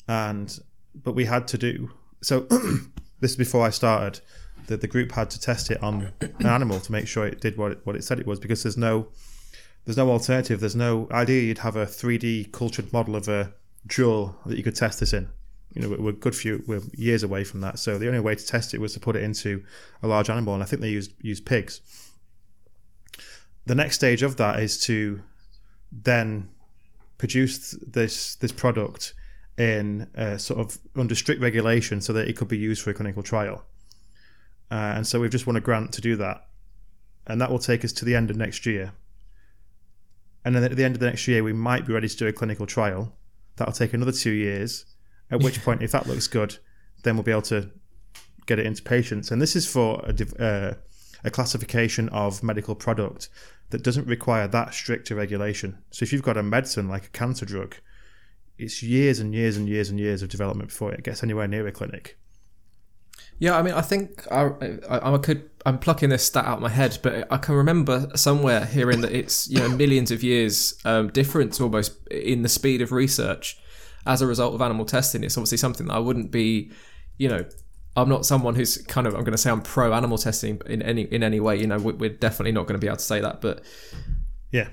and 0.07 0.59
but 0.95 1.13
we 1.13 1.25
had 1.25 1.47
to 1.49 1.57
do 1.57 1.91
so. 2.21 2.41
this 3.19 3.31
is 3.31 3.37
before 3.37 3.65
I 3.65 3.69
started. 3.69 4.21
The, 4.67 4.77
the 4.77 4.87
group 4.87 5.11
had 5.11 5.29
to 5.31 5.41
test 5.41 5.71
it 5.71 5.83
on 5.83 6.13
an 6.21 6.45
animal 6.45 6.79
to 6.79 6.91
make 6.91 7.05
sure 7.05 7.27
it 7.27 7.41
did 7.41 7.57
what 7.57 7.73
it, 7.73 7.79
what 7.83 7.97
it 7.97 8.03
said 8.05 8.19
it 8.19 8.25
was 8.25 8.39
because 8.39 8.63
there's 8.63 8.77
no 8.77 9.07
there's 9.85 9.97
no 9.97 10.09
alternative. 10.09 10.59
There's 10.59 10.75
no 10.75 11.07
idea 11.11 11.41
you'd 11.41 11.57
have 11.57 11.75
a 11.75 11.85
3D 11.85 12.51
cultured 12.53 12.93
model 12.93 13.15
of 13.15 13.27
a 13.27 13.53
jewel 13.87 14.37
that 14.45 14.57
you 14.57 14.63
could 14.63 14.75
test 14.75 15.01
this 15.01 15.11
in 15.11 15.27
you 15.73 15.81
know, 15.81 15.95
we're 15.99 16.11
good 16.11 16.35
few, 16.35 16.63
we're 16.67 16.81
years 16.93 17.23
away 17.23 17.43
from 17.43 17.61
that. 17.61 17.79
So 17.79 17.97
the 17.97 18.07
only 18.07 18.19
way 18.19 18.35
to 18.35 18.45
test 18.45 18.73
it 18.73 18.81
was 18.81 18.93
to 18.93 18.99
put 18.99 19.15
it 19.15 19.23
into 19.23 19.63
a 20.01 20.07
large 20.07 20.29
animal, 20.29 20.53
and 20.53 20.61
I 20.61 20.65
think 20.65 20.81
they 20.81 20.89
used 20.89 21.11
used 21.21 21.45
pigs. 21.45 21.81
The 23.65 23.75
next 23.75 23.95
stage 23.95 24.23
of 24.23 24.37
that 24.37 24.59
is 24.59 24.79
to 24.85 25.21
then 25.91 26.49
produce 27.17 27.71
this 27.85 28.35
this 28.35 28.51
product 28.51 29.13
in 29.57 30.07
sort 30.37 30.59
of 30.59 30.77
under 30.95 31.15
strict 31.15 31.41
regulation 31.41 32.01
so 32.01 32.13
that 32.13 32.27
it 32.27 32.35
could 32.35 32.47
be 32.47 32.57
used 32.57 32.81
for 32.81 32.89
a 32.89 32.93
clinical 32.93 33.23
trial. 33.23 33.63
Uh, 34.71 34.93
and 34.95 35.07
so 35.07 35.19
we've 35.19 35.31
just 35.31 35.45
won 35.45 35.55
a 35.55 35.61
grant 35.61 35.91
to 35.93 36.01
do 36.01 36.15
that, 36.15 36.47
and 37.27 37.39
that 37.39 37.51
will 37.51 37.59
take 37.59 37.85
us 37.85 37.93
to 37.93 38.05
the 38.05 38.15
end 38.15 38.29
of 38.29 38.37
next 38.37 38.65
year. 38.65 38.93
And 40.43 40.55
then 40.55 40.63
at 40.63 40.75
the 40.75 40.83
end 40.83 40.95
of 40.95 40.99
the 40.99 41.05
next 41.05 41.27
year, 41.27 41.43
we 41.43 41.53
might 41.53 41.85
be 41.85 41.93
ready 41.93 42.09
to 42.09 42.17
do 42.17 42.27
a 42.27 42.33
clinical 42.33 42.65
trial. 42.65 43.13
That'll 43.55 43.73
take 43.73 43.93
another 43.93 44.11
two 44.11 44.31
years 44.31 44.85
at 45.33 45.41
which 45.41 45.63
point, 45.63 45.81
if 45.81 45.91
that 45.91 46.07
looks 46.07 46.27
good, 46.27 46.57
then 47.03 47.15
we'll 47.15 47.23
be 47.23 47.31
able 47.31 47.41
to 47.41 47.69
get 48.45 48.59
it 48.59 48.65
into 48.65 48.83
patients. 48.83 49.31
And 49.31 49.41
this 49.41 49.55
is 49.55 49.67
for 49.67 50.03
a, 50.05 50.43
uh, 50.43 50.73
a 51.23 51.31
classification 51.31 52.07
of 52.09 52.43
medical 52.43 52.75
product 52.75 53.29
that 53.71 53.83
doesn't 53.83 54.05
require 54.05 54.47
that 54.47 54.73
strict 54.73 55.09
a 55.09 55.15
regulation. 55.15 55.79
So 55.89 56.03
if 56.03 56.13
you've 56.13 56.21
got 56.21 56.37
a 56.37 56.43
medicine 56.43 56.87
like 56.87 57.05
a 57.05 57.09
cancer 57.09 57.45
drug, 57.45 57.75
it's 58.57 58.83
years 58.83 59.19
and 59.19 59.33
years 59.33 59.57
and 59.57 59.67
years 59.67 59.89
and 59.89 59.99
years 59.99 60.21
of 60.21 60.29
development 60.29 60.69
before 60.69 60.93
it 60.93 61.03
gets 61.03 61.23
anywhere 61.23 61.47
near 61.47 61.65
a 61.65 61.71
clinic. 61.71 62.19
Yeah, 63.39 63.57
I 63.57 63.63
mean, 63.63 63.73
I 63.73 63.81
think 63.81 64.31
I, 64.31 64.51
I, 64.87 65.15
I, 65.15 65.17
could. 65.17 65.49
I'm 65.65 65.79
plucking 65.79 66.09
this 66.09 66.23
stat 66.23 66.45
out 66.45 66.57
of 66.57 66.61
my 66.61 66.69
head, 66.69 66.99
but 67.01 67.31
I 67.31 67.37
can 67.37 67.55
remember 67.55 68.11
somewhere 68.15 68.65
hearing 68.65 69.01
that 69.01 69.11
it's 69.11 69.49
you 69.49 69.57
know 69.57 69.69
millions 69.69 70.11
of 70.11 70.23
years 70.23 70.75
um, 70.85 71.09
difference 71.09 71.59
almost 71.59 71.93
in 72.09 72.43
the 72.43 72.49
speed 72.49 72.81
of 72.81 72.91
research 72.91 73.57
as 74.05 74.21
a 74.21 74.27
result 74.27 74.53
of 74.53 74.61
animal 74.61 74.85
testing. 74.85 75.23
It's 75.23 75.37
obviously 75.37 75.57
something 75.57 75.87
that 75.87 75.93
I 75.93 75.99
wouldn't 75.99 76.31
be, 76.31 76.71
you 77.17 77.29
know, 77.29 77.45
I'm 77.95 78.09
not 78.09 78.25
someone 78.25 78.55
who's 78.55 78.77
kind 78.77 79.05
of 79.05 79.13
I'm 79.13 79.21
going 79.21 79.33
to 79.33 79.37
say 79.37 79.51
I'm 79.51 79.61
pro 79.61 79.93
animal 79.93 80.17
testing 80.17 80.61
in 80.65 80.81
any 80.81 81.03
in 81.03 81.23
any 81.23 81.39
way. 81.39 81.57
You 81.57 81.67
know, 81.67 81.77
we're 81.77 82.09
definitely 82.09 82.51
not 82.51 82.67
going 82.67 82.79
to 82.79 82.79
be 82.79 82.87
able 82.87 82.97
to 82.97 83.03
say 83.03 83.21
that, 83.21 83.39
but 83.39 83.63
yeah, 84.51 84.69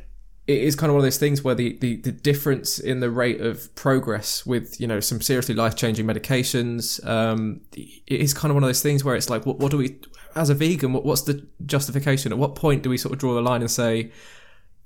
it 0.46 0.62
is 0.62 0.74
kind 0.74 0.90
of 0.90 0.94
one 0.94 1.00
of 1.00 1.06
those 1.06 1.18
things 1.18 1.44
where 1.44 1.54
the, 1.54 1.76
the, 1.78 1.96
the 1.96 2.10
difference 2.10 2.78
in 2.80 3.00
the 3.00 3.10
rate 3.10 3.40
of 3.40 3.72
progress 3.74 4.44
with 4.44 4.80
you 4.80 4.86
know 4.86 5.00
some 5.00 5.20
seriously 5.20 5.54
life 5.54 5.76
changing 5.76 6.06
medications, 6.06 7.04
um, 7.06 7.60
it 7.72 8.20
is 8.20 8.32
kind 8.32 8.50
of 8.50 8.56
one 8.56 8.64
of 8.64 8.68
those 8.68 8.82
things 8.82 9.04
where 9.04 9.14
it's 9.14 9.30
like, 9.30 9.46
what, 9.46 9.58
what 9.58 9.70
do 9.70 9.76
we 9.76 9.98
as 10.34 10.50
a 10.50 10.54
vegan? 10.54 10.92
What, 10.92 11.04
what's 11.04 11.22
the 11.22 11.46
justification? 11.66 12.32
At 12.32 12.38
what 12.38 12.54
point 12.54 12.82
do 12.82 12.90
we 12.90 12.96
sort 12.96 13.12
of 13.12 13.18
draw 13.18 13.34
the 13.34 13.42
line 13.42 13.60
and 13.60 13.70
say, 13.70 14.10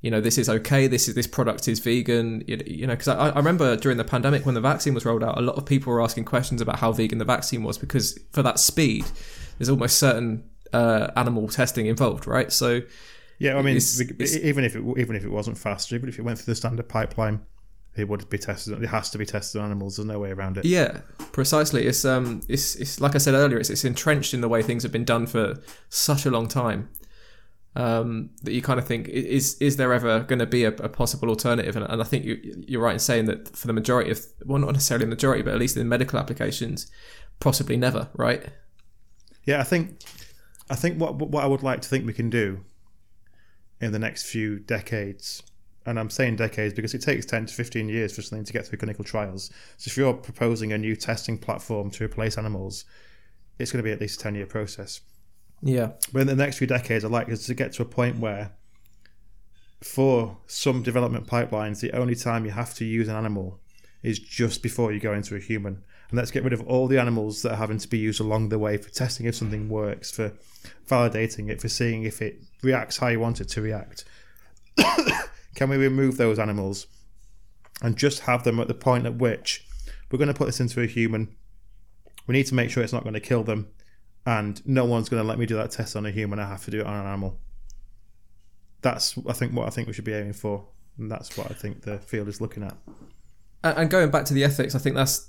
you 0.05 0.11
know 0.11 0.21
this 0.21 0.37
is 0.37 0.51
okay 0.51 0.87
this 0.87 1.09
is 1.09 1.15
this 1.15 1.27
product 1.27 1.67
is 1.67 1.81
vegan 1.81 2.45
you 2.47 2.87
know 2.87 2.93
because 2.93 3.09
I, 3.09 3.31
I 3.31 3.37
remember 3.37 3.75
during 3.75 3.97
the 3.97 4.05
pandemic 4.05 4.45
when 4.45 4.55
the 4.55 4.61
vaccine 4.61 4.93
was 4.93 5.07
rolled 5.07 5.25
out 5.25 5.39
a 5.39 5.41
lot 5.41 5.57
of 5.57 5.65
people 5.65 5.95
were 5.95 6.03
asking 6.03 6.27
questions 6.27 6.61
about 6.61 6.79
how 6.79 6.93
vegan 6.93 7.17
the 7.17 7.25
vaccine 7.25 7.63
was 7.63 7.79
because 7.79 8.19
for 8.31 8.43
that 8.43 8.59
speed 8.59 9.07
there's 9.57 9.71
almost 9.71 9.99
certain 9.99 10.45
uh, 10.75 11.11
animal 11.17 11.49
testing 11.49 11.87
involved 11.87 12.27
right 12.27 12.53
so 12.53 12.83
yeah 13.39 13.57
i 13.57 13.63
mean 13.63 13.77
it's, 13.77 13.99
it's, 13.99 14.37
even 14.37 14.63
if 14.63 14.77
it 14.77 14.85
even 14.99 15.17
if 15.17 15.25
it 15.25 15.31
wasn't 15.31 15.57
fast 15.57 15.91
even 15.91 16.09
if 16.11 16.19
it 16.19 16.23
went 16.23 16.39
through 16.39 16.53
the 16.53 16.57
standard 16.57 16.89
pipeline 16.89 17.41
it 17.97 18.09
would 18.09 18.29
be 18.29 18.39
tested. 18.39 18.83
It 18.83 18.89
has 18.89 19.09
to 19.11 19.19
be 19.19 19.25
tested 19.25 19.61
on 19.61 19.67
animals. 19.67 19.97
There's 19.97 20.07
no 20.07 20.19
way 20.19 20.33
around 20.33 20.59
it. 20.59 20.65
Yeah, 20.65 21.03
precisely. 21.31 21.87
It's 21.87 22.05
um, 22.05 22.41
it's 22.49 22.75
it's 22.75 23.01
like 23.01 23.15
I 23.15 23.19
said 23.19 23.35
earlier. 23.35 23.57
It's 23.57 23.71
it's 23.71 23.85
entrenched 23.85 24.35
in 24.35 24.41
the 24.41 24.49
way 24.49 24.63
things 24.63 24.83
have 24.83 24.91
been 24.91 25.05
done 25.05 25.29
for 25.29 25.55
such 25.91 26.27
a 26.27 26.31
long 26.33 26.49
time. 26.49 26.89
Um, 27.77 28.31
that 28.45 28.53
you 28.53 28.63
kind 28.63 28.79
of 28.79 28.87
think 28.87 29.09
is 29.09 29.57
is 29.61 29.77
there 29.79 29.93
ever 29.93 30.21
going 30.21 30.39
to 30.39 30.47
be 30.47 30.63
a, 30.63 30.69
a, 30.69 30.89
possible 30.89 31.29
alternative? 31.29 31.75
And, 31.75 31.85
and 31.85 32.01
I 32.01 32.05
think 32.05 32.25
you, 32.25 32.65
you're 32.69 32.81
right 32.81 32.93
in 32.93 33.01
saying 33.01 33.25
that 33.25 33.57
for 33.57 33.67
the 33.67 33.73
majority 33.73 34.13
of 34.13 34.25
well, 34.45 34.61
not 34.61 34.73
necessarily 34.73 35.07
the 35.07 35.11
majority, 35.11 35.43
but 35.43 35.55
at 35.55 35.59
least 35.59 35.77
in 35.77 35.89
medical 35.89 36.19
applications, 36.19 36.89
possibly 37.41 37.77
never. 37.77 38.09
Right? 38.15 38.47
Yeah, 39.45 39.61
I 39.61 39.65
think 39.65 40.03
I 40.71 40.77
think 40.77 41.01
what 41.01 41.17
what 41.17 41.43
I 41.43 41.49
would 41.49 41.65
like 41.65 41.81
to 41.81 41.89
think 41.89 42.07
we 42.07 42.13
can 42.13 42.31
do 42.31 42.61
in 43.81 43.91
the 43.91 43.99
next 43.99 44.31
few 44.31 44.61
decades 44.61 45.43
and 45.87 45.99
I'm 45.99 46.11
saying 46.11 46.37
decades 46.37 46.75
because 46.75 46.95
it 46.95 47.03
takes 47.03 47.27
10 47.27 47.47
to 47.47 47.55
15 47.55 47.89
years 47.89 48.15
for 48.15 48.23
something 48.23 48.45
to 48.45 48.53
get 48.53 48.67
through 48.67 48.79
clinical 48.79 49.05
trials. 49.05 49.51
So 49.77 49.89
if 49.89 49.97
you're 49.97 50.15
proposing 50.15 50.73
a 50.73 50.79
new 50.79 50.97
testing 50.97 51.37
platform 51.37 51.91
to 51.93 52.05
replace 52.05 52.39
animals, 52.39 52.85
it's 53.59 53.71
going 53.71 53.83
to 53.83 53.87
be 53.87 53.93
at 53.93 54.01
least 54.01 54.21
a 54.21 54.25
10 54.25 54.35
year 54.35 54.47
process. 54.47 55.01
Yeah. 55.65 55.93
But 56.13 56.21
in 56.21 56.27
the 56.27 56.37
next 56.37 56.59
few 56.59 56.67
decades, 56.67 57.05
I'd 57.05 57.11
like 57.11 57.31
us 57.31 57.47
to 57.47 57.55
get 57.55 57.73
to 57.73 57.83
a 57.83 57.87
point 57.87 58.19
where, 58.19 58.53
for 59.83 60.37
some 60.47 60.83
development 60.83 61.27
pipelines, 61.27 61.81
the 61.81 61.93
only 61.93 62.15
time 62.15 62.45
you 62.45 62.51
have 62.51 62.75
to 62.75 62.85
use 62.85 63.09
an 63.09 63.17
animal 63.17 63.61
is 64.03 64.19
just 64.19 64.63
before 64.63 64.93
you 64.93 65.01
go 65.01 65.15
into 65.15 65.35
a 65.35 65.41
human. 65.41 65.83
And 66.11 66.19
let's 66.19 66.31
get 66.31 66.45
rid 66.45 66.53
of 66.53 66.61
all 66.67 66.87
the 66.87 67.01
animals 67.01 67.41
that 67.43 67.53
are 67.53 67.57
having 67.57 67.79
to 67.79 67.89
be 67.89 67.97
used 67.97 68.21
along 68.21 68.51
the 68.51 68.59
way 68.59 68.77
for 68.77 68.91
testing 68.91 69.25
if 69.25 69.35
something 69.35 69.71
works, 69.71 70.11
for 70.11 70.35
validating 70.87 71.51
it, 71.51 71.63
for 71.63 71.71
seeing 71.71 72.05
if 72.05 72.21
it 72.21 72.43
reacts 72.63 72.99
how 72.99 73.09
you 73.09 73.19
want 73.19 73.41
it 73.41 73.49
to 73.49 73.63
react. 73.63 74.05
Can 75.55 75.71
we 75.71 75.79
remove 75.79 76.19
those 76.19 76.39
animals 76.39 76.87
and 77.81 77.97
just 77.97 78.21
have 78.21 78.45
them 78.45 78.61
at 78.61 78.69
the 78.69 78.75
point 78.75 79.07
at 79.07 79.17
which 79.17 79.67
we're 80.11 80.19
going 80.19 80.29
to 80.29 80.35
put 80.35 80.47
this 80.47 80.61
into 80.61 80.83
a 80.83 80.87
human? 80.87 81.35
We 82.27 82.35
need 82.35 82.47
to 82.49 82.55
make 82.55 82.69
sure 82.69 82.83
it's 82.83 82.93
not 82.93 83.03
going 83.03 83.15
to 83.15 83.21
kill 83.21 83.45
them, 83.45 83.69
and 84.27 84.67
no 84.67 84.85
one's 84.85 85.09
going 85.09 85.23
to 85.23 85.29
let 85.29 85.39
me 85.39 85.47
do 85.47 85.57
that 85.57 85.71
test 85.71 85.97
on 85.97 86.07
a 86.07 86.11
human. 86.11 86.39
I 86.39 86.47
have 86.47 86.65
to 86.65 86.71
do 86.71 86.81
it 86.81 86.87
on 86.87 86.95
an 86.95 87.07
animal. 87.07 87.39
That's 88.83 89.17
I 89.29 89.33
think 89.33 89.53
what 89.53 89.67
I 89.67 89.71
think 89.71 89.87
we 89.87 89.95
should 89.95 90.05
be 90.05 90.15
aiming 90.15 90.35
for, 90.35 90.67
and 90.99 91.11
that's 91.11 91.37
what 91.37 91.51
I 91.51 91.55
think 91.55 91.83
the 91.83 91.99
field 91.99 92.29
is 92.29 92.41
looking 92.41 92.63
at. 92.63 92.77
And 93.63 93.89
going 93.89 94.11
back 94.11 94.27
to 94.27 94.35
the 94.35 94.45
ethics, 94.45 94.75
I 94.75 94.79
think 94.79 94.95
that's 94.95 95.29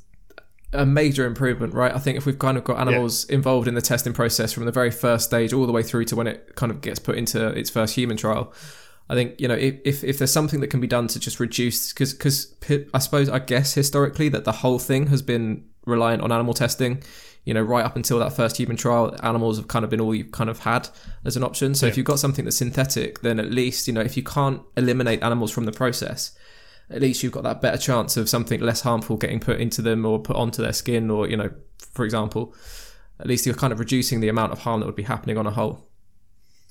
a 0.73 0.85
major 0.85 1.25
improvement, 1.25 1.73
right? 1.73 1.93
I 1.93 1.99
think 1.99 2.17
if 2.17 2.25
we've 2.25 2.37
kind 2.37 2.57
of 2.57 2.63
got 2.63 2.79
animals 2.79 3.25
yeah. 3.29 3.35
involved 3.35 3.67
in 3.67 3.75
the 3.75 3.81
testing 3.81 4.13
process 4.13 4.51
from 4.51 4.65
the 4.65 4.71
very 4.71 4.91
first 4.91 5.25
stage 5.25 5.53
all 5.53 5.65
the 5.65 5.71
way 5.71 5.83
through 5.83 6.05
to 6.05 6.15
when 6.15 6.27
it 6.27 6.55
kind 6.55 6.71
of 6.71 6.81
gets 6.81 6.99
put 6.99 7.17
into 7.17 7.47
its 7.47 7.69
first 7.69 7.95
human 7.95 8.17
trial, 8.17 8.53
I 9.09 9.13
think 9.13 9.39
you 9.39 9.47
know 9.47 9.55
if, 9.55 10.03
if 10.03 10.17
there's 10.17 10.31
something 10.31 10.59
that 10.61 10.67
can 10.67 10.81
be 10.81 10.87
done 10.87 11.07
to 11.07 11.19
just 11.19 11.39
reduce 11.39 11.93
because 11.93 12.13
because 12.13 12.53
I 12.93 12.99
suppose 12.99 13.29
I 13.29 13.39
guess 13.39 13.73
historically 13.73 14.29
that 14.29 14.45
the 14.45 14.51
whole 14.51 14.79
thing 14.79 15.07
has 15.07 15.21
been 15.21 15.65
reliant 15.85 16.21
on 16.21 16.31
animal 16.31 16.53
testing. 16.53 17.03
You 17.45 17.53
know, 17.53 17.61
right 17.61 17.85
up 17.85 17.95
until 17.95 18.19
that 18.19 18.33
first 18.33 18.57
human 18.57 18.75
trial, 18.75 19.15
animals 19.23 19.57
have 19.57 19.67
kind 19.67 19.85
of 19.85 19.91
been 19.91 20.01
all 20.01 20.13
you've 20.13 20.31
kind 20.31 20.49
of 20.49 20.59
had 20.59 20.89
as 21.23 21.37
an 21.37 21.43
option. 21.43 21.75
So 21.75 21.85
yeah. 21.85 21.91
if 21.91 21.97
you've 21.97 22.05
got 22.05 22.19
something 22.19 22.43
that's 22.43 22.57
synthetic, 22.57 23.21
then 23.21 23.39
at 23.39 23.51
least 23.51 23.87
you 23.87 23.93
know 23.93 24.01
if 24.01 24.17
you 24.17 24.23
can't 24.23 24.61
eliminate 24.75 25.21
animals 25.23 25.51
from 25.51 25.65
the 25.65 25.71
process, 25.71 26.35
at 26.89 27.01
least 27.01 27.23
you've 27.23 27.31
got 27.31 27.43
that 27.43 27.61
better 27.61 27.77
chance 27.77 28.17
of 28.17 28.27
something 28.27 28.59
less 28.59 28.81
harmful 28.81 29.15
getting 29.15 29.39
put 29.39 29.61
into 29.61 29.81
them 29.81 30.05
or 30.05 30.19
put 30.19 30.35
onto 30.35 30.61
their 30.61 30.73
skin, 30.73 31.09
or 31.09 31.29
you 31.29 31.37
know, 31.37 31.51
for 31.93 32.03
example, 32.03 32.53
at 33.19 33.27
least 33.27 33.45
you're 33.45 33.55
kind 33.55 33.71
of 33.71 33.79
reducing 33.79 34.19
the 34.19 34.27
amount 34.27 34.51
of 34.51 34.59
harm 34.59 34.79
that 34.79 34.85
would 34.85 34.95
be 34.95 35.03
happening 35.03 35.37
on 35.37 35.47
a 35.47 35.51
whole. 35.51 35.87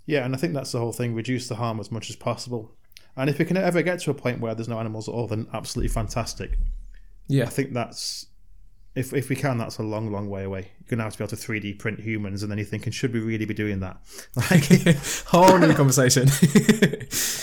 Yeah, 0.06 0.24
and 0.24 0.34
I 0.34 0.38
think 0.38 0.54
that's 0.54 0.72
the 0.72 0.78
whole 0.78 0.92
thing 0.92 1.14
reduce 1.14 1.48
the 1.48 1.54
harm 1.54 1.80
as 1.80 1.90
much 1.90 2.10
as 2.10 2.16
possible. 2.16 2.76
And 3.16 3.30
if 3.30 3.38
we 3.38 3.44
can 3.44 3.56
ever 3.56 3.82
get 3.82 4.00
to 4.00 4.10
a 4.10 4.14
point 4.14 4.40
where 4.40 4.54
there's 4.54 4.68
no 4.68 4.78
animals 4.78 5.08
at 5.08 5.14
all, 5.14 5.26
then 5.26 5.46
absolutely 5.52 5.88
fantastic. 5.88 6.58
Yeah. 7.28 7.44
I 7.44 7.48
think 7.48 7.72
that's, 7.72 8.26
if, 8.95 9.12
if 9.12 9.28
we 9.28 9.34
can, 9.34 9.59
that's 9.59 9.78
a 9.78 9.82
long, 9.82 10.12
long 10.12 10.28
way 10.30 10.45
away. 10.45 10.70
You're 10.78 10.88
going 10.88 10.99
to 10.99 11.05
have 11.05 11.14
to 11.14 11.18
be 11.18 11.24
able 11.24 11.36
to 11.36 11.36
3D 11.36 11.78
print 11.78 12.01
humans, 12.01 12.42
and 12.42 12.51
then 12.51 12.59
you're 12.59 12.66
thinking, 12.66 12.92
should 12.92 13.12
we 13.12 13.20
really 13.20 13.45
be 13.45 13.55
doing 13.55 13.80
that? 13.80 14.01
Like, 14.36 14.64
whole 15.26 15.59
new 15.59 15.74
conversation. 15.74 16.28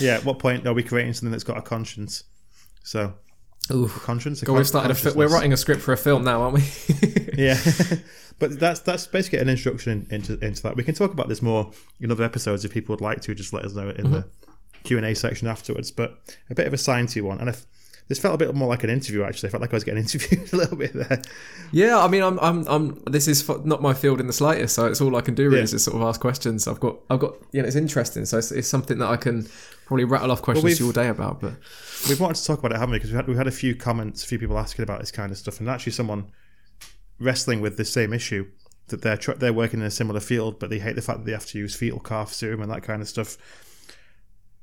yeah, 0.00 0.16
at 0.16 0.24
what 0.24 0.38
point 0.38 0.66
are 0.66 0.72
we 0.72 0.82
creating 0.82 1.12
something 1.14 1.30
that's 1.30 1.44
got 1.44 1.58
a 1.58 1.62
conscience? 1.62 2.24
So, 2.84 3.14
Ooh, 3.70 3.88
conscience. 3.88 4.42
God, 4.42 4.56
we've 4.56 4.66
started. 4.66 4.90
A 4.90 4.94
fi- 4.94 5.12
we're 5.12 5.28
writing 5.28 5.52
a 5.52 5.56
script 5.56 5.82
for 5.82 5.92
a 5.92 5.96
film 5.96 6.24
now, 6.24 6.42
aren't 6.42 6.54
we? 6.54 6.62
yeah, 7.36 7.58
but 8.38 8.58
that's 8.58 8.80
that's 8.80 9.06
basically 9.06 9.38
an 9.38 9.48
introduction 9.48 10.06
into 10.10 10.38
into 10.44 10.62
that. 10.62 10.76
We 10.76 10.84
can 10.84 10.94
talk 10.94 11.12
about 11.12 11.28
this 11.28 11.42
more 11.42 11.70
in 12.00 12.10
other 12.10 12.24
episodes 12.24 12.64
if 12.64 12.72
people 12.72 12.92
would 12.92 13.00
like 13.00 13.20
to. 13.22 13.34
Just 13.34 13.52
let 13.52 13.64
us 13.64 13.74
know 13.74 13.88
in 13.90 14.06
mm-hmm. 14.06 14.12
the 14.12 14.28
Q 14.84 14.96
and 14.96 15.06
A 15.06 15.14
section 15.14 15.48
afterwards. 15.48 15.90
But 15.90 16.18
a 16.50 16.54
bit 16.54 16.66
of 16.66 16.74
a 16.74 16.76
sciencey 16.76 17.22
one, 17.22 17.38
and 17.38 17.48
if 17.48 17.66
this 18.08 18.18
felt 18.18 18.34
a 18.34 18.38
bit 18.38 18.54
more 18.54 18.68
like 18.68 18.84
an 18.84 18.90
interview. 18.90 19.22
Actually, 19.22 19.48
I 19.48 19.50
felt 19.52 19.60
like 19.60 19.72
I 19.72 19.76
was 19.76 19.84
getting 19.84 20.00
interviewed 20.02 20.52
a 20.52 20.56
little 20.56 20.76
bit 20.76 20.92
there. 20.92 21.22
Yeah, 21.70 21.98
I 21.98 22.08
mean, 22.08 22.22
I'm, 22.22 22.38
I'm, 22.40 22.66
I'm. 22.68 23.02
This 23.06 23.28
is 23.28 23.48
not 23.64 23.80
my 23.80 23.94
field 23.94 24.20
in 24.20 24.26
the 24.26 24.32
slightest, 24.32 24.74
so 24.74 24.86
it's 24.86 25.00
all 25.00 25.16
I 25.16 25.20
can 25.20 25.34
do 25.34 25.44
really 25.44 25.58
yeah. 25.58 25.64
is 25.64 25.70
just 25.72 25.84
sort 25.84 25.96
of 25.96 26.02
ask 26.02 26.20
questions. 26.20 26.66
I've 26.68 26.80
got, 26.80 26.98
I've 27.10 27.20
got, 27.20 27.34
you 27.52 27.62
know, 27.62 27.66
it's 27.66 27.76
interesting. 27.76 28.24
So 28.24 28.38
it's, 28.38 28.52
it's 28.52 28.68
something 28.68 28.98
that 28.98 29.08
I 29.08 29.16
can 29.16 29.48
probably 29.86 30.04
rattle 30.04 30.30
off 30.30 30.42
questions 30.42 30.80
well, 30.80 30.88
all 30.88 30.92
day 30.92 31.08
about. 31.08 31.40
But 31.40 31.54
we've 32.08 32.20
wanted 32.20 32.36
to 32.36 32.44
talk 32.44 32.58
about 32.58 32.72
it, 32.72 32.78
haven't 32.78 32.92
we? 32.92 32.98
Because 32.98 33.10
we 33.10 33.16
had 33.16 33.28
we 33.28 33.36
had 33.36 33.46
a 33.46 33.52
few 33.52 33.74
comments, 33.74 34.24
a 34.24 34.26
few 34.26 34.38
people 34.38 34.58
asking 34.58 34.82
about 34.82 35.00
this 35.00 35.10
kind 35.10 35.30
of 35.30 35.38
stuff, 35.38 35.60
and 35.60 35.68
actually 35.68 35.92
someone 35.92 36.30
wrestling 37.18 37.60
with 37.60 37.76
the 37.76 37.84
same 37.84 38.12
issue 38.12 38.46
that 38.88 39.02
they're 39.02 39.16
tr- 39.16 39.32
they're 39.32 39.52
working 39.52 39.80
in 39.80 39.86
a 39.86 39.90
similar 39.90 40.20
field, 40.20 40.58
but 40.58 40.70
they 40.70 40.78
hate 40.78 40.96
the 40.96 41.02
fact 41.02 41.20
that 41.20 41.24
they 41.26 41.32
have 41.32 41.46
to 41.46 41.58
use 41.58 41.74
fetal 41.74 42.00
calf 42.00 42.32
serum 42.32 42.62
and 42.62 42.70
that 42.70 42.82
kind 42.82 43.02
of 43.02 43.08
stuff. 43.08 43.36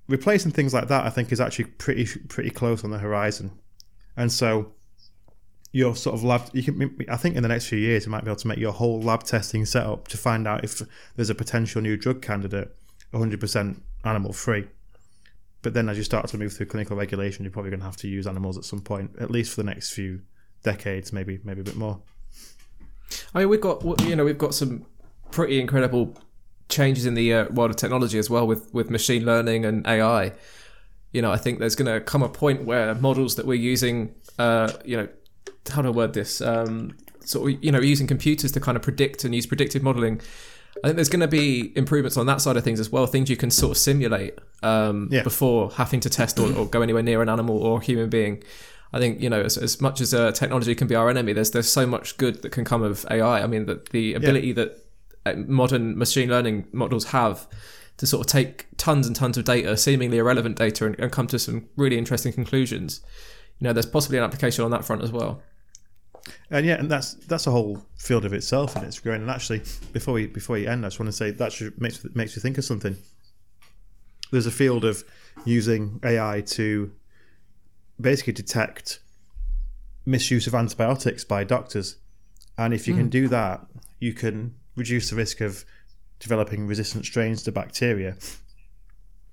Replacing 0.10 0.52
things 0.52 0.74
like 0.74 0.88
that, 0.88 1.06
I 1.06 1.10
think, 1.10 1.32
is 1.32 1.40
actually 1.40 1.66
pretty 1.66 2.06
pretty 2.28 2.50
close 2.50 2.84
on 2.84 2.92
the 2.92 2.98
horizon, 2.98 3.52
and 4.18 4.32
so 4.32 4.74
your 5.72 5.96
sort 5.96 6.16
of 6.16 6.24
lab. 6.24 6.50
You 6.54 6.64
can, 6.64 6.98
I 7.10 7.16
think, 7.16 7.36
in 7.36 7.44
the 7.44 7.50
next 7.50 7.68
few 7.68 7.78
years, 7.78 8.06
you 8.06 8.12
might 8.12 8.24
be 8.24 8.30
able 8.30 8.40
to 8.40 8.48
make 8.48 8.58
your 8.58 8.72
whole 8.72 9.02
lab 9.02 9.24
testing 9.24 9.66
setup 9.66 10.08
to 10.08 10.18
find 10.18 10.48
out 10.48 10.64
if 10.64 10.82
there's 11.16 11.30
a 11.30 11.36
potential 11.36 11.82
new 11.82 11.96
drug 11.96 12.22
candidate 12.22 12.76
100% 13.14 13.82
animal 14.04 14.34
free. 14.34 14.68
But 15.62 15.74
then, 15.74 15.90
as 15.90 15.98
you 15.98 16.04
start 16.04 16.28
to 16.30 16.38
move 16.38 16.54
through 16.54 16.68
clinical 16.68 16.98
regulation, 16.98 17.44
you're 17.44 17.52
probably 17.52 17.70
going 17.70 17.82
to 17.82 17.86
have 17.86 17.98
to 17.98 18.08
use 18.08 18.26
animals 18.26 18.58
at 18.58 18.64
some 18.64 18.82
point, 18.82 19.12
at 19.20 19.30
least 19.30 19.54
for 19.54 19.62
the 19.62 19.70
next 19.70 19.92
few 19.92 20.22
decades, 20.64 21.14
maybe 21.14 21.40
maybe 21.44 21.62
a 21.62 21.64
bit 21.64 21.76
more. 21.76 22.02
I 23.34 23.40
mean, 23.40 23.50
we've 23.50 23.62
got 23.62 23.84
you 24.02 24.16
know 24.16 24.26
we've 24.26 24.38
got 24.38 24.56
some 24.56 24.86
pretty 25.32 25.60
incredible 25.60 26.18
changes 26.70 27.06
in 27.06 27.16
the 27.16 27.34
uh, 27.34 27.46
world 27.50 27.72
of 27.72 27.76
technology 27.76 28.18
as 28.18 28.30
well 28.30 28.48
with 28.48 28.74
with 28.74 28.90
machine 28.90 29.26
learning 29.26 29.66
and 29.66 29.86
AI. 29.86 30.34
You 31.12 31.22
know, 31.22 31.32
I 31.32 31.38
think 31.38 31.60
there's 31.60 31.76
going 31.76 31.92
to 31.92 32.00
come 32.00 32.22
a 32.22 32.30
point 32.30 32.66
where 32.66 32.94
models 32.94 33.36
that 33.36 33.48
we're 33.48 33.56
using, 33.56 34.14
uh, 34.38 34.72
you 34.86 34.96
know, 34.96 35.08
how 35.72 35.82
do 35.82 35.88
I 35.88 35.92
word 35.92 36.14
this? 36.14 36.40
Um, 36.40 36.96
sort 37.26 37.52
of, 37.52 37.64
you 37.64 37.72
know, 37.72 37.80
using 37.80 38.06
computers 38.06 38.52
to 38.52 38.60
kind 38.60 38.76
of 38.76 38.84
predict 38.84 39.24
and 39.24 39.34
use 39.34 39.48
predictive 39.48 39.82
modeling. 39.82 40.22
I 40.84 40.88
think 40.88 40.96
there's 40.96 41.10
going 41.10 41.22
to 41.22 41.28
be 41.28 41.76
improvements 41.76 42.16
on 42.16 42.26
that 42.28 42.42
side 42.42 42.58
of 42.58 42.64
things 42.64 42.80
as 42.80 42.92
well. 42.92 43.06
Things 43.08 43.30
you 43.30 43.38
can 43.38 43.52
sort 43.52 43.72
of 43.72 43.78
simulate 43.78 44.38
um, 44.64 45.10
yeah. 45.12 45.24
before 45.24 45.72
having 45.72 46.00
to 46.02 46.10
test 46.10 46.40
or, 46.40 46.54
or, 46.54 46.68
go 46.68 46.82
anywhere 46.82 47.04
near 47.04 47.22
an 47.22 47.28
animal 47.28 47.62
or 47.62 47.80
a 47.80 47.84
human 47.84 48.10
being. 48.10 48.44
I 48.94 49.00
think 49.00 49.22
you 49.22 49.30
know 49.30 49.42
as, 49.42 49.58
as 49.58 49.82
much 49.82 50.02
as 50.02 50.14
uh, 50.14 50.32
technology 50.32 50.74
can 50.76 50.88
be 50.88 50.96
our 50.96 51.10
enemy, 51.10 51.34
there's 51.34 51.52
there's 51.52 51.72
so 51.72 51.86
much 51.86 52.18
good 52.18 52.42
that 52.44 52.52
can 52.52 52.66
come 52.66 52.82
of 52.82 53.06
AI. 53.10 53.42
I 53.42 53.48
mean, 53.48 53.66
the, 53.66 53.82
the 53.92 54.14
ability 54.14 54.48
yeah. 54.48 54.54
that 54.54 54.79
modern 55.36 55.98
machine 55.98 56.30
learning 56.30 56.68
models 56.72 57.06
have 57.06 57.48
to 57.98 58.08
sort 58.08 58.26
of 58.26 58.32
take 58.32 58.66
tons 58.78 59.06
and 59.08 59.16
tons 59.16 59.38
of 59.38 59.44
data, 59.44 59.76
seemingly 59.76 60.18
irrelevant 60.18 60.58
data, 60.58 60.86
and, 60.86 60.98
and 61.00 61.12
come 61.12 61.28
to 61.28 61.38
some 61.38 61.68
really 61.76 61.98
interesting 61.98 62.32
conclusions. 62.32 63.02
You 63.60 63.66
know, 63.66 63.74
there's 63.74 63.86
possibly 63.86 64.18
an 64.18 64.24
application 64.24 64.64
on 64.64 64.72
that 64.72 64.86
front 64.86 65.04
as 65.04 65.12
well. 65.12 65.42
And 66.50 66.66
yeah, 66.66 66.76
and 66.76 66.90
that's 66.90 67.14
that's 67.14 67.48
a 67.48 67.52
whole 67.52 67.86
field 67.98 68.26
of 68.26 68.34
itself, 68.34 68.76
and 68.76 68.86
it's 68.86 69.00
growing. 69.00 69.22
And 69.22 69.30
actually, 69.30 69.62
before 69.92 70.14
we 70.14 70.28
before 70.28 70.58
you 70.58 70.70
end, 70.70 70.86
I 70.86 70.88
just 70.88 71.00
want 71.00 71.08
to 71.08 71.18
say 71.18 71.32
that 71.32 71.74
makes 71.78 72.06
makes 72.16 72.36
you 72.36 72.42
think 72.42 72.58
of 72.58 72.66
something. 72.66 72.96
There's 74.32 74.46
a 74.46 74.52
field 74.52 74.86
of 74.86 75.04
using 75.46 76.00
AI 76.04 76.42
to 76.42 76.92
basically 78.00 78.34
detect 78.34 79.00
misuse 80.06 80.48
of 80.48 80.56
antibiotics 80.56 81.24
by 81.24 81.44
doctors. 81.44 81.98
And 82.58 82.74
if 82.74 82.88
you 82.88 82.94
mm. 82.94 82.98
can 82.98 83.06
hmm. 83.06 83.12
do 83.12 83.28
that, 83.30 83.66
you 84.00 84.14
can 84.14 84.56
reduce 84.80 85.10
the 85.10 85.16
risk 85.16 85.42
of 85.42 85.66
developing 86.20 86.68
resistant 86.68 87.06
strains 87.06 87.44
to 87.44 87.52
bacteria. 87.52 88.16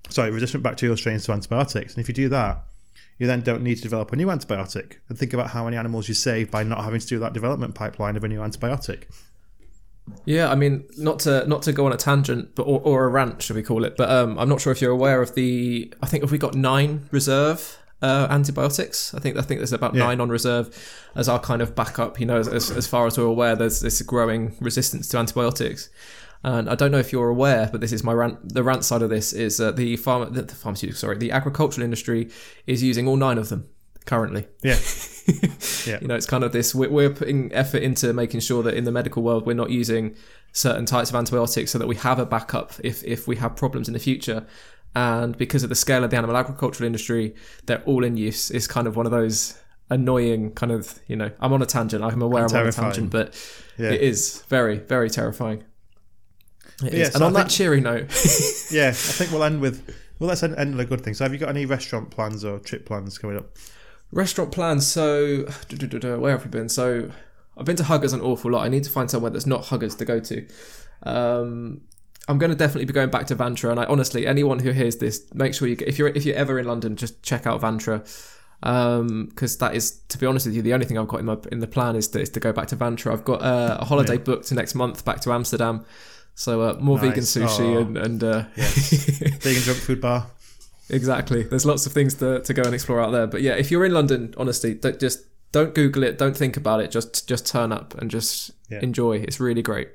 Sorry, 0.09 0.31
resistant 0.31 0.63
bacterial 0.63 0.95
strains 0.95 1.25
to 1.25 1.33
antibiotics. 1.33 1.95
And 1.95 2.01
if 2.01 2.07
you 2.07 2.13
do 2.13 2.29
that, 2.29 2.63
you 3.17 3.27
then 3.27 3.41
don't 3.41 3.63
need 3.63 3.75
to 3.75 3.81
develop 3.81 4.13
a 4.13 4.15
new 4.15 4.27
antibiotic. 4.27 4.97
And 5.09 5.17
think 5.17 5.33
about 5.33 5.49
how 5.49 5.65
many 5.65 5.75
animals 5.75 6.07
you 6.07 6.13
save 6.13 6.51
by 6.51 6.63
not 6.63 6.83
having 6.83 6.99
to 6.99 7.07
do 7.07 7.19
that 7.19 7.33
development 7.33 7.75
pipeline 7.75 8.15
of 8.15 8.23
a 8.23 8.27
new 8.27 8.39
antibiotic. 8.39 9.03
Yeah, 10.25 10.49
I 10.49 10.55
mean, 10.55 10.85
not 10.97 11.19
to 11.19 11.45
not 11.47 11.63
to 11.63 11.73
go 11.73 11.85
on 11.85 11.91
a 11.91 11.97
tangent, 11.97 12.55
but 12.55 12.63
or, 12.63 12.79
or 12.79 13.05
a 13.05 13.09
rant, 13.09 13.41
should 13.41 13.57
we 13.57 13.63
call 13.63 13.83
it? 13.83 13.97
But 13.97 14.09
um, 14.09 14.39
I'm 14.39 14.47
not 14.47 14.61
sure 14.61 14.71
if 14.71 14.81
you're 14.81 14.91
aware 14.91 15.21
of 15.21 15.35
the. 15.35 15.93
I 16.01 16.05
think 16.05 16.23
if 16.23 16.31
we 16.31 16.37
got 16.37 16.55
nine 16.55 17.09
reserve 17.11 17.77
uh, 18.01 18.27
antibiotics. 18.29 19.13
I 19.13 19.19
think 19.19 19.37
I 19.37 19.41
think 19.41 19.59
there's 19.59 19.73
about 19.73 19.95
yeah. 19.95 20.03
nine 20.05 20.21
on 20.21 20.29
reserve 20.29 20.75
as 21.15 21.27
our 21.27 21.39
kind 21.39 21.61
of 21.61 21.75
backup. 21.75 22.19
You 22.19 22.25
know, 22.25 22.37
as, 22.37 22.71
as 22.71 22.87
far 22.87 23.07
as 23.07 23.17
we're 23.17 23.25
aware, 23.25 23.55
there's 23.55 23.81
this 23.81 24.01
growing 24.01 24.55
resistance 24.59 25.07
to 25.09 25.17
antibiotics. 25.17 25.89
And 26.43 26.69
I 26.69 26.75
don't 26.75 26.91
know 26.91 26.99
if 26.99 27.11
you're 27.11 27.29
aware, 27.29 27.67
but 27.71 27.81
this 27.81 27.91
is 27.91 28.03
my 28.03 28.13
rant. 28.13 28.53
The 28.53 28.63
rant 28.63 28.85
side 28.85 29.01
of 29.01 29.09
this 29.09 29.33
is 29.33 29.57
the 29.57 29.95
farm, 29.97 30.33
the, 30.33 30.43
the 30.43 30.55
pharmaceutical, 30.55 30.97
sorry, 30.97 31.17
the 31.17 31.31
agricultural 31.31 31.83
industry 31.83 32.29
is 32.67 32.83
using 32.83 33.07
all 33.07 33.17
nine 33.17 33.37
of 33.37 33.49
them 33.49 33.67
currently. 34.05 34.47
Yeah. 34.63 34.77
Yeah. 35.85 35.99
you 36.01 36.07
know, 36.07 36.15
it's 36.15 36.25
kind 36.25 36.45
of 36.45 36.53
this. 36.53 36.73
We're, 36.73 36.89
we're 36.89 37.09
putting 37.09 37.51
effort 37.53 37.83
into 37.83 38.13
making 38.13 38.39
sure 38.39 38.63
that 38.63 38.75
in 38.75 38.85
the 38.85 38.93
medical 38.93 39.23
world 39.23 39.45
we're 39.45 39.53
not 39.53 39.69
using 39.69 40.15
certain 40.53 40.85
types 40.85 41.09
of 41.09 41.17
antibiotics 41.17 41.71
so 41.71 41.77
that 41.77 41.87
we 41.87 41.97
have 41.97 42.17
a 42.17 42.25
backup 42.25 42.73
if 42.81 43.03
if 43.03 43.27
we 43.27 43.35
have 43.35 43.55
problems 43.57 43.89
in 43.89 43.93
the 43.93 43.99
future. 43.99 44.45
And 44.95 45.37
because 45.37 45.63
of 45.63 45.69
the 45.69 45.75
scale 45.75 46.03
of 46.03 46.09
the 46.09 46.17
animal 46.17 46.35
agricultural 46.37 46.85
industry, 46.87 47.35
they're 47.65 47.83
all 47.83 48.03
in 48.03 48.17
use. 48.17 48.49
It's 48.49 48.67
kind 48.67 48.87
of 48.87 48.95
one 48.95 49.05
of 49.05 49.11
those 49.11 49.59
annoying 49.89 50.51
kind 50.53 50.71
of 50.71 50.99
you 51.07 51.15
know. 51.15 51.31
I'm 51.39 51.53
on 51.53 51.61
a 51.61 51.65
tangent. 51.65 52.03
I'm 52.03 52.21
aware 52.21 52.45
I'm 52.45 52.55
on 52.55 52.67
a 52.67 52.71
tangent, 52.71 53.09
but 53.11 53.33
Yeah. 53.77 53.91
it 53.91 54.01
is 54.01 54.43
very 54.49 54.77
very 54.79 55.09
terrifying. 55.09 55.63
It 56.83 56.93
is. 56.93 56.99
yeah, 56.99 57.05
and 57.05 57.13
so 57.15 57.25
on 57.25 57.33
that 57.33 57.49
cheery 57.49 57.81
note, 57.81 58.11
Yeah, 58.71 58.89
I 58.89 58.91
think 58.93 59.31
we'll 59.31 59.43
end 59.43 59.61
with 59.61 59.83
well. 60.19 60.27
Let's 60.29 60.43
end, 60.43 60.55
end 60.57 60.73
on 60.73 60.79
a 60.79 60.85
good 60.85 61.01
thing. 61.01 61.13
So, 61.13 61.25
have 61.25 61.33
you 61.33 61.39
got 61.39 61.49
any 61.49 61.65
restaurant 61.65 62.09
plans 62.11 62.43
or 62.43 62.59
trip 62.59 62.85
plans 62.85 63.17
coming 63.17 63.37
up? 63.37 63.55
Restaurant 64.11 64.51
plans. 64.51 64.85
So, 64.87 65.45
where 66.01 66.31
have 66.31 66.43
we 66.43 66.49
been? 66.51 66.69
So, 66.69 67.11
I've 67.57 67.65
been 67.65 67.75
to 67.77 67.83
Huggers 67.83 68.13
an 68.13 68.21
awful 68.21 68.51
lot. 68.51 68.65
I 68.65 68.69
need 68.69 68.83
to 68.83 68.89
find 68.91 69.09
somewhere 69.09 69.31
that's 69.31 69.45
not 69.47 69.65
Huggers 69.65 69.95
to 69.95 70.05
go 70.05 70.19
to. 70.19 70.47
Um, 71.03 71.81
I'm 72.27 72.37
going 72.37 72.49
to 72.51 72.57
definitely 72.57 72.85
be 72.85 72.93
going 72.93 73.09
back 73.09 73.27
to 73.27 73.35
Vantra, 73.35 73.71
and 73.71 73.79
I 73.79 73.85
honestly, 73.85 74.27
anyone 74.27 74.59
who 74.59 74.71
hears 74.71 74.97
this, 74.97 75.23
make 75.33 75.53
sure 75.53 75.67
you 75.67 75.75
get, 75.75 75.87
if 75.87 75.97
you're 75.97 76.09
if 76.09 76.25
you're 76.25 76.35
ever 76.35 76.59
in 76.59 76.65
London, 76.65 76.95
just 76.95 77.23
check 77.23 77.47
out 77.47 77.61
Vantra, 77.61 77.99
because 78.61 79.57
that 79.59 79.75
is, 79.75 79.91
to 80.09 80.17
be 80.17 80.25
honest 80.25 80.45
with 80.45 80.55
you, 80.55 80.61
the 80.61 80.73
only 80.73 80.85
thing 80.85 80.97
I've 80.97 81.07
got 81.07 81.19
in 81.19 81.25
my 81.25 81.37
in 81.51 81.59
the 81.59 81.67
plan 81.67 81.95
is 81.95 82.07
to, 82.09 82.19
is 82.21 82.29
to 82.31 82.39
go 82.39 82.51
back 82.51 82.67
to 82.67 82.75
Vantra. 82.75 83.13
I've 83.13 83.23
got 83.25 83.41
uh, 83.41 83.77
a 83.79 83.85
holiday 83.85 84.13
Yeah. 84.15 84.19
booked 84.23 84.51
next 84.51 84.75
month 84.75 85.05
back 85.05 85.21
to 85.21 85.31
Amsterdam, 85.31 85.85
so 86.35 86.61
uh, 86.61 86.77
more 86.79 86.97
vegan 86.99 87.23
sushi 87.23 87.75
Oh. 87.75 87.79
and 87.81 87.97
and 87.97 88.23
uh, 88.23 88.43
Vegan 88.55 89.61
junk 89.63 89.77
food 89.79 90.01
bar. 90.01 90.27
Exactly. 90.89 91.43
There's 91.43 91.65
lots 91.65 91.85
of 91.85 91.91
things 91.91 92.13
to, 92.15 92.39
to 92.41 92.53
go 92.53 92.61
and 92.63 92.73
explore 92.73 93.01
out 93.01 93.11
there. 93.11 93.27
But 93.27 93.41
yeah, 93.41 93.53
if 93.55 93.71
you're 93.71 93.83
in 93.83 93.93
London, 93.93 94.33
honestly, 94.37 94.73
don't, 94.73 94.97
just 94.99 95.19
don't 95.51 95.75
Google 95.75 96.03
it. 96.03 96.17
Don't 96.17 96.35
think 96.35 96.55
about 96.55 96.79
it. 96.79 96.91
Just 96.91 97.27
just 97.27 97.45
turn 97.45 97.71
up 97.73 97.93
and 97.97 98.09
just 98.09 98.51
Yeah. 98.69 98.79
enjoy. 98.81 99.17
It's 99.17 99.39
really 99.39 99.61
great. 99.61 99.89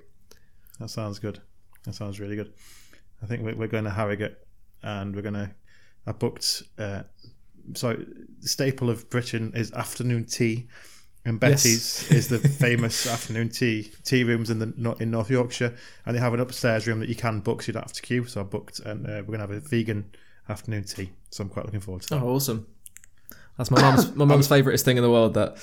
That 0.79 0.89
sounds 0.91 1.19
good. 1.19 1.41
That 1.85 1.95
sounds 1.95 2.21
really 2.21 2.37
good. 2.37 2.53
I 3.23 3.27
think 3.27 3.43
we're, 3.43 3.55
we're 3.55 3.69
going 3.69 3.85
to 3.85 3.91
Harrogate, 3.91 4.39
and 4.83 5.15
we're 5.15 5.23
going 5.23 5.35
to. 5.35 5.51
I 6.07 6.13
booked. 6.13 6.63
Uh, 6.79 7.03
so 7.75 7.95
the 8.41 8.49
staple 8.49 8.91
of 8.91 9.09
Britain 9.11 9.53
is 9.55 9.73
afternoon 9.73 10.25
tea, 10.25 10.69
and 11.25 11.39
Betty's 11.39 12.11
is 12.11 12.29
the 12.29 12.39
famous 12.39 13.07
afternoon 13.13 13.49
tea 13.49 13.93
tea 14.05 14.25
rooms 14.25 14.51
in 14.51 14.59
the 14.59 14.97
in 15.01 15.11
North 15.11 15.31
Yorkshire, 15.31 15.75
and 16.07 16.17
they 16.17 16.21
have 16.21 16.35
an 16.35 16.41
upstairs 16.41 16.87
room 16.87 17.01
that 17.01 17.09
you 17.09 17.15
can 17.15 17.41
book, 17.41 17.63
so 17.63 17.69
you 17.69 17.73
don't 17.75 17.85
have 17.85 17.93
to 17.93 18.03
queue. 18.03 18.25
So 18.27 18.41
I 18.41 18.45
booked, 18.45 18.81
and 18.81 19.07
uh, 19.07 19.23
we're 19.27 19.37
going 19.37 19.41
to 19.41 19.47
have 19.47 19.51
a 19.51 19.61
vegan 19.61 20.11
afternoon 20.49 20.85
tea. 20.85 21.11
So 21.31 21.43
I'm 21.43 21.49
quite 21.49 21.67
looking 21.67 21.81
forward 21.81 22.03
to 22.03 22.09
that. 22.11 22.23
Oh, 22.23 22.35
awesome. 22.35 22.67
That's 23.59 23.71
my 23.71 23.81
mum's 23.81 24.15
my 24.15 24.25
mum's 24.25 24.49
favouriteest 24.51 24.83
thing 24.83 24.97
in 24.97 25.03
the 25.03 25.11
world. 25.11 25.35
That 25.35 25.59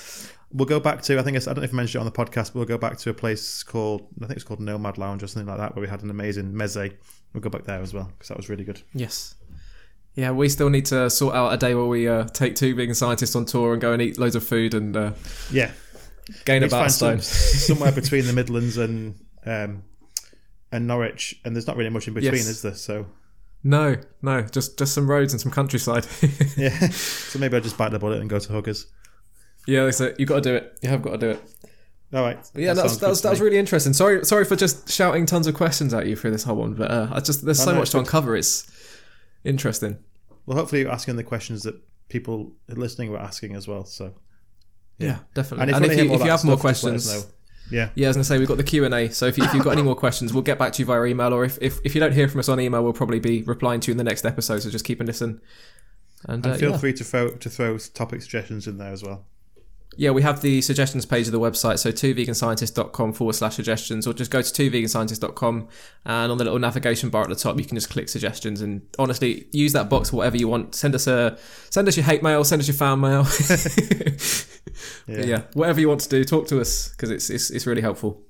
We'll 0.52 0.66
go 0.66 0.80
back 0.80 1.00
to 1.02 1.18
I 1.18 1.22
think 1.22 1.36
I 1.36 1.40
don't 1.40 1.58
know 1.58 1.62
if 1.62 1.72
I 1.72 1.76
mentioned 1.76 2.00
it 2.02 2.06
on 2.06 2.12
the 2.12 2.24
podcast, 2.26 2.46
but 2.52 2.56
we'll 2.56 2.64
go 2.64 2.78
back 2.78 2.98
to 2.98 3.10
a 3.10 3.14
place 3.14 3.62
called 3.62 4.06
I 4.22 4.26
think 4.26 4.36
it's 4.36 4.44
called 4.44 4.60
Nomad 4.60 4.98
Lounge 4.98 5.22
or 5.22 5.26
something 5.28 5.46
like 5.46 5.58
that, 5.58 5.76
where 5.76 5.82
we 5.82 5.88
had 5.88 6.02
an 6.02 6.10
amazing 6.10 6.52
meze. 6.52 6.92
We'll 7.32 7.40
go 7.40 7.50
back 7.50 7.64
there 7.64 7.80
as 7.80 7.94
well 7.94 8.10
because 8.12 8.28
that 8.28 8.36
was 8.36 8.48
really 8.48 8.64
good. 8.64 8.82
yes. 8.94 9.34
Yeah, 10.16 10.32
we 10.32 10.48
still 10.48 10.70
need 10.70 10.86
to 10.86 11.08
sort 11.08 11.36
out 11.36 11.52
a 11.52 11.56
day 11.56 11.72
where 11.76 11.86
we 11.86 12.08
uh, 12.08 12.24
take 12.24 12.56
two 12.56 12.74
vegan 12.74 12.96
scientists 12.96 13.36
on 13.36 13.44
tour 13.44 13.72
and 13.72 13.80
go 13.80 13.92
and 13.92 14.02
eat 14.02 14.18
loads 14.18 14.34
of 14.34 14.44
food 14.44 14.74
and 14.74 14.96
uh, 14.96 15.12
Yeah, 15.52 15.70
gain 16.44 16.64
about 16.64 16.90
stone. 16.90 17.20
some- 17.20 17.76
somewhere 17.76 17.92
between 18.02 18.26
the 18.26 18.32
Midlands 18.32 18.76
and 18.76 19.14
um, 19.46 19.84
and 20.72 20.88
Norwich, 20.88 21.40
and 21.44 21.54
there's 21.54 21.68
not 21.68 21.76
really 21.76 21.90
much 21.90 22.08
in 22.08 22.14
between, 22.14 22.34
Yes. 22.34 22.48
is 22.48 22.62
there? 22.62 22.74
So 22.74 23.06
No, 23.62 23.96
no, 24.20 24.42
just 24.42 24.76
just 24.76 24.94
some 24.94 25.08
roads 25.08 25.32
and 25.32 25.40
some 25.40 25.52
countryside. 25.52 26.04
yeah, 26.56 26.88
so 26.90 27.38
maybe 27.38 27.54
I'll 27.56 27.62
just 27.62 27.78
bite 27.78 27.92
the 27.92 28.00
bullet 28.00 28.20
and 28.20 28.28
go 28.28 28.40
to 28.40 28.52
Huggers. 28.52 28.86
Yeah, 29.66 29.84
that's 29.84 30.00
it. 30.00 30.18
You 30.18 30.26
got 30.26 30.36
to 30.36 30.40
do 30.42 30.54
it. 30.54 30.78
You 30.82 30.88
have 30.88 31.02
got 31.02 31.12
to 31.12 31.18
do 31.18 31.30
it. 31.30 31.42
All 32.12 32.22
right, 32.22 32.38
But 32.52 32.62
yeah, 32.62 32.74
that, 32.74 32.82
was 32.82 32.92
sounds 32.92 33.00
that 33.02 33.08
was, 33.08 33.22
that 33.22 33.30
was 33.30 33.40
really 33.40 33.56
interesting. 33.56 33.92
Sorry, 33.92 34.24
sorry 34.24 34.44
for 34.44 34.56
just 34.56 34.90
shouting 34.90 35.26
tons 35.26 35.46
of 35.46 35.54
questions 35.54 35.94
at 35.94 36.06
you 36.06 36.16
through 36.16 36.32
this 36.32 36.42
whole 36.42 36.56
one, 36.56 36.74
but 36.74 36.90
uh, 36.90 37.08
I 37.12 37.20
just 37.20 37.44
there's 37.44 37.60
Oh, 37.60 37.66
so 37.66 37.72
no, 37.72 37.78
much 37.78 37.90
to 37.90 37.98
good. 37.98 38.00
uncover. 38.00 38.34
It's 38.36 38.68
interesting. 39.44 39.96
Well, 40.44 40.56
hopefully 40.58 40.80
you're 40.82 40.90
asking 40.90 41.14
the 41.16 41.22
questions 41.22 41.62
that 41.62 41.76
people 42.08 42.52
listening 42.68 43.12
were 43.12 43.20
asking 43.20 43.54
as 43.54 43.68
well. 43.68 43.84
So 43.84 44.12
Yeah, 44.98 45.18
definitely. 45.34 45.72
and 45.72 45.76
And 45.76 45.84
if, 45.84 45.92
if, 45.92 46.04
you, 46.04 46.12
if 46.14 46.20
you 46.24 46.30
have 46.30 46.44
more 46.44 46.58
stuff, 46.58 46.72
just 46.72 46.84
let 46.84 46.94
us 46.94 47.06
questions, 47.06 47.24
know. 47.26 47.30
yeah, 47.78 47.88
yeah, 47.94 48.06
I 48.06 48.08
was 48.08 48.16
gonna 48.16 48.24
say 48.24 48.38
we've 48.38 48.48
got 48.48 48.56
the 48.56 48.64
Q 48.64 48.84
and 48.86 48.92
A. 48.94 49.08
So 49.10 49.26
if, 49.26 49.38
you, 49.38 49.44
if 49.44 49.54
you've 49.54 49.62
got 49.62 49.72
any 49.74 49.82
more 49.82 49.94
questions, 49.94 50.32
we'll 50.34 50.42
get 50.42 50.58
back 50.58 50.72
to 50.72 50.82
you 50.82 50.86
via 50.86 51.04
email, 51.04 51.32
or 51.32 51.44
if, 51.44 51.58
if, 51.62 51.78
if 51.84 51.94
you 51.94 52.00
don't 52.00 52.12
hear 52.12 52.26
from 52.26 52.40
us 52.40 52.48
on 52.48 52.58
email, 52.58 52.82
we'll 52.82 52.92
probably 52.92 53.20
be 53.20 53.42
replying 53.42 53.78
to 53.82 53.88
you 53.88 53.92
in 53.92 53.98
the 53.98 54.04
next 54.04 54.24
episode. 54.24 54.62
So 54.62 54.70
just 54.70 54.84
keep 54.84 54.98
and 54.98 55.06
listen. 55.06 55.40
And, 56.26 56.44
and 56.44 56.56
uh, 56.56 56.58
feel 56.58 56.70
yeah. 56.72 56.76
free 56.78 56.92
to 56.94 57.04
throw 57.04 57.30
to 57.30 57.48
throw 57.48 57.78
topic 57.78 58.20
suggestions 58.22 58.66
in 58.66 58.78
there 58.78 58.90
as 58.92 59.04
well. 59.04 59.26
Yeah, 59.96 60.10
we 60.12 60.22
have 60.22 60.40
the 60.40 60.62
suggestions 60.62 61.04
page 61.04 61.26
of 61.26 61.32
the 61.32 61.40
website, 61.40 61.78
so 61.78 61.90
twoveganscientists.com 61.92 63.12
forward 63.12 63.34
slash 63.34 63.56
suggestions, 63.56 64.06
or 64.06 64.14
just 64.14 64.30
go 64.30 64.40
to 64.40 64.48
twoveganscientists.com 64.50 65.68
and 66.06 66.32
on 66.32 66.38
the 66.38 66.44
little 66.44 66.58
navigation 66.60 67.10
bar 67.10 67.22
at 67.22 67.28
the 67.28 67.34
top, 67.34 67.58
you 67.58 67.64
can 67.64 67.76
just 67.76 67.90
click 67.90 68.08
suggestions 68.08 68.60
and 68.62 68.82
honestly 68.98 69.46
use 69.52 69.72
that 69.72 69.90
box 69.90 70.10
for 70.10 70.16
whatever 70.16 70.36
you 70.36 70.48
want. 70.48 70.74
Send 70.74 70.94
us 70.94 71.06
a 71.06 71.36
send 71.70 71.88
us 71.88 71.96
your 71.96 72.04
hate 72.06 72.22
mail, 72.22 72.44
send 72.44 72.60
us 72.60 72.68
your 72.68 72.76
fan 72.76 73.00
mail. 73.00 73.26
But 75.06 75.26
yeah, 75.26 75.42
whatever 75.54 75.80
you 75.80 75.88
want 75.88 76.00
to 76.02 76.08
do, 76.08 76.24
talk 76.24 76.46
to 76.48 76.60
us 76.60 76.88
because 76.90 77.10
it's, 77.10 77.28
it's 77.28 77.50
it's 77.50 77.66
really 77.66 77.82
helpful. 77.82 78.22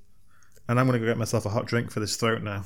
And 0.69 0.81
I'm 0.81 0.87
going 0.87 0.99
to 0.99 1.05
go 1.05 1.11
get 1.11 1.19
myself 1.19 1.47
a 1.47 1.51
hot 1.51 1.67
drink 1.67 1.91
for 1.91 2.01
this 2.01 2.17
throat 2.17 2.43
now. 2.43 2.65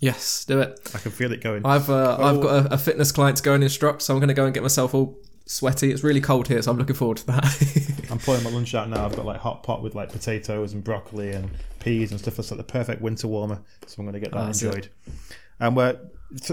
Yes, 0.00 0.44
do 0.46 0.60
it. 0.60 0.80
I 0.94 0.98
can 0.98 1.10
feel 1.12 1.32
it 1.32 1.40
going. 1.42 1.64
I've 1.66 1.90
uh, 1.90 2.16
I've 2.18 2.38
Oh. 2.38 2.42
got 2.42 2.66
a, 2.66 2.74
a 2.74 2.78
fitness 2.78 3.12
client 3.12 3.36
to 3.36 3.42
go 3.42 3.54
and 3.54 3.62
instruct, 3.62 4.02
so 4.02 4.14
I'm 4.14 4.20
going 4.20 4.28
to 4.28 4.34
go 4.34 4.44
and 4.46 4.54
get 4.54 4.62
myself 4.62 4.94
all 4.94 5.18
sweaty. 5.48 5.90
It's 5.90 6.04
really 6.04 6.20
cold 6.20 6.46
here, 6.48 6.62
so 6.62 6.70
I'm 6.70 6.78
looking 6.78 6.94
forward 6.94 7.16
to 7.18 7.26
that. 7.26 8.06
I'm 8.10 8.18
pulling 8.18 8.44
my 8.44 8.50
lunch 8.50 8.74
out 8.74 8.88
now. 8.88 9.04
I've 9.04 9.16
got 9.16 9.24
like 9.26 9.40
hot 9.40 9.62
pot 9.62 9.82
with 9.82 9.94
like 9.94 10.10
potatoes 10.12 10.72
and 10.72 10.82
broccoli 10.84 11.32
and 11.32 11.50
peas 11.80 12.10
and 12.12 12.20
stuff. 12.20 12.36
That's 12.36 12.50
like 12.50 12.58
the 12.58 12.64
perfect 12.64 13.02
winter 13.02 13.28
warmer. 13.28 13.60
So 13.86 13.96
I'm 13.98 14.04
going 14.06 14.14
to 14.14 14.20
get 14.20 14.30
that 14.32 14.38
Oh, 14.38 14.48
it. 14.48 14.62
enjoyed. 14.62 14.88
And 15.60 15.76
we're, 15.76 15.98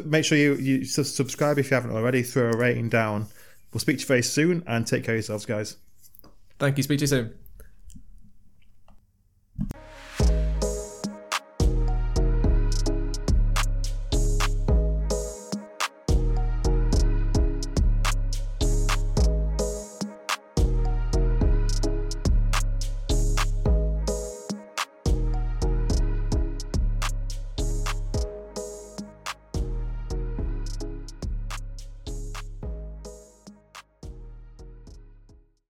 make 0.05 0.25
sure 0.25 0.37
you, 0.37 0.55
you 0.55 0.83
subscribe 0.85 1.59
if 1.59 1.69
you 1.69 1.75
haven't 1.75 1.91
already. 1.91 2.23
Throw 2.23 2.49
a 2.49 2.57
rating 2.57 2.89
down. 2.89 3.27
We'll 3.71 3.79
speak 3.81 3.97
to 3.97 4.01
you 4.01 4.07
very 4.07 4.23
soon 4.23 4.63
and 4.67 4.87
take 4.87 5.03
care 5.03 5.13
of 5.15 5.17
yourselves, 5.19 5.45
guys. 5.45 5.77
Thank 6.59 6.77
you. 6.77 6.83
Speak 6.83 6.99
to 6.99 7.03
you 7.03 7.07
soon. 7.07 7.33